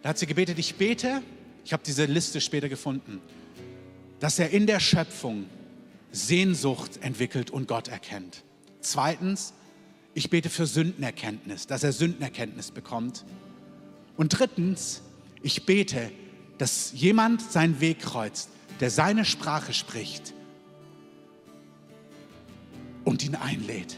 Da 0.03 0.09
hat 0.09 0.17
sie 0.17 0.25
gebetet, 0.25 0.57
ich 0.57 0.75
bete, 0.75 1.21
ich 1.65 1.73
habe 1.73 1.83
diese 1.85 2.05
Liste 2.05 2.39
später 2.39 2.69
gefunden 2.69 3.19
dass 4.21 4.37
er 4.39 4.51
in 4.51 4.67
der 4.67 4.79
Schöpfung 4.79 5.47
Sehnsucht 6.11 6.99
entwickelt 7.01 7.49
und 7.49 7.67
Gott 7.67 7.87
erkennt. 7.89 8.43
Zweitens, 8.79 9.53
ich 10.13 10.29
bete 10.29 10.49
für 10.49 10.67
Sündenerkenntnis, 10.67 11.67
dass 11.67 11.83
er 11.83 11.91
Sündenerkenntnis 11.91 12.71
bekommt. 12.71 13.25
Und 14.21 14.37
drittens, 14.37 15.01
ich 15.41 15.65
bete, 15.65 16.11
dass 16.59 16.91
jemand 16.93 17.41
seinen 17.41 17.81
Weg 17.81 18.01
kreuzt, 18.01 18.51
der 18.79 18.91
seine 18.91 19.25
Sprache 19.25 19.73
spricht 19.73 20.35
und 23.03 23.25
ihn 23.25 23.33
einlädt. 23.33 23.97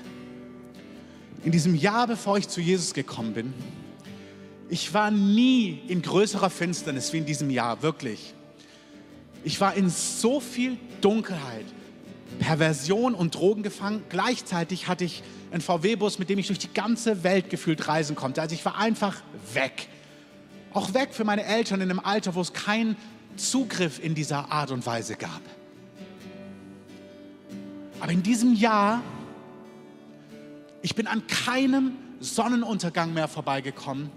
In 1.44 1.52
diesem 1.52 1.76
Jahr, 1.76 2.08
bevor 2.08 2.38
ich 2.38 2.48
zu 2.48 2.62
Jesus 2.62 2.94
gekommen 2.94 3.34
bin, 3.34 3.54
ich 4.70 4.94
war 4.94 5.12
nie 5.12 5.82
in 5.90 6.02
größerer 6.02 6.50
Finsternis 6.50 7.12
wie 7.12 7.18
in 7.18 7.26
diesem 7.26 7.50
Jahr, 7.50 7.82
wirklich. 7.82 8.34
Ich 9.44 9.60
war 9.60 9.74
in 9.74 9.90
so 9.90 10.40
viel 10.40 10.78
Dunkelheit, 11.02 11.66
Perversion 12.40 13.14
und 13.14 13.36
Drogen 13.36 13.62
gefangen. 13.62 14.04
Gleichzeitig 14.08 14.88
hatte 14.88 15.04
ich 15.04 15.22
einen 15.52 15.60
VW-Bus, 15.60 16.18
mit 16.18 16.30
dem 16.30 16.40
ich 16.40 16.48
durch 16.48 16.60
die 16.60 16.74
ganze 16.74 17.26
Welt 17.26 17.50
gefühlt 17.50 17.90
reisen 17.90 18.16
konnte. 18.16 18.42
Also 18.42 18.56
ich 18.56 18.64
war 18.64 18.78
einfach 18.78 19.22
weg. 19.54 19.90
Auch 20.74 20.94
weg 20.94 21.14
für 21.14 21.24
meine 21.24 21.44
Eltern 21.46 21.82
in 21.82 21.90
einem 21.90 22.00
Alter, 22.00 22.36
wo 22.36 22.42
es 22.42 22.54
keinen 22.54 22.96
Zugriff 23.36 24.04
in 24.04 24.16
dieser 24.16 24.52
Art 24.52 24.72
und 24.72 24.86
Weise 24.86 25.16
gab. 25.16 25.42
Aber 28.00 28.12
in 28.12 28.24
diesem 28.24 28.54
Jahr, 28.54 29.02
ich 30.82 30.96
bin 30.96 31.08
an 31.08 31.26
keinem 31.28 31.94
Sonnenuntergang 32.20 33.14
mehr 33.14 33.28
vorbeigekommen, 33.28 34.10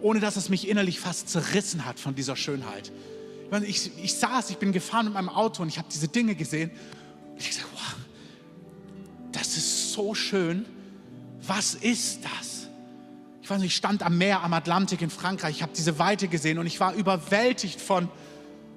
ohne 0.00 0.20
dass 0.20 0.36
es 0.36 0.48
mich 0.48 0.68
innerlich 0.68 0.98
fast 1.00 1.28
zerrissen 1.28 1.84
hat 1.84 2.00
von 2.00 2.14
dieser 2.14 2.36
Schönheit. 2.36 2.92
Ich, 3.64 3.90
ich 4.02 4.14
saß, 4.14 4.50
ich 4.50 4.58
bin 4.58 4.72
gefahren 4.72 5.06
mit 5.06 5.14
meinem 5.14 5.28
Auto 5.28 5.62
und 5.62 5.68
ich 5.68 5.78
habe 5.78 5.88
diese 5.90 6.08
Dinge 6.08 6.34
gesehen. 6.34 6.70
Und 7.32 7.40
ich 7.40 7.48
gesagt, 7.48 7.68
wow, 7.72 7.96
das 9.32 9.56
ist 9.56 9.92
so 9.92 10.14
schön. 10.14 10.66
Was 11.46 11.74
ist 11.74 12.20
das? 12.24 12.47
Ich 13.48 13.50
weiß 13.50 13.62
nicht, 13.62 13.70
ich 13.70 13.76
stand 13.76 14.02
am 14.02 14.18
Meer, 14.18 14.42
am 14.42 14.52
Atlantik 14.52 15.00
in 15.00 15.08
Frankreich. 15.08 15.56
Ich 15.56 15.62
habe 15.62 15.72
diese 15.74 15.98
Weite 15.98 16.28
gesehen 16.28 16.58
und 16.58 16.66
ich 16.66 16.80
war 16.80 16.92
überwältigt 16.92 17.80
von, 17.80 18.10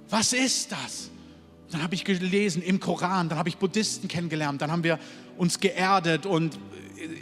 was 0.10 0.32
ist 0.32 0.72
das? 0.72 1.10
Dann 1.72 1.84
habe 1.84 1.94
ich 1.94 2.06
gelesen 2.06 2.62
im 2.62 2.80
Koran, 2.80 3.28
dann 3.28 3.38
habe 3.38 3.50
ich 3.50 3.58
Buddhisten 3.58 4.08
kennengelernt, 4.08 4.62
dann 4.62 4.72
haben 4.72 4.86
wir 4.86 4.98
uns 5.38 5.60
geerdet 5.60 6.26
und 6.26 6.58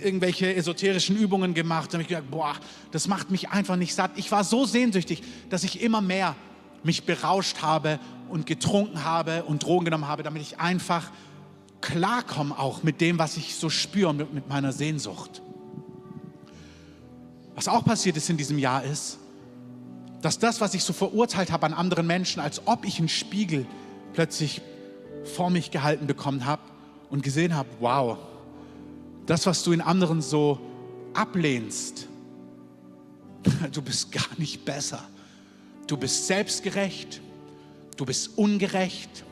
irgendwelche 0.04 0.54
esoterischen 0.54 1.18
Übungen 1.18 1.56
gemacht. 1.56 1.92
Dann 1.92 1.94
habe 1.94 2.04
ich 2.04 2.10
gedacht, 2.10 2.30
boah, 2.30 2.54
das 2.92 3.08
macht 3.08 3.32
mich 3.32 3.50
einfach 3.50 3.78
nicht 3.78 3.96
satt. 3.96 4.12
Ich 4.16 4.32
war 4.32 4.44
so 4.44 4.66
sehnsüchtig, 4.66 5.24
dass 5.50 5.64
ich 5.64 5.82
immer 5.82 6.02
mehr 6.02 6.36
mich 6.84 7.06
berauscht 7.06 7.64
habe 7.64 8.00
und 8.30 8.46
getrunken 8.46 9.06
habe 9.06 9.44
und 9.46 9.64
Drogen 9.64 9.86
genommen 9.86 10.08
habe, 10.08 10.22
damit 10.22 10.44
ich 10.44 10.60
einfach 10.60 11.10
klarkomme 11.82 12.60
auch 12.60 12.84
mit 12.84 13.02
dem, 13.02 13.18
was 13.18 13.38
ich 13.38 13.56
so 13.56 13.72
spüre, 13.72 14.14
mit, 14.14 14.36
mit 14.36 14.48
meiner 14.48 14.72
Sehnsucht. 14.72 15.42
Was 17.60 17.68
auch 17.68 17.84
passiert 17.84 18.16
ist 18.16 18.30
in 18.30 18.38
diesem 18.38 18.58
Jahr 18.58 18.86
ist, 18.86 19.18
dass 20.22 20.40
das, 20.40 20.62
was 20.62 20.74
ich 20.74 20.84
so 20.84 20.94
verurteilt 20.94 21.52
habe 21.52 21.66
an 21.66 21.74
anderen 21.74 22.08
Menschen, 22.08 22.40
als 22.40 22.66
ob 22.66 22.86
ich 22.86 23.00
einen 23.00 23.10
Spiegel 23.10 23.66
plötzlich 24.14 24.62
vor 25.36 25.50
mich 25.50 25.70
gehalten 25.70 26.08
bekommen 26.08 26.46
habe 26.46 26.62
und 27.10 27.22
gesehen 27.22 27.54
habe, 27.54 27.68
wow, 27.82 28.18
das, 29.26 29.46
was 29.46 29.62
du 29.64 29.74
in 29.74 29.82
anderen 29.82 30.22
so 30.22 30.58
ablehnst, 31.14 32.08
du 33.74 33.82
bist 33.82 34.12
gar 34.14 34.30
nicht 34.38 34.64
besser 34.64 35.04
Du 35.90 35.98
bist 35.98 36.28
selbstgerecht, 36.28 37.20
du 37.98 38.06
bist 38.06 38.38
ungerecht, 38.38 39.26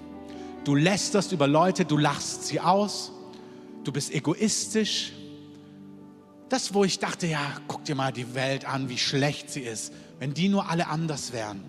du 0.63 0.73
lästerst 0.73 1.31
über 1.31 1.47
Leute, 1.47 1.85
du 1.85 1.97
lachst 1.97 2.47
sie 2.47 2.59
aus, 2.59 3.11
du 3.83 3.91
bist 3.91 4.11
egoistisch. 4.11 5.13
Das, 6.49 6.73
wo 6.73 6.83
ich 6.83 6.99
dachte, 6.99 7.27
ja, 7.27 7.57
guck 7.67 7.83
dir 7.83 7.95
mal 7.95 8.13
die 8.13 8.33
Welt 8.33 8.65
an, 8.65 8.89
wie 8.89 8.97
schlecht 8.97 9.49
sie 9.49 9.61
ist, 9.61 9.93
wenn 10.19 10.33
die 10.33 10.47
nur 10.47 10.69
alle 10.69 10.87
anders 10.87 11.33
wären. 11.33 11.63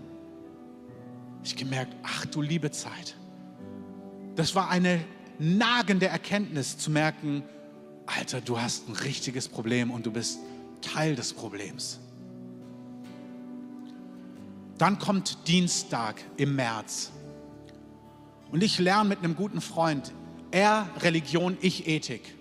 Ich 1.42 1.56
gemerkt, 1.56 1.94
ach 2.02 2.26
du 2.26 2.42
liebe 2.42 2.70
Zeit. 2.70 3.16
Das 4.36 4.54
war 4.54 4.70
eine 4.70 5.04
nagende 5.38 6.06
Erkenntnis 6.06 6.78
zu 6.78 6.90
merken, 6.90 7.42
Alter, 8.06 8.40
du 8.40 8.60
hast 8.60 8.88
ein 8.88 8.94
richtiges 8.94 9.48
Problem 9.48 9.90
und 9.90 10.06
du 10.06 10.12
bist 10.12 10.38
Teil 10.80 11.14
des 11.16 11.34
Problems. 11.34 12.00
Dann 14.78 14.98
kommt 14.98 15.48
Dienstag 15.48 16.22
im 16.36 16.54
März. 16.54 17.10
Und 18.50 18.62
ich 18.62 18.78
lerne 18.78 19.08
mit 19.08 19.18
einem 19.18 19.34
guten 19.34 19.60
Freund, 19.60 20.12
er 20.50 20.88
Religion, 21.00 21.58
ich 21.60 21.86
Ethik. 21.88 22.37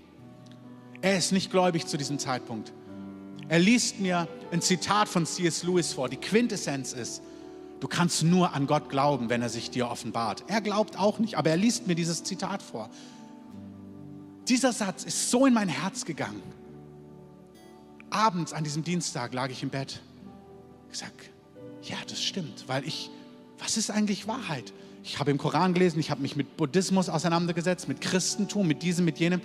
Er 1.01 1.17
ist 1.17 1.31
nicht 1.31 1.51
gläubig 1.51 1.87
zu 1.87 1.97
diesem 1.97 2.19
Zeitpunkt. 2.19 2.73
Er 3.49 3.59
liest 3.59 3.99
mir 3.99 4.27
ein 4.51 4.61
Zitat 4.61 5.07
von 5.07 5.25
C.S. 5.25 5.63
Lewis 5.63 5.93
vor. 5.93 6.09
Die 6.09 6.17
Quintessenz 6.17 6.93
ist, 6.93 7.21
Du 7.79 7.87
kannst 7.87 8.23
nur 8.23 8.53
an 8.53 8.65
Gott 8.65 8.89
glauben, 8.89 9.29
wenn 9.29 9.41
er 9.41 9.49
sich 9.49 9.69
dir 9.69 9.89
offenbart. 9.89 10.43
Er 10.47 10.61
glaubt 10.61 10.97
auch 10.97 11.19
nicht, 11.19 11.35
aber 11.35 11.51
er 11.51 11.57
liest 11.57 11.87
mir 11.87 11.95
dieses 11.95 12.23
Zitat 12.23 12.63
vor. 12.63 12.89
Dieser 14.47 14.73
Satz 14.73 15.03
ist 15.03 15.29
so 15.29 15.45
in 15.45 15.53
mein 15.53 15.69
Herz 15.69 16.05
gegangen. 16.05 16.41
Abends 18.09 18.53
an 18.53 18.63
diesem 18.63 18.83
Dienstag 18.83 19.33
lag 19.33 19.49
ich 19.49 19.61
im 19.61 19.69
Bett. 19.69 20.01
Ich 20.91 20.97
sag, 20.99 21.11
ja, 21.83 21.97
das 22.07 22.23
stimmt, 22.23 22.67
weil 22.67 22.87
ich, 22.87 23.11
was 23.59 23.77
ist 23.77 23.91
eigentlich 23.91 24.27
Wahrheit? 24.27 24.73
Ich 25.03 25.19
habe 25.19 25.29
im 25.31 25.37
Koran 25.37 25.73
gelesen, 25.73 25.99
ich 25.99 26.09
habe 26.09 26.21
mich 26.21 26.35
mit 26.35 26.57
Buddhismus 26.57 27.09
auseinandergesetzt, 27.09 27.87
mit 27.87 28.01
Christentum, 28.01 28.67
mit 28.67 28.81
diesem, 28.81 29.05
mit 29.05 29.19
jenem. 29.19 29.41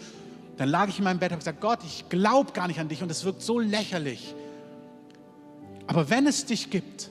Dann 0.57 0.69
lag 0.69 0.89
ich 0.89 0.99
in 0.99 1.05
meinem 1.05 1.19
Bett 1.19 1.31
und 1.31 1.37
habe 1.37 1.41
gesagt, 1.41 1.61
Gott, 1.61 1.81
ich 1.85 2.09
glaube 2.09 2.53
gar 2.53 2.69
nicht 2.69 2.79
an 2.79 2.89
dich 2.89 3.03
und 3.03 3.11
es 3.11 3.25
wirkt 3.25 3.43
so 3.43 3.59
lächerlich. 3.59 4.35
Aber 5.87 6.11
wenn 6.11 6.27
es 6.27 6.45
dich 6.45 6.71
gibt, 6.71 7.11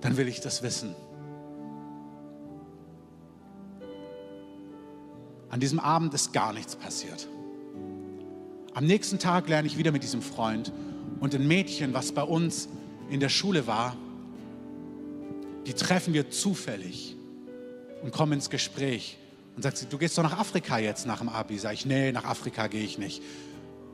dann 0.00 0.16
will 0.16 0.28
ich 0.28 0.40
das 0.40 0.62
wissen. 0.62 0.94
An 5.50 5.60
diesem 5.60 5.80
Abend 5.80 6.14
ist 6.14 6.32
gar 6.32 6.52
nichts 6.52 6.76
passiert. 6.76 7.26
Am 8.74 8.84
nächsten 8.84 9.18
Tag 9.18 9.48
lerne 9.48 9.66
ich 9.66 9.76
wieder 9.76 9.90
mit 9.90 10.02
diesem 10.02 10.22
Freund 10.22 10.72
und 11.20 11.34
ein 11.34 11.48
Mädchen, 11.48 11.94
was 11.94 12.12
bei 12.12 12.22
uns 12.22 12.68
in 13.10 13.18
der 13.18 13.28
Schule 13.28 13.66
war, 13.66 13.96
die 15.66 15.72
treffen 15.72 16.14
wir 16.14 16.30
zufällig 16.30 17.16
und 18.02 18.12
kommen 18.12 18.34
ins 18.34 18.50
Gespräch 18.50 19.18
und 19.58 19.62
sagt 19.62 19.78
sie, 19.78 19.86
du 19.86 19.98
gehst 19.98 20.16
doch 20.16 20.22
nach 20.22 20.38
Afrika 20.38 20.78
jetzt 20.78 21.04
nach 21.04 21.18
dem 21.18 21.28
Abi. 21.28 21.58
Sag 21.58 21.72
ich, 21.72 21.84
nee, 21.84 22.12
nach 22.12 22.24
Afrika 22.24 22.68
gehe 22.68 22.84
ich 22.84 22.96
nicht. 22.96 23.20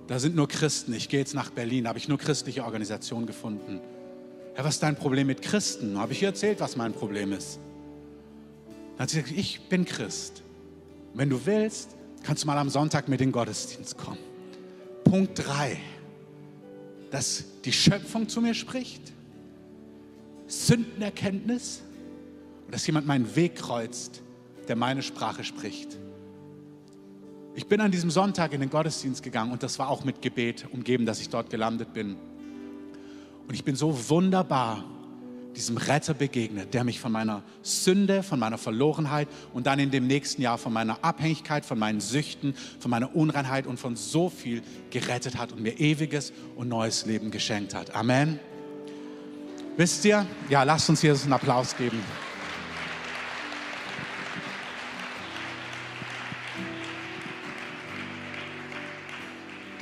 Da 0.08 0.18
sind 0.18 0.36
nur 0.36 0.46
Christen. 0.46 0.92
Ich 0.92 1.08
gehe 1.08 1.20
jetzt 1.20 1.32
nach 1.32 1.48
Berlin. 1.48 1.84
Da 1.84 1.88
habe 1.88 1.98
ich 1.98 2.06
nur 2.06 2.18
christliche 2.18 2.64
Organisationen 2.64 3.26
gefunden. 3.26 3.80
Ja, 4.58 4.62
was 4.62 4.74
ist 4.74 4.82
dein 4.82 4.94
Problem 4.94 5.26
mit 5.26 5.40
Christen? 5.40 5.98
Habe 5.98 6.12
ich 6.12 6.20
ihr 6.20 6.28
erzählt, 6.28 6.60
was 6.60 6.76
mein 6.76 6.92
Problem 6.92 7.32
ist. 7.32 7.60
Dann 8.98 9.04
hat 9.04 9.08
sie 9.08 9.22
gesagt, 9.22 9.38
ich 9.40 9.62
bin 9.70 9.86
Christ. 9.86 10.42
Wenn 11.14 11.30
du 11.30 11.46
willst, 11.46 11.96
kannst 12.24 12.42
du 12.42 12.46
mal 12.46 12.58
am 12.58 12.68
Sonntag 12.68 13.08
mit 13.08 13.22
in 13.22 13.28
den 13.28 13.32
Gottesdienst 13.32 13.96
kommen. 13.96 14.18
Punkt 15.02 15.46
3, 15.46 15.78
dass 17.10 17.42
die 17.64 17.72
Schöpfung 17.72 18.28
zu 18.28 18.42
mir 18.42 18.52
spricht, 18.52 19.14
Sündenerkenntnis 20.46 21.80
und 22.66 22.74
dass 22.74 22.86
jemand 22.86 23.06
meinen 23.06 23.34
Weg 23.34 23.56
kreuzt, 23.56 24.20
der 24.64 24.76
meine 24.76 25.02
Sprache 25.02 25.44
spricht. 25.44 25.98
Ich 27.54 27.66
bin 27.66 27.80
an 27.80 27.92
diesem 27.92 28.10
Sonntag 28.10 28.52
in 28.52 28.60
den 28.60 28.70
Gottesdienst 28.70 29.22
gegangen 29.22 29.52
und 29.52 29.62
das 29.62 29.78
war 29.78 29.88
auch 29.88 30.04
mit 30.04 30.22
Gebet 30.22 30.66
umgeben, 30.72 31.06
dass 31.06 31.20
ich 31.20 31.28
dort 31.28 31.50
gelandet 31.50 31.92
bin. 31.94 32.16
Und 33.46 33.54
ich 33.54 33.64
bin 33.64 33.76
so 33.76 34.08
wunderbar 34.10 34.84
diesem 35.54 35.76
Retter 35.76 36.14
begegnet, 36.14 36.74
der 36.74 36.84
mich 36.84 37.00
von 37.00 37.12
meiner 37.12 37.42
Sünde, 37.62 38.22
von 38.22 38.38
meiner 38.38 38.58
Verlorenheit 38.58 39.28
und 39.52 39.66
dann 39.66 39.78
in 39.78 39.90
dem 39.90 40.06
nächsten 40.06 40.42
Jahr 40.42 40.58
von 40.58 40.72
meiner 40.72 41.04
Abhängigkeit, 41.04 41.64
von 41.64 41.78
meinen 41.78 42.00
Süchten, 42.00 42.54
von 42.80 42.90
meiner 42.90 43.14
Unreinheit 43.14 43.66
und 43.66 43.78
von 43.78 43.94
so 43.94 44.28
viel 44.28 44.62
gerettet 44.90 45.38
hat 45.38 45.52
und 45.52 45.62
mir 45.62 45.78
ewiges 45.78 46.32
und 46.56 46.68
neues 46.68 47.06
Leben 47.06 47.30
geschenkt 47.30 47.74
hat. 47.74 47.94
Amen. 47.94 48.40
Wisst 49.76 50.04
ihr? 50.04 50.26
Ja, 50.48 50.62
lasst 50.62 50.88
uns 50.88 51.00
hier 51.00 51.14
einen 51.14 51.32
Applaus 51.32 51.76
geben. 51.76 52.00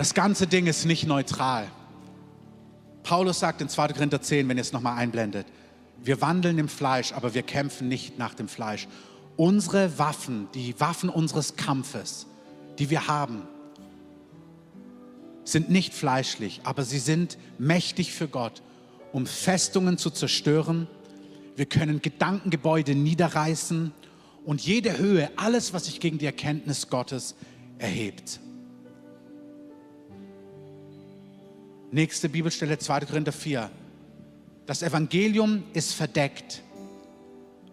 Das 0.03 0.15
ganze 0.15 0.49
Ding 0.49 0.67
ist 0.67 0.85
nicht 0.85 1.07
neutral. 1.07 1.71
Paulus 3.05 3.39
sagt 3.39 3.61
in 3.61 3.69
2. 3.69 3.87
Korinther 3.93 4.21
10, 4.21 4.49
wenn 4.49 4.57
ihr 4.57 4.63
es 4.63 4.73
nochmal 4.73 4.99
einblendet, 4.99 5.47
wir 6.03 6.21
wandeln 6.21 6.59
im 6.59 6.69
Fleisch, 6.69 7.13
aber 7.13 7.35
wir 7.35 7.45
kämpfen 7.45 7.87
nicht 7.87 8.19
nach 8.19 8.35
dem 8.35 8.49
Fleisch. 8.49 8.89
Unsere 9.37 10.01
Waffen, 10.01 10.49
die 10.55 10.75
Waffen 10.81 11.09
unseres 11.09 11.55
Kampfes, 11.55 12.27
die 12.81 12.91
wir 12.91 13.07
haben, 13.07 13.43
sind 15.45 15.71
nicht 15.71 15.95
fleischlich, 15.95 16.63
aber 16.65 16.83
sie 16.83 16.99
sind 16.99 17.39
mächtig 17.59 18.13
für 18.13 18.27
Gott, 18.27 18.61
um 19.13 19.25
Festungen 19.25 19.99
zu 19.99 20.11
zerstören. 20.11 20.89
Wir 21.55 21.67
können 21.67 22.03
Gedankengebäude 22.03 22.97
niederreißen 22.97 23.93
und 24.45 24.63
jede 24.63 24.99
Höhe, 24.99 25.31
alles, 25.37 25.73
was 25.73 25.85
sich 25.85 26.01
gegen 26.01 26.19
die 26.19 26.27
Erkenntnis 26.27 26.89
Gottes 26.91 27.37
erhebt. 27.79 28.41
Nächste 31.95 32.31
Bibelstelle 32.31 32.79
2. 32.79 33.01
Korinther 33.01 33.33
4. 33.33 33.71
Das 34.65 34.83
Evangelium 34.83 35.63
ist 35.75 35.93
verdeckt, 35.93 36.63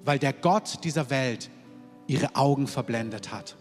weil 0.04 0.20
der 0.20 0.34
Gott 0.34 0.84
dieser 0.84 1.10
Welt 1.10 1.50
ihre 2.06 2.36
Augen 2.36 2.68
verblendet 2.68 3.32
hat. 3.32 3.56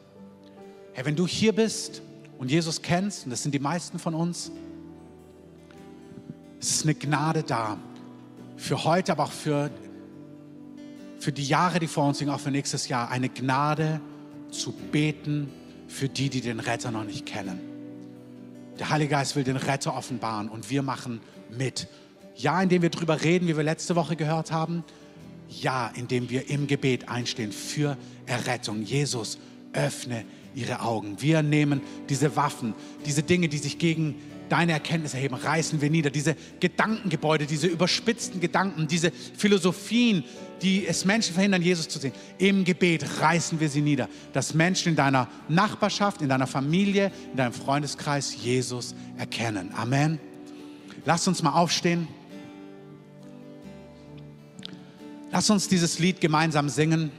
Hey, 0.94 1.04
wenn 1.04 1.14
du 1.14 1.28
hier 1.28 1.52
bist 1.52 2.02
und 2.38 2.50
Jesus 2.50 2.82
kennst, 2.82 3.24
und 3.24 3.30
das 3.30 3.44
sind 3.44 3.54
die 3.54 3.61
meisten 3.61 4.00
von 4.00 4.16
uns, 4.16 4.50
es 6.59 6.70
ist 6.70 6.82
eine 6.82 6.96
Gnade 6.96 7.44
da, 7.44 7.78
für 8.56 8.82
heute, 8.82 9.12
aber 9.12 9.24
auch 9.24 9.32
für, 9.32 9.70
für 11.20 11.30
die 11.30 11.46
Jahre, 11.46 11.78
die 11.78 11.86
vor 11.86 12.09
uns 12.09 12.18
liegen, 12.18 12.32
auch 12.32 12.40
für 12.40 12.50
nächstes 12.50 12.88
Jahr, 12.88 13.12
eine 13.12 13.28
Gnade 13.28 14.00
zu 14.50 14.72
beten 14.72 15.52
für 15.86 16.09
die, 16.09 16.30
die 16.30 16.40
den 16.40 16.59
Retter 16.59 16.90
noch 16.90 17.04
nicht 17.04 17.26
kennen. 17.26 17.68
Der 18.79 18.91
Heilige 18.91 19.11
Geist 19.11 19.35
will 19.35 19.45
den 19.45 19.57
Retter 19.57 19.97
offenbaren 19.97 20.49
und 20.49 20.70
wir 20.70 20.83
machen 20.83 21.20
mit. 21.57 21.89
Ja, 22.37 22.62
indem 22.62 22.83
wir 22.83 22.91
darüber 22.91 23.22
reden, 23.22 23.49
wie 23.49 23.57
wir 23.57 23.64
letzte 23.64 23.97
Woche 23.97 24.14
gehört 24.14 24.53
haben. 24.53 24.85
Ja, 25.49 25.91
indem 25.95 26.31
wir 26.31 26.49
im 26.49 26.66
Gebet 26.66 27.09
einstehen 27.09 27.51
für 27.51 27.97
Errettung. 28.26 28.83
Jesus, 28.83 29.39
öffne 29.72 30.24
ihre 30.55 30.81
Augen. 30.81 31.20
Wir 31.20 31.43
nehmen 31.43 31.81
diese 32.09 32.37
Waffen, 32.37 32.74
diese 33.07 33.22
Dinge, 33.22 33.49
die 33.49 33.59
sich 33.59 33.79
gegen 33.79 34.14
deine 34.49 34.72
Erkenntnis 34.72 35.14
erheben, 35.14 35.34
reißen 35.34 35.80
wir 35.80 35.90
nieder. 35.90 36.11
Diese 36.11 36.36
Gedankengebäude, 36.61 37.46
diese 37.46 37.66
überspitzten 37.66 38.40
Gedanken, 38.40 38.88
diese 38.88 39.11
Philosophien, 39.11 40.24
die 40.62 40.86
es 40.86 41.05
Menschen 41.05 41.34
verhindern, 41.34 41.62
Jesus 41.62 41.88
zu 41.88 41.99
sehen. 41.99 42.12
Im 42.38 42.64
Gebet 42.64 43.20
reißen 43.20 43.61
wir 43.61 43.68
sie 43.68 43.80
nieder, 43.80 44.09
dass 44.32 44.55
Menschen 44.55 44.90
in 44.90 44.96
deiner 44.96 45.28
Nachbarschaft, 45.49 46.22
in 46.22 46.28
deiner 46.28 46.46
Familie, 46.46 47.12
in 47.30 47.36
deinem 47.36 47.53
Freundeskreis 47.53 48.36
Jesus 48.42 48.94
erkennen. 49.16 49.70
Amen. 49.74 50.18
Lass 51.05 51.28
uns 51.28 51.42
mal 51.42 51.53
aufstehen. 51.53 52.09
Lass 55.30 55.49
uns 55.51 55.68
dieses 55.68 55.99
Lied 55.99 56.20
gemeinsam 56.20 56.68
singen. 56.68 57.12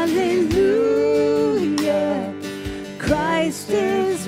Hallelujah. 0.00 1.84
Christ 2.98 3.68
is 3.68 4.19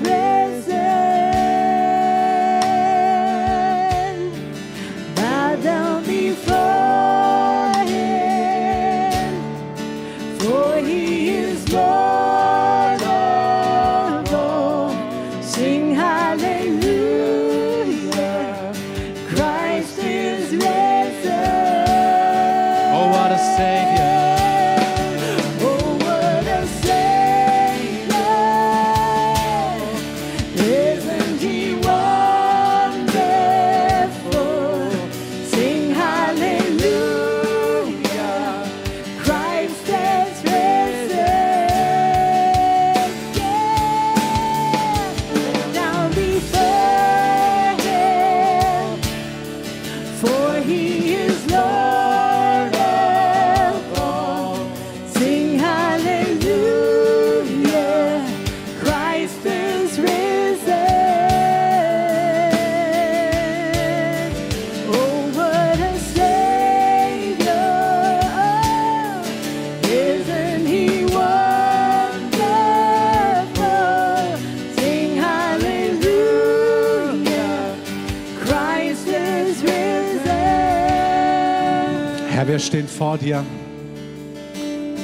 vor 83.03 83.17
dir. 83.17 83.43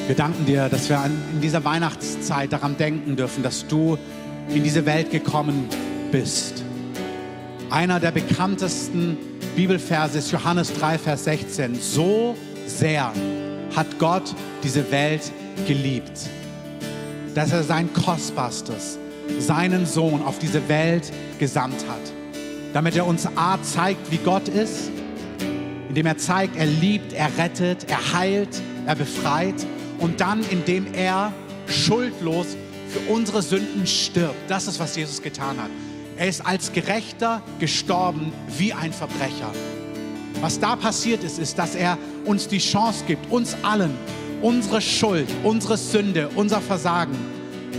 Wir 0.08 0.16
danken 0.16 0.46
dir, 0.46 0.70
dass 0.70 0.88
wir 0.88 1.04
in 1.34 1.42
dieser 1.42 1.66
Weihnachtszeit 1.66 2.54
daran 2.54 2.78
denken 2.78 3.18
dürfen, 3.18 3.44
dass 3.44 3.68
du 3.68 3.98
in 4.48 4.64
diese 4.64 4.86
Welt 4.86 5.12
gekommen 5.12 5.68
bist. 6.10 6.64
Einer 7.70 8.00
der 8.00 8.12
bekanntesten 8.12 9.18
Bibelverse 9.54 10.20
ist 10.20 10.32
Johannes 10.32 10.74
3, 10.76 10.98
Vers 10.98 11.26
16. 11.26 11.76
So 11.76 12.38
sehr 12.68 13.12
hat 13.76 14.00
Gott 14.00 14.34
diese 14.64 14.90
Welt 14.92 15.34
geliebt, 15.68 16.22
dass 17.36 17.52
er 17.52 17.64
sein 17.64 17.92
Kostbarstes, 17.92 18.98
seinen 19.40 19.86
Sohn 19.86 20.24
auf 20.24 20.40
diese 20.40 20.70
Welt 20.70 21.12
gesandt 21.38 21.86
hat, 21.90 22.14
damit 22.72 22.96
er 22.96 23.06
uns 23.06 23.28
A 23.36 23.62
zeigt, 23.62 24.10
wie 24.10 24.20
Gott 24.24 24.48
ist, 24.48 24.90
indem 25.90 26.06
er 26.06 26.18
zeigt, 26.18 26.56
er 26.56 26.66
liebt, 26.66 27.12
er 27.14 27.30
rettet, 27.38 27.90
er 27.90 28.14
heilt, 28.14 28.62
er 28.86 28.96
befreit 28.96 29.66
und 30.00 30.22
dann, 30.22 30.42
indem 30.50 30.94
er 30.94 31.34
schuldlos 31.68 32.56
für 32.88 33.12
unsere 33.12 33.42
Sünden 33.42 33.86
stirbt. 33.86 34.50
Das 34.50 34.68
ist, 34.68 34.80
was 34.80 34.96
Jesus 34.96 35.22
getan 35.22 35.58
hat. 35.58 35.70
Er 36.18 36.28
ist 36.28 36.46
als 36.46 36.72
Gerechter 36.72 37.42
gestorben 37.60 38.32
wie 38.58 38.74
ein 38.74 38.94
Verbrecher. 38.94 39.52
Was 40.42 40.60
da 40.60 40.76
passiert 40.76 41.24
ist, 41.24 41.38
ist, 41.40 41.60
dass 41.60 41.76
er 41.76 41.98
uns 42.26 42.48
die 42.48 42.60
Chance 42.60 43.04
gibt, 43.06 43.30
uns 43.32 43.58
allen 43.64 43.92
unsere 44.42 44.82
Schuld, 44.82 45.28
unsere 45.44 45.78
Sünde, 45.78 46.30
unser 46.36 46.62
Versagen 46.62 47.18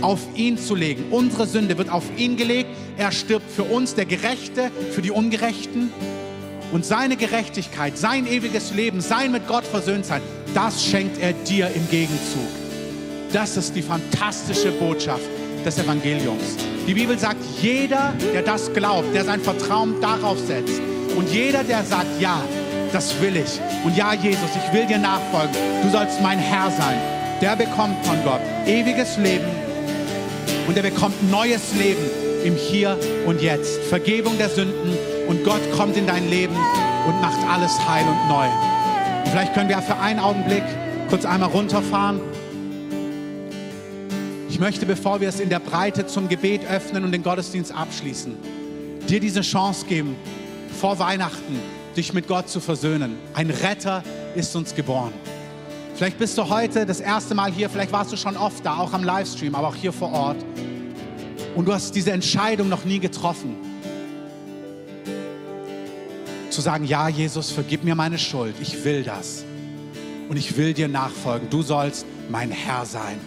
auf 0.01 0.19
ihn 0.35 0.57
zu 0.57 0.75
legen. 0.75 1.05
Unsere 1.11 1.47
Sünde 1.47 1.77
wird 1.77 1.89
auf 1.89 2.03
ihn 2.17 2.37
gelegt. 2.37 2.69
Er 2.97 3.11
stirbt 3.11 3.49
für 3.51 3.63
uns, 3.63 3.95
der 3.95 4.05
Gerechte, 4.05 4.71
für 4.91 5.01
die 5.01 5.11
Ungerechten. 5.11 5.91
Und 6.71 6.85
seine 6.85 7.17
Gerechtigkeit, 7.17 7.97
sein 7.97 8.25
ewiges 8.25 8.73
Leben, 8.73 9.01
sein 9.01 9.31
mit 9.31 9.47
Gott 9.47 9.65
versöhnt 9.65 10.05
sein, 10.05 10.21
das 10.53 10.83
schenkt 10.83 11.21
er 11.21 11.33
dir 11.33 11.69
im 11.75 11.89
Gegenzug. 11.89 12.47
Das 13.33 13.57
ist 13.57 13.75
die 13.75 13.81
fantastische 13.81 14.71
Botschaft 14.71 15.23
des 15.65 15.77
Evangeliums. 15.77 16.57
Die 16.87 16.93
Bibel 16.93 17.17
sagt, 17.17 17.39
jeder, 17.61 18.13
der 18.33 18.41
das 18.41 18.73
glaubt, 18.73 19.13
der 19.13 19.25
sein 19.25 19.41
Vertrauen 19.41 20.01
darauf 20.01 20.39
setzt 20.39 20.81
und 21.15 21.29
jeder, 21.29 21.63
der 21.63 21.83
sagt, 21.83 22.19
ja, 22.19 22.41
das 22.91 23.19
will 23.21 23.37
ich 23.37 23.59
und 23.85 23.95
ja, 23.95 24.13
Jesus, 24.13 24.49
ich 24.55 24.73
will 24.73 24.85
dir 24.85 24.97
nachfolgen, 24.97 25.55
du 25.83 25.89
sollst 25.89 26.21
mein 26.21 26.39
Herr 26.39 26.71
sein, 26.71 26.99
der 27.41 27.55
bekommt 27.55 28.05
von 28.05 28.21
Gott 28.23 28.41
ewiges 28.65 29.17
Leben 29.17 29.47
und 30.67 30.75
er 30.75 30.83
bekommt 30.83 31.29
neues 31.29 31.73
Leben 31.77 32.03
im 32.43 32.55
Hier 32.55 32.97
und 33.25 33.41
Jetzt. 33.41 33.81
Vergebung 33.83 34.37
der 34.37 34.49
Sünden 34.49 34.97
und 35.31 35.45
Gott 35.45 35.61
kommt 35.77 35.95
in 35.95 36.05
dein 36.05 36.29
Leben 36.29 36.57
und 37.07 37.21
macht 37.21 37.39
alles 37.49 37.79
heil 37.87 38.05
und 38.05 38.27
neu. 38.27 38.47
Und 39.23 39.31
vielleicht 39.31 39.53
können 39.53 39.69
wir 39.69 39.81
für 39.81 39.95
einen 39.95 40.19
Augenblick 40.19 40.63
kurz 41.09 41.23
einmal 41.23 41.47
runterfahren. 41.47 42.19
Ich 44.49 44.59
möchte, 44.59 44.85
bevor 44.85 45.21
wir 45.21 45.29
es 45.29 45.39
in 45.39 45.47
der 45.47 45.59
Breite 45.59 46.05
zum 46.05 46.27
Gebet 46.27 46.69
öffnen 46.69 47.05
und 47.05 47.13
den 47.13 47.23
Gottesdienst 47.23 47.73
abschließen, 47.73 48.35
dir 49.07 49.21
diese 49.21 49.39
Chance 49.39 49.85
geben, 49.85 50.17
vor 50.81 50.99
Weihnachten 50.99 51.61
dich 51.95 52.11
mit 52.11 52.27
Gott 52.27 52.49
zu 52.49 52.59
versöhnen. 52.59 53.15
Ein 53.33 53.51
Retter 53.51 54.03
ist 54.35 54.53
uns 54.57 54.75
geboren. 54.75 55.13
Vielleicht 55.95 56.17
bist 56.17 56.37
du 56.37 56.49
heute 56.49 56.85
das 56.85 56.99
erste 56.99 57.35
Mal 57.35 57.53
hier, 57.53 57.69
vielleicht 57.69 57.93
warst 57.93 58.11
du 58.11 58.17
schon 58.17 58.35
oft 58.35 58.65
da, 58.65 58.79
auch 58.79 58.91
am 58.91 59.05
Livestream, 59.05 59.55
aber 59.55 59.69
auch 59.69 59.75
hier 59.75 59.93
vor 59.93 60.11
Ort. 60.11 60.43
Und 61.55 61.69
du 61.69 61.73
hast 61.73 61.95
diese 61.95 62.11
Entscheidung 62.11 62.67
noch 62.67 62.83
nie 62.83 62.99
getroffen. 62.99 63.70
Zu 66.51 66.59
sagen, 66.59 66.83
ja, 66.83 67.07
Jesus, 67.07 67.49
vergib 67.49 67.85
mir 67.85 67.95
meine 67.95 68.17
Schuld, 68.17 68.55
ich 68.61 68.83
will 68.83 69.03
das. 69.03 69.45
Und 70.27 70.35
ich 70.35 70.57
will 70.57 70.73
dir 70.73 70.89
nachfolgen. 70.89 71.49
Du 71.49 71.61
sollst 71.61 72.05
mein 72.29 72.51
Herr 72.51 72.85
sein. 72.85 73.19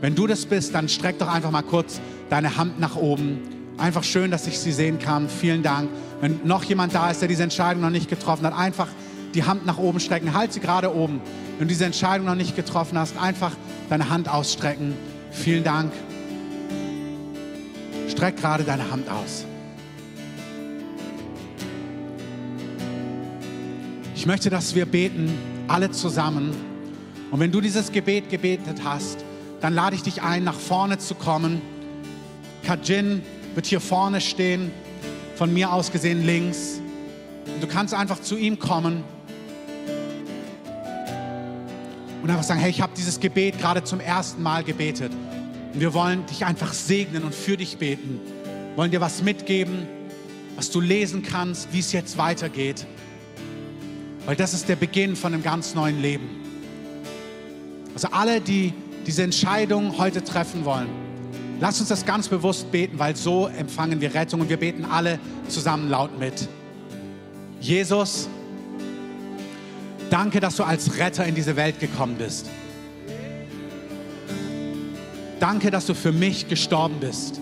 Wenn 0.00 0.14
du 0.14 0.26
das 0.26 0.46
bist, 0.46 0.74
dann 0.74 0.88
streck 0.88 1.18
doch 1.18 1.28
einfach 1.28 1.50
mal 1.50 1.62
kurz 1.62 2.00
deine 2.30 2.56
Hand 2.56 2.80
nach 2.80 2.96
oben. 2.96 3.40
Einfach 3.76 4.02
schön, 4.02 4.30
dass 4.30 4.46
ich 4.46 4.58
sie 4.58 4.72
sehen 4.72 4.98
kann. 4.98 5.28
Vielen 5.28 5.62
Dank. 5.62 5.90
Wenn 6.22 6.40
noch 6.44 6.64
jemand 6.64 6.94
da 6.94 7.10
ist, 7.10 7.20
der 7.20 7.28
diese 7.28 7.42
Entscheidung 7.42 7.82
noch 7.82 7.90
nicht 7.90 8.08
getroffen 8.08 8.46
hat, 8.46 8.56
einfach 8.56 8.88
die 9.34 9.44
Hand 9.44 9.66
nach 9.66 9.76
oben 9.76 10.00
strecken. 10.00 10.32
Halt 10.32 10.54
sie 10.54 10.60
gerade 10.60 10.94
oben. 10.94 11.20
Wenn 11.58 11.68
du 11.68 11.72
diese 11.72 11.84
Entscheidung 11.84 12.26
noch 12.26 12.34
nicht 12.34 12.56
getroffen 12.56 12.98
hast, 12.98 13.18
einfach 13.18 13.52
deine 13.90 14.08
Hand 14.08 14.30
ausstrecken. 14.30 14.94
Vielen 15.30 15.64
Dank. 15.64 15.92
Streck 18.08 18.38
gerade 18.38 18.64
deine 18.64 18.90
Hand 18.90 19.10
aus. 19.10 19.44
Ich 24.22 24.26
möchte, 24.26 24.50
dass 24.50 24.76
wir 24.76 24.86
beten, 24.86 25.36
alle 25.66 25.90
zusammen. 25.90 26.52
Und 27.32 27.40
wenn 27.40 27.50
du 27.50 27.60
dieses 27.60 27.90
Gebet 27.90 28.30
gebetet 28.30 28.84
hast, 28.84 29.24
dann 29.60 29.74
lade 29.74 29.96
ich 29.96 30.02
dich 30.04 30.22
ein, 30.22 30.44
nach 30.44 30.54
vorne 30.54 30.98
zu 30.98 31.16
kommen. 31.16 31.60
Kajin 32.62 33.22
wird 33.56 33.66
hier 33.66 33.80
vorne 33.80 34.20
stehen, 34.20 34.70
von 35.34 35.52
mir 35.52 35.72
aus 35.72 35.90
gesehen 35.90 36.24
links. 36.24 36.80
Und 37.52 37.64
du 37.64 37.66
kannst 37.66 37.94
einfach 37.94 38.20
zu 38.20 38.36
ihm 38.36 38.60
kommen 38.60 39.02
und 42.22 42.30
einfach 42.30 42.44
sagen, 42.44 42.60
hey, 42.60 42.70
ich 42.70 42.80
habe 42.80 42.92
dieses 42.96 43.18
Gebet 43.18 43.58
gerade 43.58 43.82
zum 43.82 43.98
ersten 43.98 44.40
Mal 44.40 44.62
gebetet. 44.62 45.10
Und 45.74 45.80
wir 45.80 45.94
wollen 45.94 46.24
dich 46.26 46.44
einfach 46.44 46.72
segnen 46.74 47.24
und 47.24 47.34
für 47.34 47.56
dich 47.56 47.76
beten. 47.78 48.20
Wir 48.44 48.76
wollen 48.76 48.92
dir 48.92 49.00
was 49.00 49.20
mitgeben, 49.24 49.88
was 50.54 50.70
du 50.70 50.80
lesen 50.80 51.24
kannst, 51.24 51.72
wie 51.72 51.80
es 51.80 51.90
jetzt 51.90 52.18
weitergeht. 52.18 52.86
Weil 54.26 54.36
das 54.36 54.54
ist 54.54 54.68
der 54.68 54.76
Beginn 54.76 55.16
von 55.16 55.34
einem 55.34 55.42
ganz 55.42 55.74
neuen 55.74 56.00
Leben. 56.00 56.28
Also 57.94 58.08
alle, 58.12 58.40
die 58.40 58.72
diese 59.06 59.22
Entscheidung 59.22 59.98
heute 59.98 60.22
treffen 60.22 60.64
wollen, 60.64 60.88
lasst 61.60 61.80
uns 61.80 61.88
das 61.88 62.06
ganz 62.06 62.28
bewusst 62.28 62.70
beten, 62.70 62.98
weil 62.98 63.16
so 63.16 63.48
empfangen 63.48 64.00
wir 64.00 64.14
Rettung 64.14 64.40
und 64.40 64.48
wir 64.48 64.56
beten 64.56 64.84
alle 64.84 65.18
zusammen 65.48 65.90
laut 65.90 66.18
mit. 66.18 66.48
Jesus, 67.60 68.28
danke, 70.08 70.40
dass 70.40 70.56
du 70.56 70.64
als 70.64 70.98
Retter 70.98 71.24
in 71.26 71.34
diese 71.34 71.56
Welt 71.56 71.80
gekommen 71.80 72.16
bist. 72.16 72.48
Danke, 75.40 75.72
dass 75.72 75.86
du 75.86 75.94
für 75.94 76.12
mich 76.12 76.48
gestorben 76.48 76.96
bist. 77.00 77.40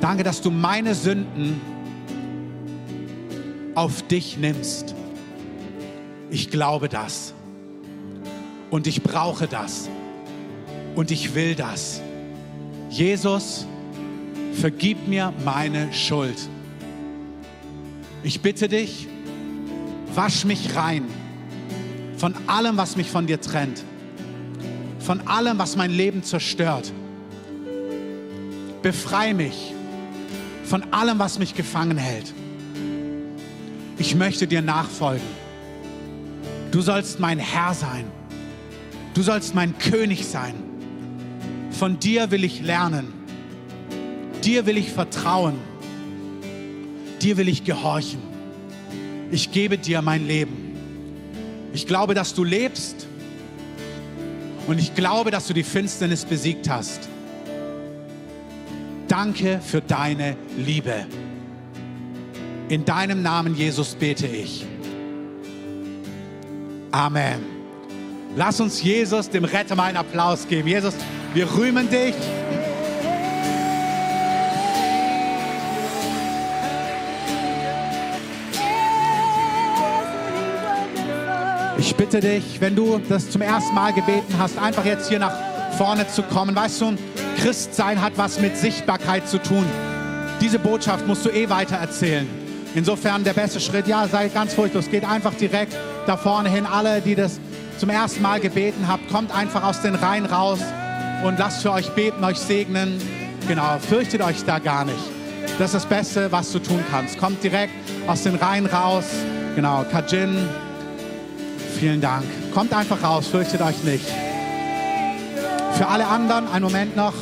Danke, 0.00 0.24
dass 0.24 0.40
du 0.42 0.50
meine 0.50 0.94
Sünden 0.94 1.60
auf 3.76 4.02
dich 4.02 4.38
nimmst. 4.38 4.96
Ich 6.30 6.50
glaube 6.50 6.88
das. 6.88 7.34
Und 8.70 8.88
ich 8.88 9.02
brauche 9.02 9.46
das. 9.46 9.88
Und 10.96 11.12
ich 11.12 11.36
will 11.36 11.54
das. 11.54 12.00
Jesus, 12.90 13.66
vergib 14.54 15.06
mir 15.06 15.32
meine 15.44 15.92
Schuld. 15.92 16.48
Ich 18.24 18.40
bitte 18.40 18.66
dich, 18.68 19.06
wasch 20.14 20.44
mich 20.44 20.74
rein 20.74 21.04
von 22.16 22.34
allem, 22.46 22.78
was 22.78 22.96
mich 22.96 23.10
von 23.10 23.26
dir 23.26 23.40
trennt. 23.40 23.84
Von 25.00 25.28
allem, 25.28 25.58
was 25.58 25.76
mein 25.76 25.90
Leben 25.90 26.22
zerstört. 26.22 26.92
Befrei 28.82 29.34
mich 29.34 29.74
von 30.64 30.92
allem, 30.92 31.18
was 31.18 31.38
mich 31.38 31.54
gefangen 31.54 31.98
hält. 31.98 32.32
Ich 33.98 34.14
möchte 34.14 34.46
dir 34.46 34.62
nachfolgen. 34.62 35.26
Du 36.70 36.80
sollst 36.82 37.20
mein 37.20 37.38
Herr 37.38 37.74
sein. 37.74 38.04
Du 39.14 39.22
sollst 39.22 39.54
mein 39.54 39.78
König 39.78 40.26
sein. 40.26 40.54
Von 41.70 41.98
dir 41.98 42.30
will 42.30 42.44
ich 42.44 42.60
lernen. 42.60 43.12
Dir 44.44 44.66
will 44.66 44.76
ich 44.76 44.92
vertrauen. 44.92 45.54
Dir 47.22 47.36
will 47.38 47.48
ich 47.48 47.64
gehorchen. 47.64 48.20
Ich 49.30 49.52
gebe 49.52 49.78
dir 49.78 50.02
mein 50.02 50.26
Leben. 50.26 50.74
Ich 51.72 51.86
glaube, 51.86 52.14
dass 52.14 52.34
du 52.34 52.44
lebst. 52.44 53.06
Und 54.66 54.78
ich 54.78 54.94
glaube, 54.94 55.30
dass 55.30 55.46
du 55.46 55.54
die 55.54 55.62
Finsternis 55.62 56.24
besiegt 56.24 56.68
hast. 56.68 57.08
Danke 59.08 59.60
für 59.64 59.80
deine 59.80 60.36
Liebe. 60.58 61.06
In 62.68 62.84
deinem 62.84 63.22
Namen, 63.22 63.54
Jesus, 63.54 63.94
bete 63.94 64.26
ich. 64.26 64.66
Amen. 66.90 67.44
Lass 68.34 68.60
uns 68.60 68.82
Jesus, 68.82 69.30
dem 69.30 69.44
Retter, 69.44 69.76
mal 69.76 69.84
einen 69.84 69.96
Applaus 69.96 70.48
geben. 70.48 70.66
Jesus, 70.66 70.94
wir 71.32 71.50
rühmen 71.56 71.88
dich. 71.88 72.14
Ich 81.78 81.94
bitte 81.94 82.18
dich, 82.18 82.60
wenn 82.60 82.74
du 82.74 83.00
das 83.08 83.30
zum 83.30 83.42
ersten 83.42 83.74
Mal 83.74 83.92
gebeten 83.92 84.34
hast, 84.38 84.58
einfach 84.58 84.84
jetzt 84.84 85.08
hier 85.08 85.20
nach 85.20 85.34
vorne 85.78 86.08
zu 86.08 86.24
kommen. 86.24 86.56
Weißt 86.56 86.80
du, 86.80 86.96
Christsein 87.38 88.02
hat 88.02 88.14
was 88.16 88.40
mit 88.40 88.56
Sichtbarkeit 88.56 89.28
zu 89.28 89.38
tun. 89.38 89.64
Diese 90.40 90.58
Botschaft 90.58 91.06
musst 91.06 91.24
du 91.24 91.30
eh 91.30 91.48
weiter 91.48 91.76
erzählen. 91.76 92.45
Insofern 92.76 93.24
der 93.24 93.32
beste 93.32 93.58
Schritt, 93.58 93.86
ja, 93.88 94.06
seid 94.06 94.34
ganz 94.34 94.52
furchtlos, 94.52 94.90
geht 94.90 95.02
einfach 95.02 95.32
direkt 95.32 95.74
da 96.06 96.18
vorne 96.18 96.50
hin. 96.50 96.66
Alle, 96.66 97.00
die 97.00 97.14
das 97.14 97.40
zum 97.78 97.88
ersten 97.88 98.20
Mal 98.20 98.38
gebeten 98.38 98.86
habt, 98.86 99.10
kommt 99.10 99.34
einfach 99.34 99.64
aus 99.64 99.80
den 99.80 99.94
Reihen 99.94 100.26
raus 100.26 100.58
und 101.24 101.38
lasst 101.38 101.62
für 101.62 101.72
euch 101.72 101.88
beten, 101.92 102.22
euch 102.22 102.36
segnen. 102.36 103.00
Genau, 103.48 103.78
fürchtet 103.78 104.20
euch 104.20 104.44
da 104.44 104.58
gar 104.58 104.84
nicht. 104.84 104.98
Das 105.58 105.68
ist 105.68 105.74
das 105.74 105.86
Beste, 105.86 106.30
was 106.30 106.52
du 106.52 106.58
tun 106.58 106.84
kannst. 106.90 107.16
Kommt 107.16 107.42
direkt 107.42 107.72
aus 108.06 108.24
den 108.24 108.34
Reihen 108.34 108.66
raus. 108.66 109.06
Genau, 109.54 109.82
Kajin, 109.90 110.36
vielen 111.80 112.02
Dank. 112.02 112.24
Kommt 112.52 112.74
einfach 112.74 113.02
raus, 113.02 113.26
fürchtet 113.28 113.62
euch 113.62 113.82
nicht. 113.84 114.04
Für 115.78 115.88
alle 115.88 116.06
anderen, 116.06 116.46
einen 116.52 116.64
Moment 116.64 116.94
noch. 116.94 117.14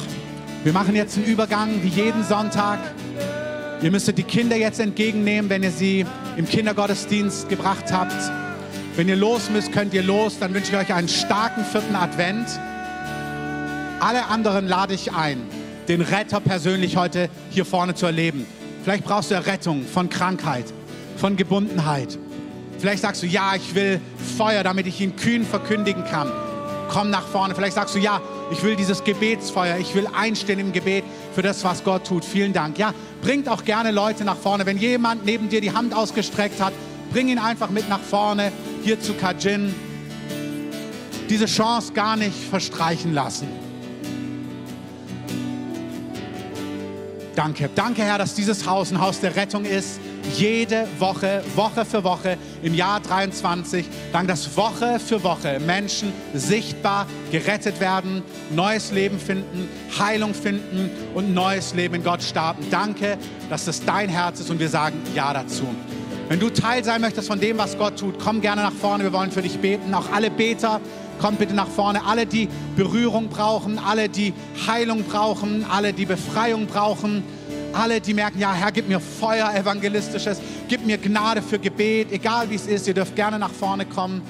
Wir 0.64 0.72
machen 0.72 0.96
jetzt 0.96 1.16
einen 1.16 1.26
Übergang 1.26 1.80
wie 1.80 1.88
jeden 1.88 2.24
Sonntag. 2.24 2.80
Ihr 3.84 3.90
müsstet 3.90 4.16
die 4.16 4.22
Kinder 4.22 4.56
jetzt 4.56 4.80
entgegennehmen, 4.80 5.50
wenn 5.50 5.62
ihr 5.62 5.70
sie 5.70 6.06
im 6.38 6.48
Kindergottesdienst 6.48 7.50
gebracht 7.50 7.92
habt. 7.92 8.16
Wenn 8.96 9.10
ihr 9.10 9.16
los 9.16 9.50
müsst, 9.50 9.72
könnt 9.72 9.92
ihr 9.92 10.02
los. 10.02 10.38
Dann 10.38 10.54
wünsche 10.54 10.72
ich 10.72 10.78
euch 10.78 10.94
einen 10.94 11.06
starken 11.06 11.66
vierten 11.66 11.94
Advent. 11.94 12.48
Alle 14.00 14.24
anderen 14.28 14.68
lade 14.68 14.94
ich 14.94 15.12
ein, 15.12 15.42
den 15.86 16.00
Retter 16.00 16.40
persönlich 16.40 16.96
heute 16.96 17.28
hier 17.50 17.66
vorne 17.66 17.94
zu 17.94 18.06
erleben. 18.06 18.46
Vielleicht 18.84 19.04
brauchst 19.04 19.30
du 19.30 19.34
Errettung 19.34 19.84
von 19.84 20.08
Krankheit, 20.08 20.64
von 21.18 21.36
Gebundenheit. 21.36 22.18
Vielleicht 22.78 23.02
sagst 23.02 23.22
du, 23.22 23.26
ja, 23.26 23.54
ich 23.54 23.74
will 23.74 24.00
Feuer, 24.38 24.62
damit 24.62 24.86
ich 24.86 24.98
ihn 25.02 25.14
kühn 25.14 25.44
verkündigen 25.44 26.06
kann. 26.06 26.32
Komm 26.88 27.10
nach 27.10 27.26
vorne. 27.26 27.54
Vielleicht 27.54 27.74
sagst 27.74 27.94
du, 27.94 27.98
ja, 27.98 28.22
ich 28.54 28.62
will 28.62 28.76
dieses 28.76 29.02
Gebetsfeuer, 29.02 29.78
ich 29.78 29.96
will 29.96 30.06
einstehen 30.06 30.60
im 30.60 30.72
Gebet 30.72 31.04
für 31.34 31.42
das, 31.42 31.64
was 31.64 31.82
Gott 31.82 32.06
tut. 32.06 32.24
Vielen 32.24 32.52
Dank. 32.52 32.78
Ja, 32.78 32.94
bringt 33.20 33.48
auch 33.48 33.64
gerne 33.64 33.90
Leute 33.90 34.24
nach 34.24 34.36
vorne. 34.36 34.64
Wenn 34.64 34.78
jemand 34.78 35.24
neben 35.24 35.48
dir 35.48 35.60
die 35.60 35.72
Hand 35.72 35.92
ausgestreckt 35.92 36.60
hat, 36.60 36.72
bring 37.10 37.28
ihn 37.28 37.38
einfach 37.38 37.70
mit 37.70 37.88
nach 37.88 38.00
vorne, 38.00 38.52
hier 38.84 39.00
zu 39.00 39.14
Kajin. 39.14 39.74
Diese 41.28 41.46
Chance 41.46 41.92
gar 41.94 42.16
nicht 42.16 42.36
verstreichen 42.48 43.12
lassen. 43.12 43.48
Danke. 47.34 47.68
Danke, 47.74 48.02
Herr, 48.04 48.18
dass 48.18 48.34
dieses 48.34 48.66
Haus 48.66 48.92
ein 48.92 49.00
Haus 49.00 49.18
der 49.18 49.34
Rettung 49.34 49.64
ist. 49.64 49.98
Jede 50.32 50.88
Woche, 50.98 51.42
Woche 51.54 51.84
für 51.84 52.02
Woche 52.02 52.36
im 52.62 52.74
Jahr 52.74 53.00
23. 53.00 53.86
Danke, 54.12 54.28
dass 54.28 54.56
Woche 54.56 54.98
für 54.98 55.22
Woche 55.22 55.60
Menschen 55.60 56.12
sichtbar 56.34 57.06
gerettet 57.30 57.80
werden, 57.80 58.22
neues 58.50 58.90
Leben 58.90 59.18
finden, 59.18 59.68
Heilung 59.98 60.34
finden 60.34 60.90
und 61.14 61.34
neues 61.34 61.74
Leben 61.74 61.94
in 61.96 62.04
Gott 62.04 62.22
starten. 62.22 62.64
Danke, 62.70 63.18
dass 63.50 63.64
das 63.64 63.84
dein 63.84 64.08
Herz 64.08 64.40
ist 64.40 64.50
und 64.50 64.58
wir 64.58 64.68
sagen 64.68 65.00
Ja 65.14 65.32
dazu. 65.32 65.66
Wenn 66.28 66.40
du 66.40 66.48
Teil 66.48 66.82
sein 66.82 67.02
möchtest 67.02 67.28
von 67.28 67.38
dem, 67.38 67.58
was 67.58 67.76
Gott 67.76 67.98
tut, 67.98 68.18
komm 68.18 68.40
gerne 68.40 68.62
nach 68.62 68.72
vorne. 68.72 69.04
Wir 69.04 69.12
wollen 69.12 69.30
für 69.30 69.42
dich 69.42 69.58
beten. 69.58 69.92
Auch 69.92 70.10
alle 70.10 70.30
Beter, 70.30 70.80
kommt 71.20 71.38
bitte 71.38 71.54
nach 71.54 71.68
vorne. 71.68 72.04
Alle, 72.06 72.26
die 72.26 72.48
Berührung 72.76 73.28
brauchen, 73.28 73.78
alle, 73.78 74.08
die 74.08 74.32
Heilung 74.66 75.04
brauchen, 75.04 75.66
alle, 75.70 75.92
die 75.92 76.06
Befreiung 76.06 76.66
brauchen, 76.66 77.22
alle, 77.74 78.00
die 78.00 78.14
merken, 78.14 78.38
ja, 78.38 78.52
Herr, 78.52 78.72
gib 78.72 78.88
mir 78.88 79.00
Feuer 79.00 79.52
evangelistisches, 79.54 80.40
gib 80.68 80.86
mir 80.86 80.98
Gnade 80.98 81.42
für 81.42 81.58
Gebet, 81.58 82.12
egal 82.12 82.50
wie 82.50 82.54
es 82.54 82.66
ist. 82.66 82.86
Ihr 82.86 82.94
dürft 82.94 83.16
gerne 83.16 83.38
nach 83.38 83.52
vorne 83.52 83.84
kommen. 83.84 84.22